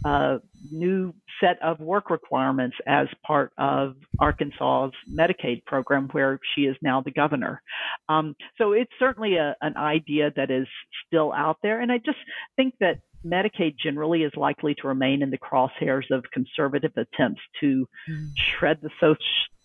a 0.05 0.39
new 0.71 1.13
set 1.41 1.61
of 1.61 1.79
work 1.79 2.09
requirements 2.09 2.75
as 2.85 3.07
part 3.25 3.51
of 3.57 3.95
Arkansas's 4.19 4.93
Medicaid 5.09 5.65
program, 5.65 6.09
where 6.11 6.39
she 6.53 6.61
is 6.61 6.75
now 6.81 7.01
the 7.01 7.11
governor. 7.11 7.61
Um, 8.09 8.35
so 8.57 8.73
it's 8.73 8.91
certainly 8.99 9.37
a, 9.37 9.55
an 9.61 9.77
idea 9.77 10.31
that 10.35 10.51
is 10.51 10.67
still 11.07 11.31
out 11.33 11.57
there. 11.63 11.81
And 11.81 11.91
I 11.91 11.97
just 11.97 12.17
think 12.55 12.75
that 12.79 12.99
Medicaid 13.25 13.75
generally 13.77 14.23
is 14.23 14.31
likely 14.35 14.75
to 14.75 14.87
remain 14.87 15.21
in 15.21 15.29
the 15.29 15.37
crosshairs 15.37 16.09
of 16.11 16.23
conservative 16.31 16.91
attempts 16.95 17.41
to 17.59 17.87
mm. 18.09 18.29
shred 18.35 18.79
the 18.81 18.89
so- 18.99 19.15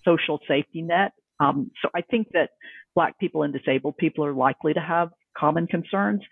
social 0.04 0.40
safety 0.48 0.82
net. 0.82 1.12
Um, 1.40 1.70
so 1.82 1.88
I 1.94 2.02
think 2.02 2.28
that 2.32 2.50
Black 2.94 3.18
people 3.18 3.42
and 3.42 3.52
disabled 3.52 3.96
people 3.96 4.24
are 4.24 4.32
likely 4.32 4.74
to 4.74 4.80
have 4.80 5.10
common 5.36 5.66
concerns. 5.66 6.22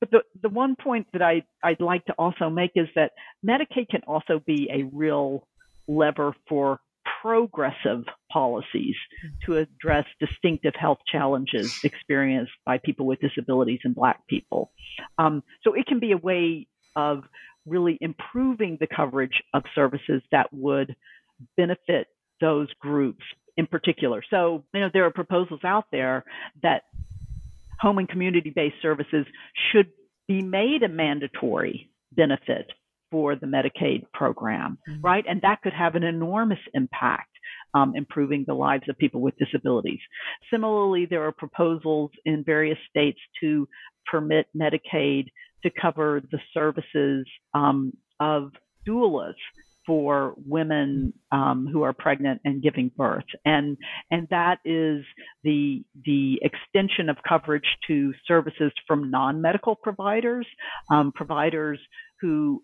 But 0.00 0.10
the, 0.10 0.22
the 0.42 0.48
one 0.48 0.76
point 0.76 1.06
that 1.12 1.22
I, 1.22 1.42
I'd 1.62 1.80
like 1.80 2.04
to 2.06 2.12
also 2.18 2.50
make 2.50 2.72
is 2.74 2.88
that 2.94 3.12
Medicaid 3.44 3.88
can 3.88 4.02
also 4.06 4.40
be 4.44 4.68
a 4.70 4.84
real 4.94 5.46
lever 5.88 6.34
for 6.48 6.80
progressive 7.22 8.04
policies 8.32 8.94
to 9.46 9.56
address 9.56 10.04
distinctive 10.20 10.74
health 10.78 10.98
challenges 11.10 11.70
experienced 11.82 12.52
by 12.66 12.78
people 12.78 13.06
with 13.06 13.20
disabilities 13.20 13.80
and 13.84 13.94
Black 13.94 14.26
people. 14.26 14.70
Um, 15.18 15.42
so 15.62 15.74
it 15.74 15.86
can 15.86 16.00
be 16.00 16.12
a 16.12 16.16
way 16.16 16.66
of 16.96 17.24
really 17.66 17.98
improving 18.00 18.76
the 18.80 18.86
coverage 18.86 19.42
of 19.54 19.62
services 19.74 20.22
that 20.32 20.52
would 20.52 20.94
benefit 21.56 22.08
those 22.40 22.68
groups 22.80 23.24
in 23.56 23.66
particular. 23.66 24.22
So, 24.30 24.64
you 24.74 24.80
know, 24.80 24.90
there 24.92 25.04
are 25.06 25.10
proposals 25.10 25.60
out 25.64 25.86
there 25.90 26.24
that 26.62 26.82
home 27.80 27.98
and 27.98 28.08
community 28.08 28.50
based 28.50 28.76
services 28.82 29.26
should 29.72 29.90
be 30.28 30.42
made 30.42 30.82
a 30.82 30.88
mandatory 30.88 31.90
benefit 32.12 32.70
for 33.14 33.36
the 33.36 33.46
Medicaid 33.46 34.02
program, 34.12 34.76
mm-hmm. 34.90 35.00
right? 35.00 35.24
And 35.28 35.40
that 35.42 35.62
could 35.62 35.72
have 35.72 35.94
an 35.94 36.02
enormous 36.02 36.58
impact. 36.74 37.28
Um, 37.76 37.94
improving 37.96 38.44
the 38.46 38.54
lives 38.54 38.84
of 38.88 38.96
people 38.98 39.20
with 39.20 39.34
disabilities. 39.36 39.98
Similarly, 40.48 41.06
there 41.10 41.24
are 41.24 41.32
proposals 41.32 42.12
in 42.24 42.44
various 42.44 42.78
states 42.88 43.18
to 43.40 43.68
permit 44.06 44.46
Medicaid 44.56 45.26
to 45.64 45.70
cover 45.82 46.22
the 46.30 46.38
services 46.52 47.26
um, 47.52 47.92
of 48.20 48.52
doulas 48.86 49.34
for 49.86 50.34
women 50.46 51.12
um, 51.32 51.68
who 51.70 51.82
are 51.82 51.92
pregnant 51.92 52.40
and 52.44 52.62
giving 52.62 52.90
birth, 52.96 53.24
and 53.44 53.76
and 54.10 54.26
that 54.30 54.58
is 54.64 55.04
the 55.42 55.84
the 56.04 56.40
extension 56.42 57.08
of 57.08 57.16
coverage 57.28 57.76
to 57.86 58.12
services 58.26 58.72
from 58.86 59.10
non-medical 59.10 59.74
providers, 59.76 60.46
um, 60.90 61.12
providers 61.12 61.78
who 62.20 62.62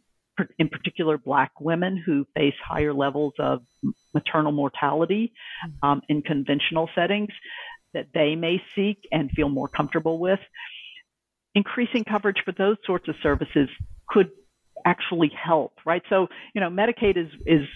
in 0.59 0.69
particular 0.69 1.19
black 1.19 1.53
women 1.61 1.97
who 1.97 2.27
face 2.35 2.55
higher 2.65 2.93
levels 2.95 3.35
of 3.39 3.63
maternal 4.15 4.53
mortality 4.53 5.33
mm-hmm. 5.67 5.87
um, 5.89 6.03
in 6.09 6.23
conventional 6.23 6.89
settings 6.95 7.31
that 7.95 8.07
they 8.15 8.37
may 8.37 8.63
seek 8.75 8.99
and 9.11 9.31
feel 9.33 9.49
more 9.49 9.69
comfortable 9.69 10.19
with. 10.19 10.41
Increasing 11.55 12.05
coverage 12.05 12.43
for 12.45 12.53
those 12.53 12.77
sorts 12.87 13.09
of 13.09 13.17
services 13.23 13.69
could 14.09 14.31
actually 14.85 15.31
help, 15.31 15.73
right? 15.85 16.03
So, 16.09 16.29
you 16.55 16.61
know, 16.61 16.71
Medicaid 16.71 17.17
is 17.17 17.29
is 17.47 17.67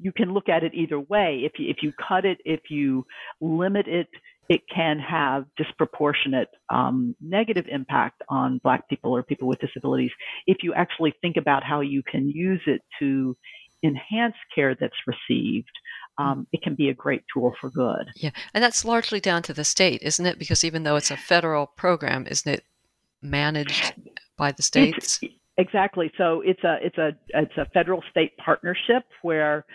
you 0.00 0.12
can 0.12 0.32
look 0.32 0.48
at 0.48 0.64
it 0.64 0.72
either 0.74 0.98
way. 0.98 1.42
If 1.44 1.58
you, 1.58 1.68
if 1.68 1.82
you 1.82 1.92
cut 1.92 2.24
it, 2.24 2.38
if 2.44 2.70
you 2.70 3.04
limit 3.40 3.86
it, 3.86 4.08
it 4.50 4.62
can 4.68 4.98
have 4.98 5.44
disproportionate 5.56 6.48
um, 6.70 7.14
negative 7.20 7.66
impact 7.70 8.20
on 8.28 8.60
Black 8.64 8.88
people 8.88 9.14
or 9.14 9.22
people 9.22 9.46
with 9.46 9.60
disabilities. 9.60 10.10
If 10.48 10.58
you 10.64 10.74
actually 10.74 11.14
think 11.22 11.36
about 11.36 11.62
how 11.62 11.80
you 11.80 12.02
can 12.02 12.28
use 12.28 12.60
it 12.66 12.82
to 12.98 13.36
enhance 13.84 14.34
care 14.52 14.74
that's 14.74 14.92
received, 15.06 15.70
um, 16.18 16.48
it 16.52 16.62
can 16.62 16.74
be 16.74 16.88
a 16.88 16.94
great 16.94 17.22
tool 17.32 17.54
for 17.60 17.70
good. 17.70 18.08
Yeah, 18.16 18.30
and 18.52 18.62
that's 18.62 18.84
largely 18.84 19.20
down 19.20 19.44
to 19.44 19.54
the 19.54 19.64
state, 19.64 20.02
isn't 20.02 20.26
it? 20.26 20.36
Because 20.36 20.64
even 20.64 20.82
though 20.82 20.96
it's 20.96 21.12
a 21.12 21.16
federal 21.16 21.68
program, 21.68 22.26
isn't 22.26 22.52
it 22.52 22.64
managed 23.22 23.94
by 24.36 24.50
the 24.50 24.64
states? 24.64 25.20
It's, 25.22 25.34
Exactly. 25.58 26.10
So 26.16 26.40
it's 26.44 26.62
a 26.64 26.78
it's 26.80 26.96
a 26.96 27.10
it's 27.28 27.56
a 27.58 27.66
federal 27.74 28.02
state 28.10 28.36
partnership 28.38 29.04
where 29.22 29.66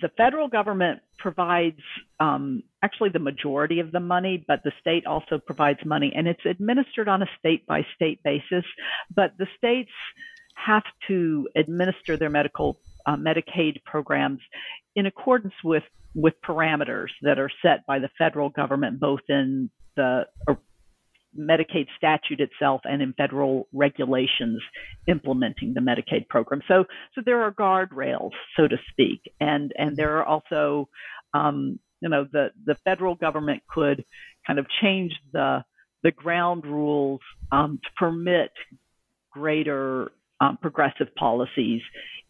the 0.00 0.08
federal 0.16 0.48
government 0.48 1.00
provides 1.18 1.80
um, 2.20 2.62
actually 2.82 3.10
the 3.10 3.18
majority 3.18 3.80
of 3.80 3.92
the 3.92 4.00
money, 4.00 4.44
but 4.48 4.60
the 4.64 4.72
state 4.80 5.06
also 5.06 5.38
provides 5.38 5.80
money, 5.84 6.12
and 6.16 6.26
it's 6.28 6.44
administered 6.46 7.08
on 7.08 7.22
a 7.22 7.26
state 7.38 7.66
by 7.66 7.84
state 7.94 8.22
basis. 8.22 8.64
But 9.14 9.32
the 9.38 9.46
states 9.56 9.90
have 10.54 10.84
to 11.08 11.48
administer 11.56 12.16
their 12.16 12.30
medical 12.30 12.78
uh, 13.06 13.16
Medicaid 13.16 13.84
programs 13.84 14.40
in 14.96 15.06
accordance 15.06 15.54
with 15.62 15.84
with 16.14 16.34
parameters 16.42 17.08
that 17.22 17.38
are 17.38 17.50
set 17.60 17.84
by 17.86 17.98
the 17.98 18.08
federal 18.16 18.48
government, 18.48 18.98
both 18.98 19.20
in 19.28 19.68
the 19.96 20.26
Medicaid 21.38 21.86
statute 21.96 22.40
itself 22.40 22.80
and 22.84 23.00
in 23.00 23.12
federal 23.14 23.68
regulations 23.72 24.60
implementing 25.06 25.74
the 25.74 25.80
Medicaid 25.80 26.28
program. 26.28 26.62
So, 26.68 26.84
so 27.14 27.22
there 27.24 27.42
are 27.42 27.52
guardrails, 27.52 28.32
so 28.56 28.66
to 28.68 28.76
speak, 28.90 29.20
and 29.40 29.72
and 29.76 29.96
there 29.96 30.18
are 30.18 30.24
also, 30.24 30.88
um, 31.34 31.78
you 32.00 32.08
know, 32.08 32.26
the 32.30 32.50
the 32.64 32.74
federal 32.76 33.14
government 33.14 33.62
could 33.68 34.04
kind 34.46 34.58
of 34.58 34.66
change 34.82 35.12
the 35.32 35.64
the 36.02 36.10
ground 36.10 36.64
rules 36.64 37.20
um, 37.52 37.80
to 37.82 37.90
permit 37.96 38.52
greater 39.30 40.10
um, 40.40 40.58
progressive 40.60 41.14
policies 41.16 41.82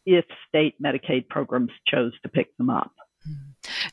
if 0.07 0.25
state 0.49 0.81
Medicaid 0.83 1.29
programs 1.29 1.71
chose 1.87 2.13
to 2.23 2.29
pick 2.29 2.57
them 2.57 2.71
up. 2.71 2.93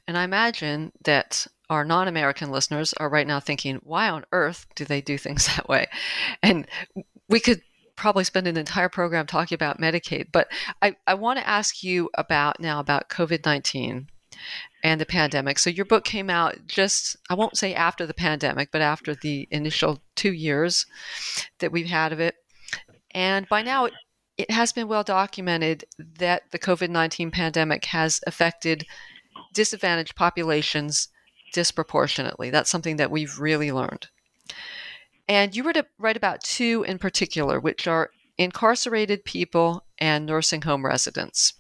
And 0.08 0.18
I 0.18 0.24
imagine 0.24 0.92
that 1.04 1.48
our 1.70 1.86
non 1.86 2.08
American 2.08 2.52
listeners 2.52 2.94
are 2.94 3.10
right 3.10 3.28
now 3.28 3.40
thinking, 3.40 3.80
why 3.84 4.10
on 4.10 4.26
earth 4.32 4.68
do 4.76 4.86
they 4.86 5.02
do 5.02 5.18
things 5.18 5.48
that 5.56 5.68
way? 5.70 5.88
And 6.42 6.68
we 7.30 7.40
could 7.40 7.62
probably 7.96 8.24
spend 8.24 8.48
an 8.48 8.58
entire 8.58 8.90
program 8.90 9.26
talking 9.26 9.56
about 9.56 9.80
Medicaid, 9.80 10.28
but 10.32 10.48
I, 10.82 10.96
I 11.08 11.14
want 11.14 11.40
to 11.40 11.48
ask 11.48 11.84
you 11.84 12.10
about 12.16 12.60
now 12.60 12.80
about 12.80 13.10
COVID 13.10 13.46
19 13.46 14.10
and 14.84 15.02
the 15.02 15.06
pandemic. 15.06 15.58
So 15.60 15.70
your 15.70 15.86
book 15.86 16.04
came 16.04 16.30
out 16.30 16.68
just, 16.68 17.16
I 17.30 17.36
won't 17.36 17.58
say 17.58 17.74
after 17.74 18.06
the 18.06 18.14
pandemic, 18.14 18.70
but 18.72 18.82
after 18.82 19.16
the 19.16 19.48
initial 19.50 20.02
two 20.16 20.34
years 20.34 20.86
that 21.60 21.72
we've 21.72 21.88
had 21.88 22.12
of 22.12 22.20
it. 22.20 22.36
And 23.12 23.48
by 23.48 23.62
now, 23.62 23.88
it 24.38 24.52
has 24.52 24.74
been 24.74 24.88
well 24.88 25.04
documented 25.04 25.86
that 26.20 26.44
the 26.52 26.60
COVID 26.60 26.90
19 26.90 27.32
pandemic 27.32 27.86
has 27.86 28.20
affected 28.28 28.86
disadvantaged 29.54 30.16
populations 30.16 31.08
disproportionately. 31.54 32.50
That's 32.50 32.70
something 32.70 32.98
that 32.98 33.12
we've 33.12 33.40
really 33.40 33.72
learned. 33.72 34.08
And 35.28 35.56
you 35.56 35.64
were 35.64 35.74
to 35.74 35.86
write 35.98 36.18
about 36.18 36.44
two 36.44 36.86
in 36.88 37.00
particular, 37.00 37.60
which 37.60 37.88
are 37.88 38.12
incarcerated 38.38 39.26
people 39.26 39.84
and 39.98 40.26
nursing 40.26 40.62
home 40.62 40.86
residents. 40.86 41.54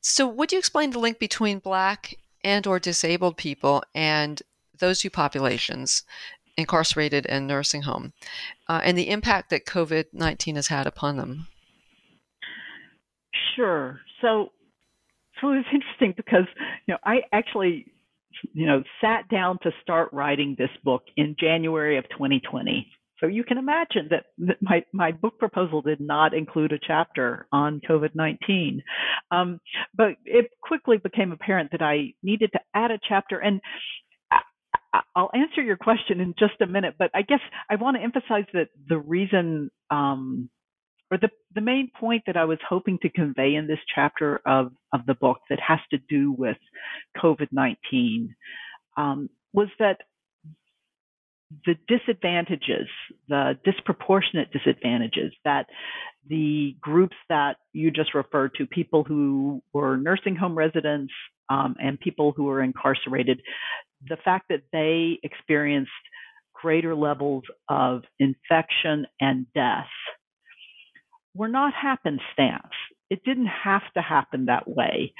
So, 0.00 0.26
would 0.26 0.52
you 0.52 0.58
explain 0.58 0.90
the 0.90 0.98
link 0.98 1.18
between 1.18 1.58
Black 1.58 2.14
and 2.44 2.66
or 2.66 2.78
disabled 2.78 3.36
people 3.36 3.82
and 3.94 4.40
those 4.78 5.00
two 5.00 5.10
populations, 5.10 6.04
incarcerated 6.56 7.26
and 7.26 7.46
nursing 7.46 7.82
home, 7.82 8.12
uh, 8.68 8.80
and 8.82 8.96
the 8.96 9.10
impact 9.10 9.50
that 9.50 9.66
COVID 9.66 10.06
nineteen 10.12 10.56
has 10.56 10.68
had 10.68 10.86
upon 10.86 11.16
them? 11.16 11.48
Sure. 13.54 14.00
So, 14.20 14.52
so 15.40 15.52
it's 15.52 15.68
interesting 15.72 16.14
because 16.16 16.46
you 16.86 16.94
know 16.94 16.98
I 17.04 17.22
actually 17.32 17.86
you 18.52 18.66
know 18.66 18.82
sat 19.00 19.28
down 19.28 19.58
to 19.62 19.70
start 19.82 20.12
writing 20.12 20.54
this 20.58 20.70
book 20.84 21.02
in 21.16 21.36
January 21.38 21.98
of 21.98 22.04
2020. 22.10 22.86
So 23.20 23.26
you 23.26 23.42
can 23.42 23.58
imagine 23.58 24.10
that 24.10 24.56
my 24.60 24.84
my 24.92 25.12
book 25.12 25.38
proposal 25.38 25.82
did 25.82 26.00
not 26.00 26.34
include 26.34 26.72
a 26.72 26.78
chapter 26.78 27.46
on 27.52 27.80
COVID-19, 27.88 28.82
um, 29.30 29.60
but 29.94 30.10
it 30.24 30.50
quickly 30.62 30.98
became 30.98 31.32
apparent 31.32 31.72
that 31.72 31.82
I 31.82 32.14
needed 32.22 32.50
to 32.52 32.60
add 32.74 32.90
a 32.90 32.98
chapter 33.08 33.38
and. 33.38 33.60
I'll 35.14 35.30
answer 35.34 35.60
your 35.60 35.76
question 35.76 36.18
in 36.18 36.34
just 36.38 36.60
a 36.62 36.66
minute, 36.66 36.94
but 36.98 37.10
I 37.14 37.20
guess 37.20 37.40
I 37.70 37.76
want 37.76 37.98
to 37.98 38.02
emphasize 38.02 38.46
that 38.54 38.68
the 38.88 38.98
reason 38.98 39.70
um, 39.90 40.48
or 41.10 41.18
the, 41.18 41.30
the 41.54 41.60
main 41.60 41.90
point 41.98 42.22
that 42.26 42.36
I 42.36 42.44
was 42.44 42.58
hoping 42.68 42.98
to 43.02 43.08
convey 43.08 43.54
in 43.54 43.66
this 43.66 43.78
chapter 43.94 44.40
of, 44.46 44.72
of 44.92 45.06
the 45.06 45.14
book 45.14 45.38
that 45.48 45.58
has 45.60 45.78
to 45.90 45.98
do 46.08 46.32
with 46.32 46.56
COVID 47.16 47.48
19 47.52 48.34
um, 48.96 49.30
was 49.52 49.68
that 49.78 49.98
the 51.64 51.76
disadvantages, 51.88 52.88
the 53.28 53.58
disproportionate 53.64 54.50
disadvantages 54.52 55.32
that 55.44 55.66
the 56.28 56.76
groups 56.80 57.16
that 57.30 57.56
you 57.72 57.90
just 57.90 58.14
referred 58.14 58.54
to, 58.56 58.66
people 58.66 59.02
who 59.02 59.62
were 59.72 59.96
nursing 59.96 60.36
home 60.36 60.56
residents 60.56 61.12
um, 61.48 61.74
and 61.80 61.98
people 61.98 62.32
who 62.36 62.44
were 62.44 62.62
incarcerated, 62.62 63.40
the 64.08 64.18
fact 64.24 64.46
that 64.50 64.62
they 64.72 65.18
experienced 65.22 65.90
greater 66.52 66.94
levels 66.94 67.44
of 67.68 68.02
infection 68.18 69.06
and 69.20 69.46
death 69.54 69.86
were 71.38 71.48
not 71.48 71.72
happenstance. 71.72 72.74
It 73.08 73.20
didn't 73.24 73.52
have 73.64 73.86
to 73.94 74.02
happen 74.02 74.46
that 74.46 74.68
way. 74.68 75.14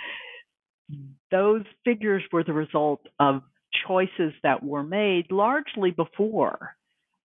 Those 1.31 1.63
figures 1.85 2.23
were 2.33 2.45
the 2.45 2.53
result 2.53 3.03
of 3.21 3.43
choices 3.87 4.33
that 4.43 4.63
were 4.63 4.83
made 4.83 5.27
largely 5.31 5.91
before 5.91 6.75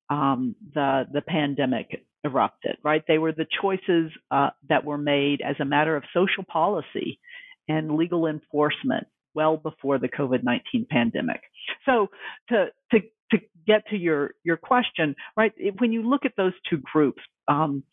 um, 0.09 0.55
the 0.73 1.05
the 1.11 1.21
pandemic 1.21 1.87
erupted. 2.23 2.75
Right, 2.83 3.03
they 3.07 3.17
were 3.17 3.31
the 3.31 3.47
choices 3.61 4.11
uh, 4.31 4.51
that 4.69 4.85
were 4.85 4.97
made 4.97 5.41
as 5.41 5.55
a 5.59 5.65
matter 5.65 5.95
of 5.95 6.03
social 6.13 6.43
policy 6.43 7.19
and 7.67 7.95
legal 7.95 8.27
enforcement 8.27 9.07
well 9.33 9.57
before 9.57 9.97
the 9.97 10.09
COVID 10.09 10.43
nineteen 10.43 10.85
pandemic. 10.89 11.41
So 11.85 12.07
to 12.49 12.67
to 12.91 12.99
to 13.31 13.37
get 13.65 13.87
to 13.89 13.97
your 13.97 14.35
your 14.43 14.57
question, 14.57 15.15
right? 15.37 15.53
When 15.79 15.91
you 15.91 16.01
look 16.07 16.25
at 16.25 16.33
those 16.37 16.53
two 16.69 16.79
groups, 16.93 17.21
um, 17.47 17.83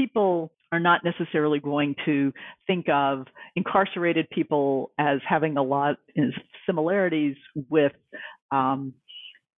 people 0.00 0.50
are 0.72 0.80
not 0.80 1.02
necessarily 1.04 1.60
going 1.60 1.94
to 2.06 2.32
think 2.66 2.86
of 2.88 3.26
incarcerated 3.56 4.28
people 4.30 4.92
as 4.98 5.18
having 5.28 5.56
a 5.56 5.62
lot 5.62 5.96
of 6.16 6.32
similarities 6.64 7.36
with 7.68 7.92
um, 8.50 8.94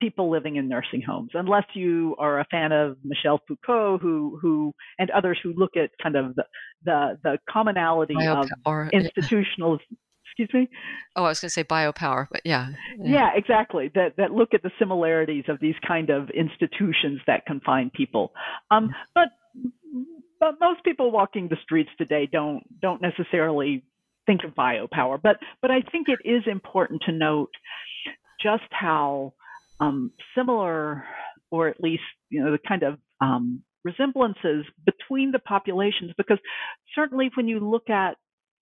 people 0.00 0.30
living 0.30 0.56
in 0.56 0.68
nursing 0.68 1.02
homes, 1.06 1.30
unless 1.34 1.64
you 1.74 2.16
are 2.18 2.40
a 2.40 2.46
fan 2.50 2.72
of 2.72 2.96
Michel 3.04 3.40
Foucault, 3.46 3.98
who 4.02 4.38
who 4.42 4.72
and 4.98 5.10
others 5.10 5.38
who 5.42 5.54
look 5.56 5.76
at 5.76 5.90
kind 6.02 6.16
of 6.16 6.34
the 6.34 6.44
the, 6.84 7.18
the 7.22 7.38
commonality 7.48 8.16
of 8.26 8.48
institutional. 8.92 9.78
Excuse 10.26 10.48
me. 10.54 10.68
Oh, 11.14 11.24
I 11.24 11.28
was 11.28 11.40
going 11.40 11.50
to 11.50 11.52
say 11.52 11.62
biopower, 11.62 12.26
but 12.32 12.40
yeah, 12.46 12.68
yeah. 12.98 13.12
Yeah, 13.12 13.30
exactly. 13.36 13.90
That 13.94 14.14
that 14.16 14.32
look 14.32 14.54
at 14.54 14.62
the 14.62 14.70
similarities 14.78 15.44
of 15.48 15.60
these 15.60 15.74
kind 15.86 16.08
of 16.08 16.30
institutions 16.30 17.20
that 17.26 17.44
confine 17.46 17.90
people. 17.94 18.32
Um, 18.70 18.94
but 19.14 19.28
but 20.42 20.56
most 20.60 20.82
people 20.82 21.12
walking 21.12 21.46
the 21.46 21.56
streets 21.62 21.90
today 21.96 22.28
don't 22.30 22.64
don't 22.80 23.00
necessarily 23.00 23.84
think 24.26 24.40
of 24.44 24.50
biopower. 24.56 25.18
But 25.22 25.36
but 25.62 25.70
I 25.70 25.82
think 25.92 26.08
it 26.08 26.18
is 26.28 26.42
important 26.50 27.02
to 27.06 27.12
note 27.12 27.52
just 28.42 28.64
how 28.72 29.34
um, 29.78 30.10
similar, 30.36 31.04
or 31.52 31.68
at 31.68 31.80
least 31.80 32.02
you 32.28 32.44
know 32.44 32.50
the 32.50 32.58
kind 32.58 32.82
of 32.82 32.98
um, 33.20 33.62
resemblances 33.84 34.66
between 34.84 35.30
the 35.30 35.38
populations, 35.38 36.10
because 36.18 36.38
certainly 36.92 37.30
when 37.36 37.46
you 37.46 37.60
look 37.60 37.88
at 37.88 38.16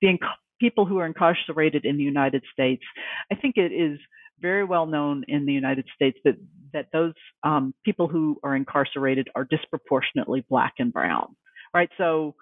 the 0.01 0.09
inc- 0.09 0.41
people 0.59 0.87
who 0.87 0.97
are 0.99 1.07
incarcerated 1.07 1.85
in 1.85 1.99
the 1.99 2.05
United 2.05 2.43
States, 2.55 2.83
I 3.31 3.35
think 3.35 3.59
it 3.59 3.71
is 3.71 3.99
very 4.41 4.65
well 4.65 4.87
known 4.87 5.25
in 5.29 5.45
the 5.45 5.53
United 5.53 5.85
States 5.95 6.19
that 6.25 6.37
that 6.73 6.87
those 6.95 7.13
um, 7.45 7.75
people 7.85 8.09
who 8.09 8.41
are 8.43 8.57
incarcerated 8.57 9.29
are 9.35 9.45
disproportionately 9.45 10.43
black 10.49 10.73
and 10.79 10.91
brown 10.91 11.37
right? 11.77 11.91
So 11.99 12.35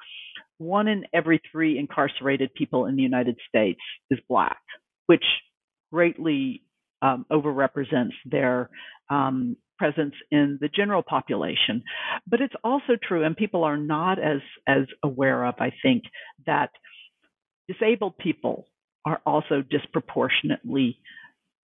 one 0.59 0.87
in 0.87 1.05
every 1.13 1.43
three 1.51 1.77
incarcerated 1.79 2.55
people 2.55 2.87
in 2.87 2.95
the 2.95 3.03
United 3.03 3.37
States 3.49 3.81
is 4.11 4.19
black, 4.29 4.63
which 5.07 5.25
greatly 5.93 6.63
um, 7.03 7.27
overrepresents 7.31 8.15
their 8.25 8.71
um, 9.11 9.57
presence 9.77 10.15
in 10.31 10.59
the 10.61 10.69
general 10.69 11.03
population. 11.03 11.83
But 12.29 12.41
it's 12.41 12.55
also 12.63 12.93
true, 13.03 13.25
and 13.25 13.37
people 13.37 13.65
are 13.65 13.77
not 13.77 14.19
as 14.19 14.41
as 14.69 14.85
aware 15.03 15.45
of, 15.45 15.55
I 15.59 15.73
think, 15.83 16.05
that 16.47 16.71
disabled 17.69 18.17
people 18.19 18.67
are 19.05 19.21
also 19.27 19.63
disproportionately 19.69 20.99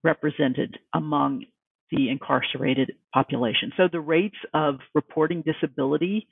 represented 0.03 0.77
among 0.93 1.45
the 1.93 2.09
incarcerated 2.09 2.93
population. 3.15 3.73
So 3.77 3.89
the 3.91 4.01
rates 4.01 4.37
of 4.55 4.77
reporting 4.95 5.43
disability 5.43 6.27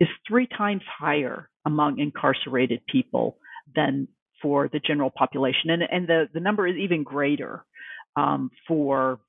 is 0.00 0.08
three 0.26 0.46
times 0.46 0.82
higher 0.98 1.48
among 1.66 1.98
incarcerated 1.98 2.80
people 2.86 3.38
than 3.74 4.08
for 4.42 4.68
the 4.72 4.80
general 4.80 5.10
population. 5.10 5.70
And, 5.70 5.82
and 5.82 6.06
the, 6.06 6.28
the 6.34 6.40
number 6.40 6.66
is 6.66 6.76
even 6.76 7.02
greater 7.02 7.64
um, 8.16 8.50
for 8.68 9.20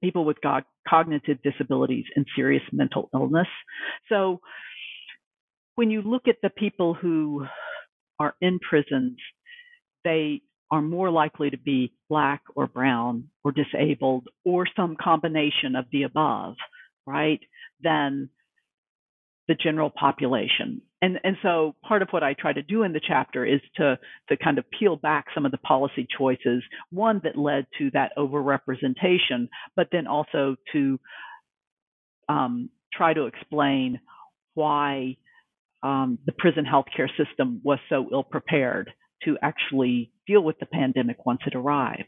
people 0.00 0.24
with 0.24 0.36
co- 0.42 0.60
cognitive 0.88 1.38
disabilities 1.42 2.04
and 2.14 2.26
serious 2.36 2.62
mental 2.72 3.08
illness. 3.14 3.48
So 4.08 4.40
when 5.74 5.90
you 5.90 6.02
look 6.02 6.28
at 6.28 6.36
the 6.42 6.50
people 6.50 6.94
who 6.94 7.46
are 8.18 8.34
in 8.40 8.58
prisons, 8.60 9.18
they 10.04 10.42
are 10.70 10.82
more 10.82 11.10
likely 11.10 11.50
to 11.50 11.58
be 11.58 11.92
black 12.08 12.42
or 12.54 12.66
brown 12.66 13.28
or 13.42 13.52
disabled 13.52 14.28
or 14.44 14.66
some 14.76 14.96
combination 15.02 15.76
of 15.76 15.86
the 15.92 16.04
above, 16.04 16.54
right? 17.06 17.40
Than 17.82 18.30
the 19.48 19.54
general 19.54 19.90
population. 19.90 20.80
And, 21.02 21.18
and 21.22 21.36
so 21.42 21.74
part 21.86 22.00
of 22.00 22.08
what 22.10 22.22
I 22.22 22.34
try 22.34 22.52
to 22.52 22.62
do 22.62 22.82
in 22.82 22.92
the 22.92 23.00
chapter 23.06 23.44
is 23.44 23.60
to, 23.76 23.98
to 24.30 24.36
kind 24.38 24.58
of 24.58 24.64
peel 24.78 24.96
back 24.96 25.26
some 25.34 25.44
of 25.44 25.52
the 25.52 25.58
policy 25.58 26.06
choices, 26.16 26.62
one 26.90 27.20
that 27.24 27.36
led 27.36 27.66
to 27.78 27.90
that 27.90 28.12
overrepresentation, 28.16 29.48
but 29.76 29.88
then 29.92 30.06
also 30.06 30.56
to 30.72 30.98
um, 32.28 32.70
try 32.92 33.12
to 33.12 33.26
explain 33.26 34.00
why 34.54 35.16
um, 35.82 36.18
the 36.24 36.32
prison 36.32 36.64
healthcare 36.64 37.08
system 37.18 37.60
was 37.62 37.78
so 37.90 38.08
ill 38.10 38.22
prepared 38.22 38.90
to 39.24 39.36
actually 39.42 40.10
deal 40.26 40.42
with 40.42 40.58
the 40.58 40.66
pandemic 40.66 41.26
once 41.26 41.40
it 41.46 41.54
arrived. 41.54 42.04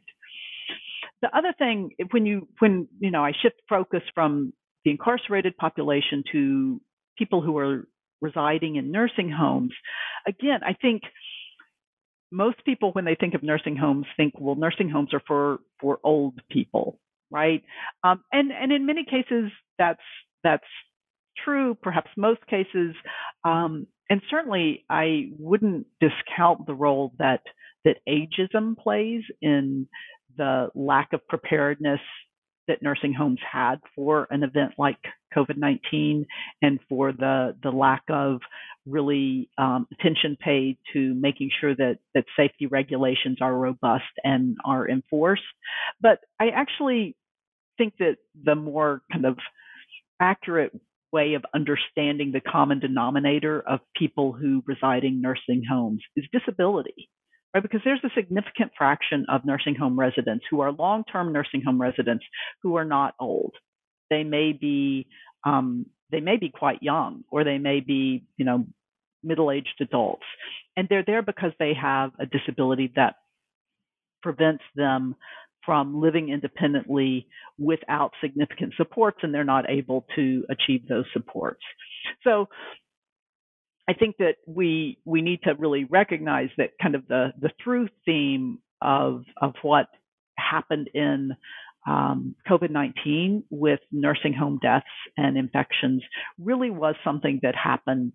The 1.22 1.36
other 1.36 1.54
thing, 1.58 1.90
when 2.10 2.26
you 2.26 2.46
when 2.58 2.88
you 2.98 3.10
know 3.10 3.24
I 3.24 3.32
shift 3.42 3.56
focus 3.68 4.02
from 4.14 4.52
the 4.84 4.90
incarcerated 4.90 5.56
population 5.56 6.22
to 6.32 6.80
people 7.16 7.42
who 7.42 7.56
are 7.58 7.86
residing 8.20 8.76
in 8.76 8.90
nursing 8.90 9.30
homes. 9.30 9.72
Again, 10.26 10.60
I 10.64 10.74
think 10.74 11.02
most 12.30 12.64
people 12.64 12.92
when 12.92 13.04
they 13.04 13.14
think 13.14 13.34
of 13.34 13.42
nursing 13.42 13.76
homes 13.76 14.06
think 14.16 14.34
well 14.38 14.56
nursing 14.56 14.88
homes 14.88 15.12
are 15.12 15.22
for 15.26 15.58
for 15.80 15.98
old 16.02 16.40
people 16.50 16.98
right 17.30 17.62
um, 18.04 18.22
and 18.32 18.50
and 18.52 18.72
in 18.72 18.86
many 18.86 19.04
cases 19.04 19.50
that's 19.78 20.00
that's 20.42 20.64
true 21.44 21.76
perhaps 21.82 22.10
most 22.16 22.44
cases 22.48 22.94
um, 23.44 23.86
and 24.10 24.20
certainly 24.28 24.84
i 24.90 25.28
wouldn't 25.38 25.86
discount 26.00 26.66
the 26.66 26.74
role 26.74 27.12
that 27.18 27.42
that 27.84 27.98
ageism 28.08 28.76
plays 28.76 29.22
in 29.40 29.86
the 30.36 30.68
lack 30.74 31.12
of 31.12 31.26
preparedness 31.28 32.00
that 32.68 32.82
nursing 32.82 33.12
homes 33.12 33.38
had 33.50 33.76
for 33.94 34.26
an 34.30 34.42
event 34.42 34.72
like 34.76 34.98
COVID-19 35.36 36.26
and 36.62 36.78
for 36.88 37.12
the 37.12 37.56
the 37.62 37.70
lack 37.70 38.02
of 38.08 38.40
really 38.86 39.50
um, 39.58 39.86
attention 39.92 40.36
paid 40.40 40.78
to 40.92 41.14
making 41.14 41.50
sure 41.60 41.74
that 41.74 41.98
that 42.14 42.24
safety 42.36 42.66
regulations 42.66 43.38
are 43.40 43.54
robust 43.54 44.04
and 44.24 44.56
are 44.64 44.88
enforced. 44.88 45.42
But 46.00 46.20
I 46.40 46.48
actually 46.48 47.16
think 47.78 47.94
that 47.98 48.16
the 48.42 48.54
more 48.54 49.02
kind 49.12 49.26
of 49.26 49.36
accurate 50.20 50.72
way 51.12 51.34
of 51.34 51.44
understanding 51.54 52.32
the 52.32 52.40
common 52.40 52.80
denominator 52.80 53.60
of 53.60 53.80
people 53.96 54.32
who 54.32 54.62
reside 54.66 55.04
in 55.04 55.20
nursing 55.20 55.62
homes 55.68 56.02
is 56.16 56.24
disability 56.32 57.08
right? 57.56 57.62
Because 57.62 57.80
there's 57.84 58.04
a 58.04 58.10
significant 58.14 58.72
fraction 58.76 59.24
of 59.30 59.46
nursing 59.46 59.74
home 59.74 59.98
residents 59.98 60.44
who 60.50 60.60
are 60.60 60.72
long-term 60.72 61.32
nursing 61.32 61.62
home 61.64 61.80
residents 61.80 62.24
who 62.62 62.76
are 62.76 62.84
not 62.84 63.14
old. 63.18 63.54
They 64.10 64.24
may 64.24 64.52
be 64.52 65.06
um, 65.46 65.86
they 66.10 66.20
may 66.20 66.36
be 66.36 66.50
quite 66.50 66.82
young, 66.82 67.24
or 67.30 67.44
they 67.44 67.58
may 67.58 67.80
be 67.80 68.24
you 68.36 68.44
know 68.44 68.66
middle-aged 69.22 69.80
adults, 69.80 70.24
and 70.76 70.88
they're 70.88 71.04
there 71.06 71.22
because 71.22 71.52
they 71.58 71.72
have 71.74 72.10
a 72.20 72.26
disability 72.26 72.92
that 72.96 73.14
prevents 74.22 74.64
them 74.74 75.14
from 75.64 76.00
living 76.00 76.28
independently 76.28 77.26
without 77.58 78.12
significant 78.20 78.72
supports, 78.76 79.18
and 79.22 79.34
they're 79.34 79.44
not 79.44 79.68
able 79.70 80.04
to 80.14 80.44
achieve 80.50 80.86
those 80.88 81.06
supports. 81.12 81.62
So 82.22 82.48
I 83.88 83.94
think 83.94 84.16
that 84.18 84.36
we 84.46 84.98
we 85.04 85.22
need 85.22 85.40
to 85.44 85.54
really 85.54 85.84
recognize 85.84 86.50
that 86.58 86.70
kind 86.82 86.94
of 86.94 87.06
the 87.08 87.32
the 87.40 87.50
through 87.62 87.88
theme 88.04 88.58
of 88.82 89.24
of 89.40 89.54
what 89.62 89.86
happened 90.38 90.90
in 90.94 91.32
um, 91.86 92.34
COVID 92.48 92.70
19 92.70 93.44
with 93.50 93.80
nursing 93.92 94.32
home 94.32 94.58
deaths 94.62 94.86
and 95.16 95.36
infections 95.36 96.02
really 96.38 96.70
was 96.70 96.94
something 97.04 97.40
that 97.42 97.54
happened 97.54 98.12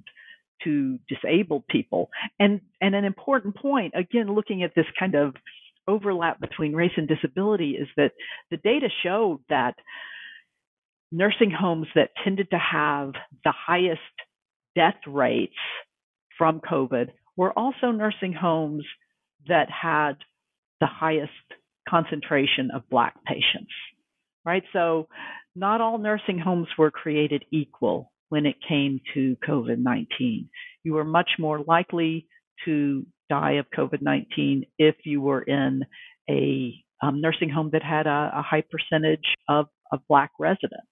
to 0.63 0.99
disabled 1.07 1.67
people. 1.67 2.09
And, 2.39 2.61
and 2.81 2.95
an 2.95 3.05
important 3.05 3.55
point, 3.55 3.93
again, 3.95 4.33
looking 4.33 4.63
at 4.63 4.75
this 4.75 4.85
kind 4.99 5.15
of 5.15 5.35
overlap 5.87 6.39
between 6.39 6.73
race 6.73 6.91
and 6.97 7.07
disability, 7.07 7.71
is 7.71 7.87
that 7.97 8.11
the 8.51 8.57
data 8.57 8.87
showed 9.03 9.39
that 9.49 9.75
nursing 11.11 11.51
homes 11.51 11.87
that 11.95 12.11
tended 12.23 12.49
to 12.51 12.59
have 12.59 13.13
the 13.43 13.53
highest 13.53 13.99
death 14.75 14.95
rates 15.07 15.53
from 16.37 16.61
COVID 16.61 17.07
were 17.35 17.57
also 17.57 17.91
nursing 17.91 18.33
homes 18.33 18.85
that 19.47 19.67
had 19.69 20.13
the 20.79 20.87
highest 20.87 21.31
concentration 21.87 22.69
of 22.73 22.89
Black 22.89 23.15
patients, 23.25 23.71
right? 24.45 24.63
So 24.73 25.07
not 25.55 25.81
all 25.81 25.97
nursing 25.97 26.39
homes 26.39 26.67
were 26.77 26.91
created 26.91 27.43
equal 27.51 28.11
when 28.29 28.45
it 28.45 28.55
came 28.67 29.01
to 29.13 29.35
COVID 29.47 29.77
19. 29.77 30.49
You 30.83 30.93
were 30.93 31.03
much 31.03 31.31
more 31.37 31.59
likely 31.59 32.27
to 32.65 33.05
die 33.29 33.53
of 33.53 33.65
COVID 33.77 34.01
19 34.01 34.65
if 34.77 34.95
you 35.05 35.21
were 35.21 35.41
in 35.41 35.83
a 36.29 36.73
um, 37.01 37.19
nursing 37.19 37.49
home 37.49 37.69
that 37.73 37.83
had 37.83 38.07
a, 38.07 38.31
a 38.35 38.41
high 38.41 38.63
percentage 38.69 39.35
of, 39.49 39.67
of 39.91 39.99
Black 40.07 40.31
residents. 40.39 40.87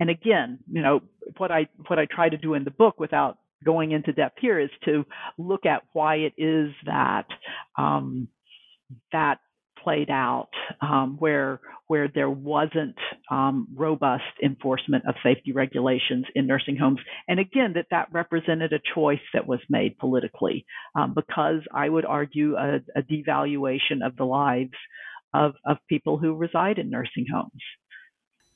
And 0.00 0.10
again, 0.10 0.58
you 0.70 0.82
know, 0.82 1.00
what 1.36 1.50
I 1.50 1.68
what 1.86 1.98
I 1.98 2.06
try 2.10 2.28
to 2.28 2.36
do 2.36 2.54
in 2.54 2.64
the 2.64 2.70
book 2.70 2.98
without 2.98 3.36
going 3.64 3.92
into 3.92 4.12
depth 4.12 4.38
here 4.40 4.58
is 4.58 4.70
to 4.86 5.04
look 5.38 5.66
at 5.66 5.82
why 5.92 6.16
it 6.16 6.32
is 6.38 6.70
that 6.86 7.26
um, 7.76 8.28
that 9.12 9.38
played 9.82 10.10
out 10.10 10.50
um, 10.80 11.16
where 11.18 11.60
where 11.86 12.08
there 12.08 12.30
wasn't 12.30 12.94
um, 13.30 13.66
robust 13.74 14.22
enforcement 14.42 15.04
of 15.08 15.14
safety 15.24 15.52
regulations 15.52 16.24
in 16.34 16.46
nursing 16.46 16.76
homes, 16.76 17.00
and 17.28 17.40
again 17.40 17.72
that 17.74 17.86
that 17.90 18.08
represented 18.12 18.72
a 18.72 18.80
choice 18.94 19.18
that 19.34 19.46
was 19.46 19.60
made 19.68 19.98
politically 19.98 20.64
um, 20.94 21.14
because 21.14 21.62
I 21.74 21.88
would 21.88 22.04
argue 22.04 22.56
a, 22.56 22.76
a, 22.96 23.02
devaluation 23.02 24.06
of 24.06 24.16
the 24.16 24.24
lives 24.24 24.76
of 25.34 25.54
of 25.64 25.78
people 25.88 26.18
who 26.18 26.34
reside 26.34 26.78
in 26.78 26.90
nursing 26.90 27.26
homes. 27.32 27.62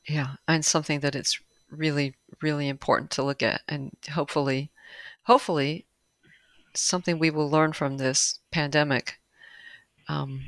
Yeah, 0.08 0.34
and 0.46 0.64
something 0.64 1.00
that 1.00 1.16
it's 1.16 1.40
really 1.70 2.14
really 2.40 2.68
important 2.68 3.10
to 3.12 3.22
look 3.22 3.42
at, 3.42 3.62
and 3.68 3.92
hopefully, 4.12 4.70
hopefully, 5.24 5.86
something 6.74 7.18
we 7.18 7.30
will 7.30 7.50
learn 7.50 7.72
from 7.72 7.96
this 7.96 8.38
pandemic. 8.52 9.18
Um, 10.08 10.42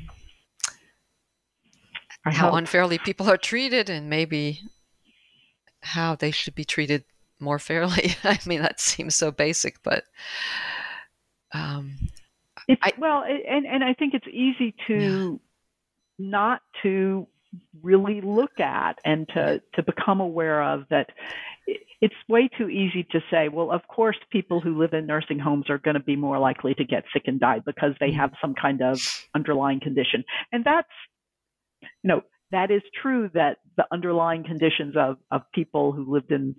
how 2.31 2.53
unfairly 2.53 2.97
people 2.97 3.29
are 3.29 3.37
treated 3.37 3.89
and 3.89 4.09
maybe 4.09 4.61
how 5.81 6.15
they 6.15 6.31
should 6.31 6.55
be 6.55 6.65
treated 6.65 7.03
more 7.39 7.59
fairly. 7.59 8.15
I 8.23 8.39
mean, 8.45 8.61
that 8.61 8.79
seems 8.79 9.15
so 9.15 9.31
basic, 9.31 9.81
but 9.83 10.03
um, 11.53 11.97
I, 12.81 12.93
well, 12.97 13.23
and 13.23 13.65
and 13.65 13.83
I 13.83 13.93
think 13.93 14.13
it's 14.13 14.27
easy 14.27 14.75
to 14.87 15.39
yeah. 16.19 16.29
not 16.29 16.61
to 16.83 17.27
really 17.81 18.21
look 18.21 18.59
at 18.59 18.99
and 19.05 19.27
to 19.29 19.61
to 19.75 19.83
become 19.83 20.19
aware 20.19 20.61
of 20.61 20.85
that. 20.89 21.09
It's 21.99 22.15
way 22.29 22.47
too 22.47 22.69
easy 22.69 23.03
to 23.11 23.19
say, 23.31 23.49
well, 23.49 23.71
of 23.71 23.81
course, 23.87 24.17
people 24.29 24.61
who 24.61 24.77
live 24.77 24.93
in 24.93 25.07
nursing 25.07 25.39
homes 25.39 25.67
are 25.69 25.79
going 25.79 25.95
to 25.95 26.03
be 26.03 26.15
more 26.15 26.37
likely 26.37 26.75
to 26.75 26.85
get 26.85 27.03
sick 27.11 27.23
and 27.25 27.39
die 27.39 27.59
because 27.65 27.93
they 27.99 28.09
mm-hmm. 28.09 28.19
have 28.19 28.33
some 28.39 28.53
kind 28.53 28.81
of 28.81 28.99
underlying 29.33 29.79
condition, 29.79 30.23
and 30.51 30.63
that's 30.63 30.87
you 32.03 32.09
know, 32.09 32.21
that 32.51 32.71
is 32.71 32.81
true 33.01 33.29
that 33.33 33.57
the 33.75 33.85
underlying 33.91 34.43
conditions 34.43 34.95
of, 34.95 35.17
of 35.31 35.41
people 35.53 35.91
who 35.91 36.11
lived 36.11 36.31
in 36.31 36.55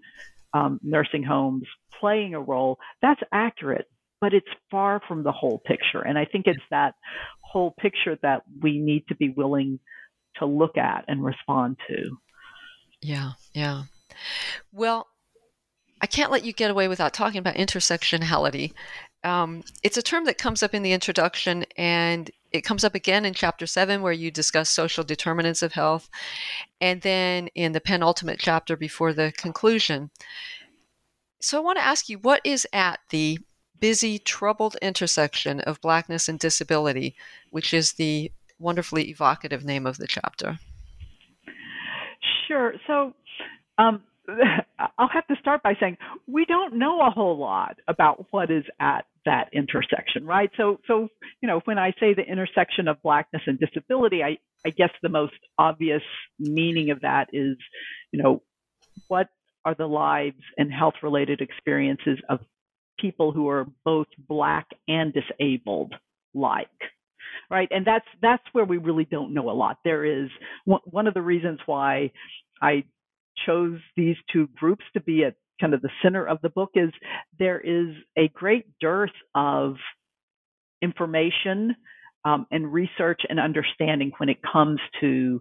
um, 0.54 0.80
nursing 0.82 1.22
homes 1.22 1.64
playing 2.00 2.34
a 2.34 2.40
role, 2.40 2.78
that's 3.02 3.20
accurate, 3.32 3.86
but 4.20 4.34
it's 4.34 4.48
far 4.70 5.00
from 5.06 5.22
the 5.22 5.32
whole 5.32 5.58
picture. 5.58 6.00
And 6.00 6.18
I 6.18 6.24
think 6.24 6.46
it's 6.46 6.62
that 6.70 6.94
whole 7.40 7.74
picture 7.78 8.18
that 8.22 8.42
we 8.62 8.78
need 8.78 9.06
to 9.08 9.16
be 9.16 9.30
willing 9.30 9.78
to 10.36 10.46
look 10.46 10.76
at 10.76 11.04
and 11.08 11.24
respond 11.24 11.78
to. 11.88 12.18
Yeah, 13.00 13.32
yeah. 13.52 13.84
Well, 14.72 15.06
I 16.00 16.06
can't 16.06 16.30
let 16.30 16.44
you 16.44 16.52
get 16.52 16.70
away 16.70 16.88
without 16.88 17.12
talking 17.12 17.38
about 17.38 17.56
intersectionality. 17.56 18.72
Um, 19.24 19.64
it's 19.82 19.96
a 19.96 20.02
term 20.02 20.24
that 20.26 20.38
comes 20.38 20.62
up 20.62 20.74
in 20.74 20.82
the 20.82 20.92
introduction 20.92 21.64
and 21.76 22.30
it 22.52 22.62
comes 22.62 22.84
up 22.84 22.94
again 22.94 23.24
in 23.24 23.34
chapter 23.34 23.66
seven, 23.66 24.02
where 24.02 24.12
you 24.12 24.30
discuss 24.30 24.70
social 24.70 25.04
determinants 25.04 25.62
of 25.62 25.72
health. 25.72 26.08
And 26.80 27.02
then 27.02 27.48
in 27.54 27.72
the 27.72 27.80
penultimate 27.80 28.38
chapter 28.38 28.76
before 28.76 29.12
the 29.12 29.32
conclusion. 29.36 30.10
So 31.40 31.58
I 31.58 31.60
want 31.60 31.78
to 31.78 31.84
ask 31.84 32.08
you 32.08 32.18
what 32.18 32.40
is 32.44 32.66
at 32.72 33.00
the 33.10 33.38
busy, 33.80 34.18
troubled 34.18 34.76
intersection 34.82 35.60
of 35.60 35.80
Blackness 35.80 36.28
and 36.28 36.38
disability, 36.38 37.14
which 37.50 37.72
is 37.72 37.92
the 37.92 38.32
wonderfully 38.58 39.08
evocative 39.10 39.64
name 39.64 39.86
of 39.86 39.98
the 39.98 40.06
chapter? 40.06 40.58
Sure. 42.46 42.74
So, 42.86 43.14
um, 43.78 44.02
I'll 44.98 45.08
have 45.08 45.26
to 45.28 45.36
start 45.40 45.62
by 45.62 45.74
saying 45.80 45.96
we 46.26 46.44
don't 46.44 46.78
know 46.78 47.00
a 47.00 47.10
whole 47.10 47.38
lot 47.38 47.78
about 47.88 48.26
what 48.30 48.50
is 48.50 48.64
at 48.80 49.06
that 49.24 49.48
intersection, 49.52 50.24
right? 50.24 50.50
So, 50.56 50.80
so 50.86 51.08
you 51.40 51.48
know, 51.48 51.60
when 51.64 51.78
I 51.78 51.92
say 51.98 52.14
the 52.14 52.22
intersection 52.22 52.88
of 52.88 53.02
blackness 53.02 53.42
and 53.46 53.58
disability, 53.58 54.22
I, 54.22 54.38
I 54.66 54.70
guess 54.70 54.90
the 55.02 55.08
most 55.08 55.34
obvious 55.58 56.02
meaning 56.38 56.90
of 56.90 57.00
that 57.00 57.28
is, 57.32 57.56
you 58.12 58.22
know, 58.22 58.42
what 59.08 59.28
are 59.64 59.74
the 59.74 59.86
lives 59.86 60.42
and 60.56 60.72
health-related 60.72 61.40
experiences 61.40 62.18
of 62.28 62.40
people 62.98 63.32
who 63.32 63.48
are 63.48 63.66
both 63.84 64.08
black 64.28 64.66
and 64.86 65.12
disabled 65.12 65.94
like? 66.34 66.68
right 67.50 67.68
and 67.70 67.86
that's 67.86 68.06
that's 68.20 68.42
where 68.52 68.64
we 68.64 68.78
really 68.78 69.04
don't 69.04 69.32
know 69.32 69.50
a 69.50 69.52
lot 69.52 69.78
there 69.84 70.04
is 70.04 70.28
one 70.64 71.06
of 71.06 71.14
the 71.14 71.22
reasons 71.22 71.58
why 71.66 72.10
i 72.60 72.82
chose 73.46 73.78
these 73.96 74.16
two 74.32 74.48
groups 74.56 74.84
to 74.94 75.00
be 75.00 75.24
at 75.24 75.34
kind 75.60 75.74
of 75.74 75.82
the 75.82 75.90
center 76.02 76.26
of 76.26 76.38
the 76.42 76.50
book 76.50 76.70
is 76.74 76.90
there 77.38 77.60
is 77.60 77.94
a 78.16 78.28
great 78.28 78.66
dearth 78.80 79.10
of 79.34 79.74
information 80.82 81.74
um, 82.24 82.46
and 82.50 82.72
research 82.72 83.22
and 83.28 83.40
understanding 83.40 84.12
when 84.18 84.28
it 84.28 84.38
comes 84.42 84.80
to 85.00 85.40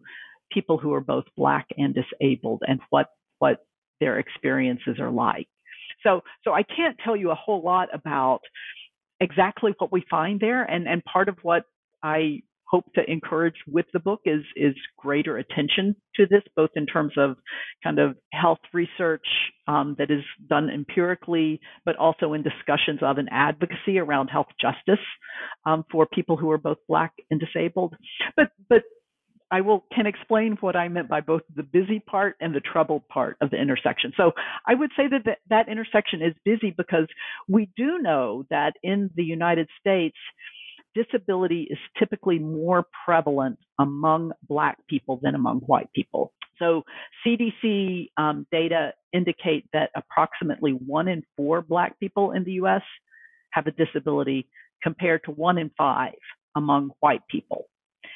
people 0.52 0.78
who 0.78 0.94
are 0.94 1.02
both 1.02 1.26
black 1.36 1.68
and 1.78 1.96
disabled 1.96 2.64
and 2.68 2.80
what 2.90 3.08
what 3.40 3.66
their 4.00 4.20
experiences 4.20 5.00
are 5.00 5.12
like. 5.12 5.48
So 6.04 6.22
so 6.44 6.54
I 6.54 6.64
can't 6.64 6.98
tell 7.04 7.16
you 7.16 7.32
a 7.32 7.36
whole 7.36 7.62
lot 7.64 7.90
about 7.94 8.42
exactly 9.20 9.74
what 9.78 9.92
we 9.92 10.04
find 10.10 10.40
there 10.40 10.64
and 10.64 10.88
and 10.88 11.04
part 11.04 11.30
of 11.30 11.38
what 11.42 11.64
I 12.04 12.42
hope 12.70 12.86
to 12.96 13.10
encourage 13.10 13.56
with 13.68 13.86
the 13.94 14.00
book 14.00 14.22
is 14.26 14.44
is 14.56 14.76
greater 14.98 15.38
attention 15.38 15.96
to 16.16 16.26
this, 16.30 16.44
both 16.56 16.72
in 16.76 16.86
terms 16.86 17.14
of 17.18 17.38
kind 17.84 18.00
of 18.00 18.16
health 18.34 18.60
research 18.74 19.26
um, 19.68 19.96
that 19.98 20.12
is 20.12 20.24
done 20.50 20.70
empirically, 20.70 21.60
but 21.86 21.96
also 21.96 22.34
in 22.34 22.44
discussions 22.44 23.00
of 23.02 23.18
an 23.18 23.28
advocacy 23.32 24.00
around 24.00 24.28
health 24.28 24.48
justice 24.60 25.04
um, 25.66 25.84
for 25.92 26.06
people 26.06 26.38
who 26.38 26.52
are 26.52 26.58
both 26.58 26.78
Black 26.88 27.14
and 27.32 27.40
disabled. 27.40 27.96
But 28.36 28.50
but 28.70 28.84
I 29.52 29.62
will 29.62 29.86
can 29.94 30.08
explain 30.08 30.58
what 30.60 30.76
I 30.76 30.88
meant 30.90 31.08
by 31.08 31.22
both 31.22 31.42
the 31.56 31.64
busy 31.64 32.00
part 32.00 32.36
and 32.42 32.54
the 32.54 32.60
troubled 32.60 33.08
part 33.08 33.38
of 33.42 33.50
the 33.50 33.58
intersection. 33.58 34.12
So 34.18 34.32
I 34.68 34.76
would 34.76 34.92
say 34.98 35.08
that 35.08 35.22
that, 35.26 35.38
that 35.50 35.70
intersection 35.70 36.22
is 36.22 36.34
busy 36.44 36.74
because 36.76 37.08
we 37.48 37.70
do 37.78 38.00
know 38.00 38.44
that 38.50 38.74
in 38.84 39.10
the 39.16 39.24
United 39.24 39.70
States 39.80 40.18
disability 41.04 41.68
is 41.70 41.78
typically 41.98 42.40
more 42.40 42.86
prevalent 43.06 43.60
among 43.80 44.32
Black 44.48 44.78
people 44.88 45.20
than 45.22 45.36
among 45.36 45.60
white 45.62 45.92
people. 45.94 46.34
So 46.60 46.84
CDC 47.26 48.10
um, 48.18 48.48
data 48.52 48.94
indicate 49.14 49.66
that 49.74 49.92
approximately 49.96 50.72
one 50.72 51.08
in 51.08 51.24
four 51.36 51.62
Black 51.62 52.00
people 52.00 52.32
in 52.32 52.44
the 52.44 52.54
US 52.54 52.82
have 53.52 53.68
a 53.68 53.72
disability 53.72 54.48
compared 54.82 55.24
to 55.26 55.32
one 55.32 55.58
in 55.58 55.72
five 55.78 56.14
among 56.56 56.92
white 57.00 57.22
people. 57.30 57.66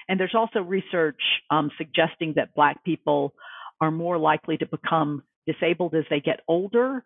And 0.08 0.20
there's 0.20 0.36
also 0.36 0.62
research 0.62 1.22
um, 1.52 1.70
suggesting 1.78 2.34
that 2.36 2.56
Black 2.56 2.84
people 2.84 3.34
are 3.80 3.92
more 3.92 4.18
likely 4.18 4.58
to 4.58 4.66
become 4.66 5.24
disabled 5.48 5.96
as 5.96 6.06
they 6.10 6.20
get 6.20 6.42
older 6.48 7.04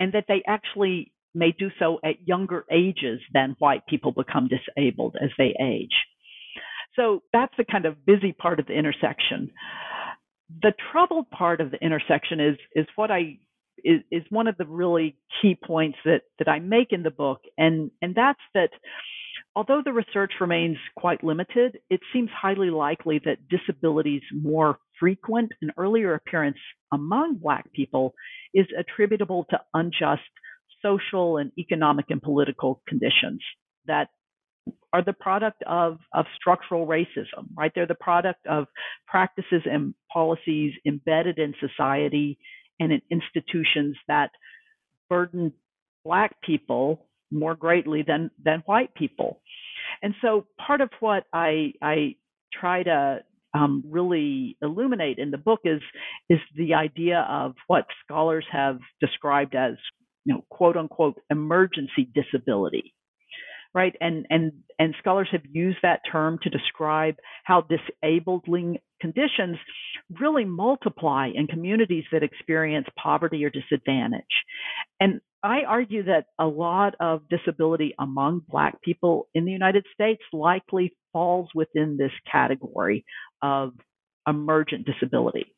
and 0.00 0.12
that 0.12 0.24
they 0.28 0.42
actually 0.46 1.12
may 1.38 1.52
do 1.52 1.70
so 1.78 1.98
at 2.04 2.26
younger 2.26 2.64
ages 2.70 3.20
than 3.32 3.56
white 3.58 3.86
people 3.86 4.12
become 4.12 4.48
disabled 4.48 5.16
as 5.22 5.30
they 5.38 5.54
age. 5.60 5.94
So 6.96 7.22
that's 7.32 7.54
the 7.56 7.64
kind 7.64 7.86
of 7.86 8.04
busy 8.04 8.32
part 8.32 8.58
of 8.58 8.66
the 8.66 8.72
intersection. 8.72 9.50
The 10.62 10.72
troubled 10.90 11.30
part 11.30 11.60
of 11.60 11.70
the 11.70 11.78
intersection 11.78 12.40
is 12.40 12.56
is 12.74 12.86
what 12.96 13.10
I 13.10 13.38
is, 13.84 14.00
is 14.10 14.22
one 14.30 14.48
of 14.48 14.56
the 14.56 14.66
really 14.66 15.16
key 15.40 15.56
points 15.62 15.98
that 16.04 16.22
that 16.38 16.48
I 16.48 16.58
make 16.58 16.88
in 16.90 17.02
the 17.02 17.10
book, 17.10 17.40
and 17.56 17.90
and 18.02 18.14
that's 18.14 18.40
that 18.54 18.70
although 19.54 19.82
the 19.84 19.92
research 19.92 20.32
remains 20.40 20.76
quite 20.96 21.22
limited, 21.22 21.78
it 21.90 22.00
seems 22.12 22.30
highly 22.30 22.70
likely 22.70 23.20
that 23.24 23.48
disability's 23.48 24.22
more 24.32 24.78
frequent 24.98 25.52
and 25.62 25.70
earlier 25.76 26.14
appearance 26.14 26.58
among 26.92 27.36
Black 27.36 27.72
people 27.72 28.14
is 28.54 28.66
attributable 28.78 29.46
to 29.50 29.60
unjust 29.74 30.22
social 30.82 31.38
and 31.38 31.52
economic 31.58 32.06
and 32.10 32.22
political 32.22 32.82
conditions 32.86 33.40
that 33.86 34.08
are 34.92 35.04
the 35.04 35.12
product 35.12 35.62
of, 35.66 35.98
of 36.12 36.26
structural 36.36 36.86
racism, 36.86 37.48
right? 37.56 37.72
They're 37.74 37.86
the 37.86 37.94
product 37.94 38.46
of 38.46 38.66
practices 39.06 39.62
and 39.64 39.94
policies 40.12 40.72
embedded 40.86 41.38
in 41.38 41.54
society 41.60 42.38
and 42.80 42.92
in 42.92 43.02
institutions 43.10 43.96
that 44.08 44.30
burden 45.08 45.52
black 46.04 46.40
people 46.42 47.06
more 47.30 47.54
greatly 47.54 48.02
than 48.06 48.30
than 48.42 48.62
white 48.66 48.94
people. 48.94 49.40
And 50.02 50.14
so 50.22 50.46
part 50.64 50.80
of 50.80 50.90
what 51.00 51.24
I 51.32 51.72
I 51.82 52.16
try 52.52 52.82
to 52.82 53.20
um, 53.54 53.82
really 53.86 54.56
illuminate 54.62 55.18
in 55.18 55.30
the 55.30 55.38
book 55.38 55.60
is 55.64 55.80
is 56.30 56.38
the 56.56 56.74
idea 56.74 57.26
of 57.28 57.54
what 57.66 57.86
scholars 58.04 58.46
have 58.50 58.78
described 59.00 59.54
as 59.54 59.74
you 60.28 60.34
know 60.34 60.44
quote 60.50 60.76
unquote 60.76 61.18
emergent 61.30 61.88
disability 62.14 62.94
right 63.74 63.96
and 64.00 64.26
and 64.28 64.52
and 64.78 64.94
scholars 64.98 65.28
have 65.32 65.40
used 65.50 65.78
that 65.82 66.00
term 66.10 66.38
to 66.42 66.50
describe 66.50 67.16
how 67.44 67.62
disabling 68.02 68.78
conditions 69.00 69.56
really 70.20 70.44
multiply 70.44 71.30
in 71.34 71.46
communities 71.46 72.04
that 72.12 72.22
experience 72.22 72.86
poverty 73.02 73.42
or 73.44 73.50
disadvantage 73.50 74.24
and 75.00 75.20
I 75.40 75.60
argue 75.68 76.02
that 76.02 76.26
a 76.40 76.46
lot 76.46 76.96
of 76.98 77.22
disability 77.28 77.94
among 77.96 78.42
Black 78.48 78.82
people 78.82 79.28
in 79.34 79.44
the 79.44 79.52
United 79.52 79.86
States 79.94 80.20
likely 80.32 80.96
falls 81.12 81.48
within 81.54 81.96
this 81.96 82.10
category 82.30 83.04
of 83.40 83.70
emergent 84.26 84.84
disability. 84.84 85.54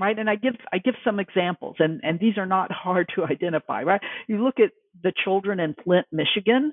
Right. 0.00 0.16
And 0.16 0.30
I 0.30 0.36
give 0.36 0.54
I 0.72 0.78
give 0.78 0.94
some 1.04 1.18
examples 1.18 1.76
and, 1.80 2.00
and 2.04 2.20
these 2.20 2.38
are 2.38 2.46
not 2.46 2.70
hard 2.70 3.08
to 3.16 3.24
identify, 3.24 3.82
right? 3.82 4.00
You 4.28 4.44
look 4.44 4.60
at 4.60 4.70
the 5.02 5.12
children 5.24 5.58
in 5.58 5.74
Flint, 5.82 6.06
Michigan, 6.12 6.72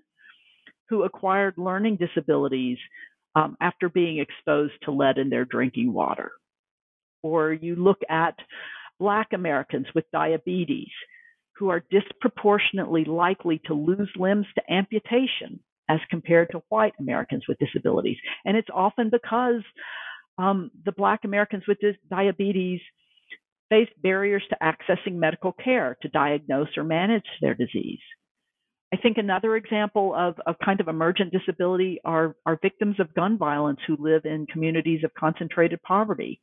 who 0.90 1.04
acquired 1.04 1.56
learning 1.58 1.98
disabilities 1.98 2.78
um, 3.36 3.58
after 3.60 3.90
being 3.90 4.20
exposed 4.20 4.74
to 4.84 4.92
lead 4.92 5.18
in 5.18 5.30
their 5.30 5.46
drinking 5.46 5.92
water. 5.92 6.32
Or 7.24 7.52
you 7.52 7.76
look 7.76 7.98
at 8.10 8.36
Black 9.00 9.30
Americans 9.34 9.88
with 9.96 10.06
diabetes 10.12 10.92
who 11.58 11.70
are 11.70 11.84
disproportionately 11.90 13.06
likely 13.06 13.62
to 13.66 13.74
lose 13.74 14.10
limbs 14.18 14.46
to 14.56 14.74
amputation 14.74 15.60
as 15.90 16.00
compared 16.10 16.50
to 16.52 16.62
white 16.70 16.94
Americans 17.00 17.44
with 17.48 17.58
disabilities. 17.60 18.18
And 18.46 18.58
it's 18.58 18.70
often 18.74 19.10
because 19.10 19.62
um, 20.38 20.72
the 20.84 20.92
Black 20.92 21.22
Americans 21.24 21.64
with 21.68 21.78
diabetes 22.10 22.82
face 23.70 23.90
barriers 24.02 24.44
to 24.50 24.58
accessing 24.62 25.16
medical 25.16 25.52
care 25.52 25.98
to 26.02 26.08
diagnose 26.10 26.70
or 26.78 26.84
manage 26.84 27.26
their 27.42 27.56
disease. 27.56 28.00
I 28.94 28.98
think 28.98 29.18
another 29.18 29.56
example 29.56 30.14
of, 30.16 30.36
of 30.46 30.56
kind 30.64 30.80
of 30.80 30.88
emergent 30.88 31.34
disability 31.34 32.00
are, 32.06 32.36
are 32.46 32.60
victims 32.62 33.00
of 33.00 33.14
gun 33.14 33.38
violence 33.38 33.80
who 33.88 33.98
live 34.00 34.26
in 34.26 34.46
communities 34.48 35.04
of 35.04 35.14
concentrated 35.16 35.82
poverty 35.82 36.40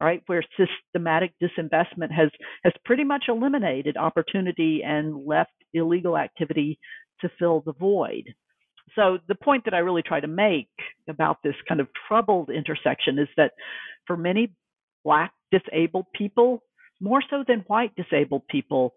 right? 0.00 0.22
Where 0.26 0.42
systematic 0.58 1.32
disinvestment 1.42 2.10
has 2.10 2.30
has 2.64 2.72
pretty 2.84 3.04
much 3.04 3.24
eliminated 3.28 3.96
opportunity 3.96 4.82
and 4.84 5.24
left 5.24 5.52
illegal 5.72 6.18
activity 6.18 6.78
to 7.20 7.30
fill 7.38 7.62
the 7.64 7.72
void. 7.72 8.34
So 8.96 9.18
the 9.28 9.34
point 9.34 9.64
that 9.64 9.74
I 9.74 9.78
really 9.78 10.02
try 10.02 10.20
to 10.20 10.26
make 10.26 10.68
about 11.08 11.38
this 11.42 11.54
kind 11.66 11.80
of 11.80 11.88
troubled 12.06 12.50
intersection 12.50 13.18
is 13.18 13.28
that 13.36 13.52
for 14.06 14.16
many 14.16 14.52
black 15.04 15.32
disabled 15.52 16.06
people, 16.14 16.62
more 17.00 17.22
so 17.28 17.44
than 17.46 17.60
white 17.66 17.94
disabled 17.96 18.46
people, 18.48 18.94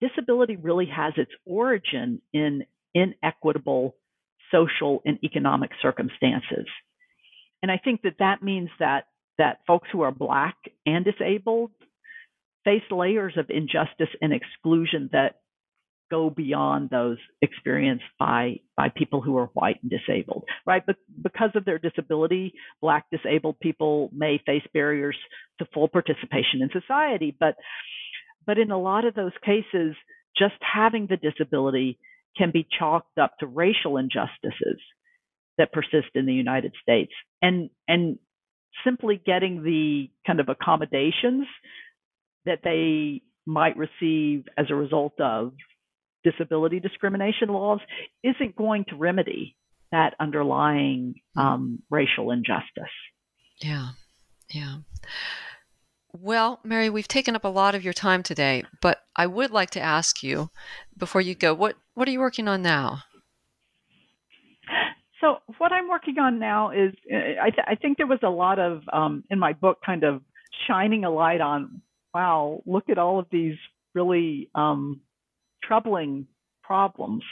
disability 0.00 0.56
really 0.56 0.86
has 0.86 1.12
its 1.16 1.32
origin 1.46 2.20
in 2.32 2.64
inequitable 2.94 3.96
social 4.52 5.00
and 5.04 5.18
economic 5.24 5.70
circumstances. 5.80 6.66
And 7.62 7.70
I 7.70 7.78
think 7.78 8.02
that 8.02 8.16
that 8.18 8.42
means 8.42 8.70
that 8.78 9.06
that 9.38 9.60
folks 9.66 9.88
who 9.90 10.02
are 10.02 10.12
Black 10.12 10.56
and 10.84 11.04
disabled 11.04 11.70
face 12.64 12.82
layers 12.90 13.34
of 13.38 13.46
injustice 13.48 14.14
and 14.20 14.32
exclusion 14.32 15.08
that 15.12 15.40
go 16.10 16.30
beyond 16.30 16.90
those 16.90 17.18
experienced 17.42 18.04
by 18.18 18.56
by 18.76 18.88
people 18.94 19.20
who 19.20 19.36
are 19.36 19.50
white 19.54 19.76
and 19.82 19.90
disabled 19.90 20.44
right? 20.66 20.82
But 20.86 20.96
because 21.22 21.50
of 21.54 21.64
their 21.64 21.78
disability 21.78 22.54
black 22.80 23.06
disabled 23.10 23.60
people 23.60 24.10
may 24.14 24.40
face 24.44 24.66
barriers 24.72 25.16
to 25.58 25.66
full 25.72 25.88
participation 25.88 26.62
in 26.62 26.70
society 26.72 27.36
but 27.38 27.54
but 28.46 28.58
in 28.58 28.70
a 28.70 28.80
lot 28.80 29.04
of 29.04 29.14
those 29.14 29.32
cases 29.44 29.94
just 30.36 30.54
having 30.60 31.06
the 31.06 31.16
disability 31.16 31.98
can 32.36 32.50
be 32.52 32.66
chalked 32.78 33.18
up 33.18 33.36
to 33.38 33.46
racial 33.46 33.96
injustices 33.96 34.80
that 35.58 35.72
persist 35.72 36.08
in 36.14 36.26
the 36.26 36.32
United 36.32 36.72
States. 36.82 37.12
And 37.42 37.70
and 37.88 38.18
simply 38.84 39.20
getting 39.24 39.62
the 39.62 40.10
kind 40.26 40.40
of 40.40 40.48
accommodations 40.48 41.46
that 42.46 42.60
they 42.64 43.22
might 43.46 43.76
receive 43.76 44.44
as 44.56 44.66
a 44.70 44.74
result 44.74 45.20
of 45.20 45.52
disability 46.24 46.80
discrimination 46.80 47.48
laws 47.48 47.80
isn't 48.22 48.56
going 48.56 48.84
to 48.88 48.96
remedy 48.96 49.56
that 49.92 50.14
underlying 50.20 51.14
um, 51.36 51.82
racial 51.90 52.30
injustice. 52.30 52.92
Yeah, 53.60 53.90
yeah. 54.50 54.76
Well, 56.12 56.60
Mary, 56.64 56.90
we've 56.90 57.08
taken 57.08 57.36
up 57.36 57.44
a 57.44 57.48
lot 57.48 57.74
of 57.74 57.84
your 57.84 57.92
time 57.92 58.22
today, 58.22 58.64
but 58.80 59.02
I 59.14 59.26
would 59.26 59.50
like 59.50 59.70
to 59.70 59.80
ask 59.80 60.22
you 60.22 60.50
before 60.96 61.20
you 61.20 61.34
go, 61.34 61.54
what 61.54 61.76
what 61.94 62.08
are 62.08 62.10
you 62.10 62.20
working 62.20 62.48
on 62.48 62.62
now? 62.62 63.02
So 65.20 65.36
what 65.58 65.70
I'm 65.70 65.88
working 65.88 66.18
on 66.18 66.38
now 66.38 66.70
is 66.70 66.94
I, 67.10 67.50
th- 67.50 67.66
I 67.66 67.74
think 67.74 67.98
there 67.98 68.06
was 68.06 68.20
a 68.22 68.30
lot 68.30 68.58
of 68.58 68.82
um, 68.92 69.22
in 69.30 69.38
my 69.38 69.52
book 69.52 69.78
kind 69.84 70.02
of 70.02 70.22
shining 70.66 71.04
a 71.04 71.10
light 71.10 71.40
on 71.40 71.82
wow 72.14 72.62
look 72.66 72.88
at 72.88 72.98
all 72.98 73.18
of 73.18 73.26
these 73.30 73.56
really 73.94 74.48
um, 74.54 75.00
troubling 75.62 76.26
problems 76.62 77.22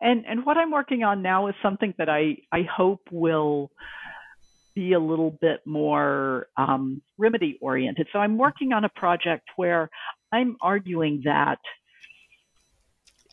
and 0.00 0.24
and 0.26 0.44
what 0.44 0.58
I'm 0.58 0.70
working 0.70 1.02
on 1.02 1.22
now 1.22 1.48
is 1.48 1.54
something 1.62 1.94
that 1.98 2.08
I 2.08 2.36
I 2.52 2.62
hope 2.62 3.00
will 3.10 3.70
be 4.74 4.92
a 4.92 4.98
little 4.98 5.30
bit 5.40 5.60
more 5.66 6.46
um, 6.56 7.02
remedy 7.18 7.58
oriented. 7.60 8.08
So 8.12 8.18
I'm 8.18 8.38
working 8.38 8.72
on 8.72 8.84
a 8.84 8.88
project 8.88 9.48
where 9.56 9.90
I'm 10.32 10.56
arguing 10.62 11.22
that 11.24 11.58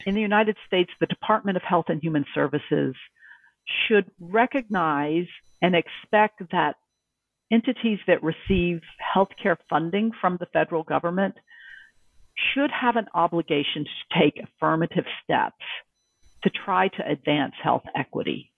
in 0.06 0.16
the 0.16 0.22
United 0.22 0.58
States, 0.68 0.92
the 1.00 1.06
Department 1.06 1.58
of 1.58 1.64
Health 1.64 1.86
and 1.90 2.02
Human 2.02 2.26
Services 2.34 2.96
should 3.88 4.10
recognize 4.20 5.28
and 5.62 5.76
expect 5.76 6.42
that 6.52 6.76
entities 7.52 8.00
that 8.08 8.24
receive 8.24 8.82
healthcare 9.16 9.58
funding 9.70 10.12
from 10.22 10.38
the 10.40 10.46
federal 10.48 10.84
government 10.84 11.36
should 12.54 12.72
have 12.72 12.96
an 12.96 13.08
obligation 13.14 13.86
to 13.86 14.20
take 14.20 14.42
affirmative 14.42 15.06
steps 15.24 15.64
to 16.44 16.50
try 16.50 16.88
to 16.88 17.10
advance 17.10 17.54
health 17.62 17.84
equity. 17.96 18.52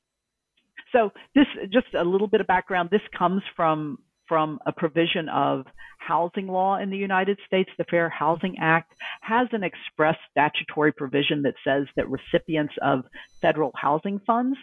So 0.91 1.11
this 1.35 1.47
just 1.71 1.87
a 1.97 2.03
little 2.03 2.27
bit 2.27 2.41
of 2.41 2.47
background. 2.47 2.89
This 2.91 3.01
comes 3.17 3.41
from 3.55 3.97
from 4.27 4.59
a 4.65 4.71
provision 4.71 5.27
of 5.27 5.65
housing 5.97 6.47
law 6.47 6.77
in 6.77 6.89
the 6.89 6.97
United 6.97 7.37
States. 7.45 7.69
The 7.77 7.83
Fair 7.89 8.07
Housing 8.07 8.55
Act 8.59 8.93
has 9.21 9.47
an 9.51 9.63
express 9.63 10.15
statutory 10.31 10.93
provision 10.93 11.41
that 11.41 11.55
says 11.65 11.85
that 11.95 12.09
recipients 12.09 12.73
of 12.81 13.03
federal 13.41 13.71
housing 13.75 14.19
funds 14.25 14.57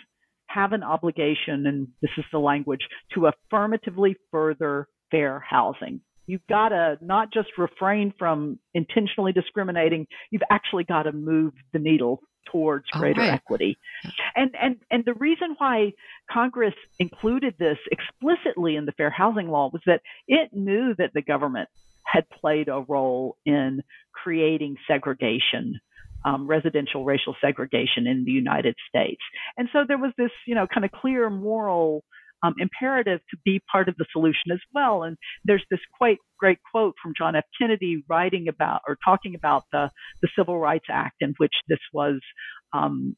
have 0.47 0.73
an 0.73 0.83
obligation, 0.83 1.67
and 1.67 1.89
this 2.01 2.11
is 2.17 2.25
the 2.33 2.39
language, 2.39 2.81
to 3.15 3.27
affirmatively 3.27 4.17
further 4.31 4.89
fair 5.11 5.39
housing. 5.41 6.01
You've 6.29 6.47
got 6.47 6.69
to 6.69 6.99
not 7.01 7.33
just 7.33 7.49
refrain 7.57 8.13
from 8.19 8.59
intentionally 8.75 9.33
discriminating, 9.33 10.07
you've 10.31 10.43
actually 10.51 10.85
got 10.85 11.05
to 11.05 11.13
move 11.13 11.55
the 11.73 11.79
needle 11.79 12.21
towards 12.53 12.87
greater 12.91 13.21
right. 13.21 13.33
equity. 13.33 13.79
And, 14.37 14.55
and, 14.61 14.77
and 14.91 15.05
the 15.05 15.15
reason 15.15 15.55
why 15.59 15.93
Congress 16.31 16.75
included 16.99 17.55
this 17.59 17.79
explicitly 17.91 18.77
in 18.77 18.85
the 18.85 18.93
fair 18.93 19.11
housing 19.11 19.49
law 19.49 19.71
was 19.73 19.83
that 19.87 20.03
it 20.27 20.51
knew 20.53 20.95
that 20.99 21.13
the 21.15 21.23
government 21.23 21.69
had 22.05 22.29
played 22.29 22.69
a 22.69 22.85
role 22.87 23.37
in 23.45 23.83
creating 24.13 24.77
segregation 24.87 25.81
um, 26.25 26.47
residential 26.47 27.05
racial 27.05 27.37
segregation 27.41 28.07
in 28.07 28.25
the 28.25 28.33
United 28.33 28.75
States. 28.89 29.21
And 29.57 29.69
so 29.73 29.85
there 29.87 29.99
was 29.99 30.13
this, 30.19 30.31
you 30.47 30.55
know, 30.55 30.67
kind 30.67 30.85
of 30.85 30.91
clear 30.91 31.31
moral 31.31 32.05
um, 32.43 32.55
imperative 32.59 33.21
to 33.31 33.37
be 33.45 33.61
part 33.71 33.89
of 33.89 33.97
the 33.97 34.07
solution 34.13 34.53
as 34.53 34.61
well. 34.75 35.03
And 35.03 35.17
there's 35.45 35.65
this 35.71 35.81
quite 35.97 36.19
great 36.39 36.59
quote 36.71 36.95
from 37.03 37.15
John 37.17 37.37
F. 37.37 37.45
Kennedy 37.61 38.05
writing 38.09 38.49
about 38.49 38.83
or 38.87 38.97
talking 39.05 39.35
about 39.35 39.65
the, 39.73 39.91
the 40.23 40.29
Civil 40.37 40.59
Rights 40.59 40.87
Act 40.91 41.17
in 41.21 41.35
which 41.39 41.55
this 41.69 41.81
was 41.93 42.21
um, 42.73 43.17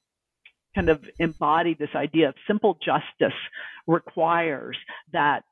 kind 0.75 0.89
of 0.89 1.05
embodied 1.19 1.79
this 1.79 1.95
idea 1.95 2.29
of 2.29 2.35
simple 2.47 2.79
justice 2.85 3.39
requires 3.87 4.77
that 5.13 5.45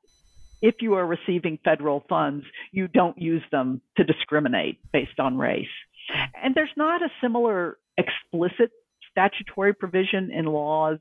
if 0.61 0.75
you 0.81 0.95
are 0.95 1.05
receiving 1.05 1.57
federal 1.63 2.03
funds, 2.09 2.45
you 2.71 2.87
don't 2.87 3.17
use 3.17 3.43
them 3.51 3.81
to 3.97 4.03
discriminate 4.03 4.79
based 4.91 5.19
on 5.19 5.37
race. 5.37 5.67
And 6.41 6.53
there's 6.55 6.69
not 6.75 7.01
a 7.01 7.09
similar 7.21 7.77
explicit 7.97 8.71
statutory 9.11 9.73
provision 9.73 10.31
in 10.31 10.45
laws 10.45 10.99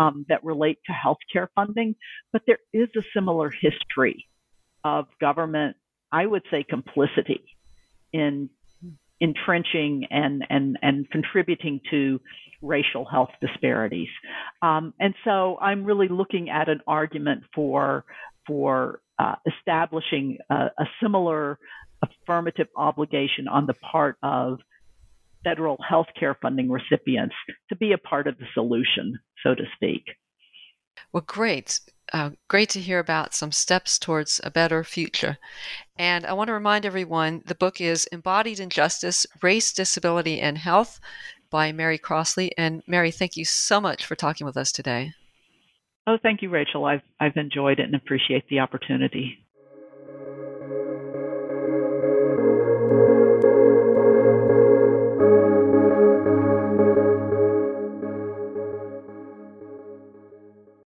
um, 0.00 0.24
that 0.30 0.42
relate 0.42 0.78
to 0.86 0.92
healthcare 0.92 1.48
funding, 1.54 1.94
but 2.32 2.42
there 2.46 2.58
is 2.72 2.88
a 2.96 3.02
similar 3.14 3.50
history 3.50 4.26
of 4.82 5.06
government, 5.20 5.76
I 6.10 6.24
would 6.24 6.42
say, 6.50 6.64
complicity 6.68 7.44
in 8.12 8.48
entrenching 9.20 10.06
and 10.10 10.46
and 10.48 10.78
and 10.80 11.08
contributing 11.10 11.80
to 11.90 12.18
racial 12.62 13.04
health 13.04 13.30
disparities. 13.42 14.08
Um, 14.62 14.94
and 14.98 15.14
so 15.24 15.58
I'm 15.60 15.84
really 15.84 16.08
looking 16.08 16.48
at 16.48 16.70
an 16.70 16.80
argument 16.86 17.44
for 17.54 18.04
for 18.46 19.00
uh, 19.18 19.34
establishing 19.46 20.38
a, 20.48 20.70
a 20.78 20.86
similar 21.02 21.58
affirmative 22.02 22.68
obligation 22.74 23.48
on 23.48 23.66
the 23.66 23.74
part 23.74 24.16
of 24.22 24.60
federal 25.44 25.78
health 25.88 26.06
care 26.18 26.36
funding 26.40 26.70
recipients 26.70 27.34
to 27.68 27.76
be 27.76 27.92
a 27.92 27.98
part 27.98 28.26
of 28.26 28.38
the 28.38 28.46
solution, 28.54 29.18
so 29.42 29.54
to 29.54 29.64
speak. 29.74 30.04
Well, 31.12 31.24
great. 31.26 31.80
Uh, 32.12 32.30
great 32.48 32.68
to 32.70 32.80
hear 32.80 32.98
about 32.98 33.34
some 33.34 33.52
steps 33.52 33.98
towards 33.98 34.40
a 34.42 34.50
better 34.50 34.82
future. 34.82 35.38
And 35.96 36.26
I 36.26 36.32
want 36.32 36.48
to 36.48 36.54
remind 36.54 36.84
everyone 36.84 37.42
the 37.46 37.54
book 37.54 37.80
is 37.80 38.06
Embodied 38.06 38.58
Injustice 38.58 39.26
Race, 39.42 39.72
Disability, 39.72 40.40
and 40.40 40.58
Health 40.58 41.00
by 41.50 41.72
Mary 41.72 41.98
Crossley. 41.98 42.52
And 42.58 42.82
Mary, 42.86 43.10
thank 43.10 43.36
you 43.36 43.44
so 43.44 43.80
much 43.80 44.04
for 44.06 44.16
talking 44.16 44.44
with 44.44 44.56
us 44.56 44.72
today. 44.72 45.12
Oh, 46.06 46.18
thank 46.22 46.42
you, 46.42 46.48
Rachel. 46.48 46.84
I've, 46.84 47.02
I've 47.20 47.36
enjoyed 47.36 47.78
it 47.78 47.84
and 47.84 47.94
appreciate 47.94 48.48
the 48.48 48.60
opportunity. 48.60 49.38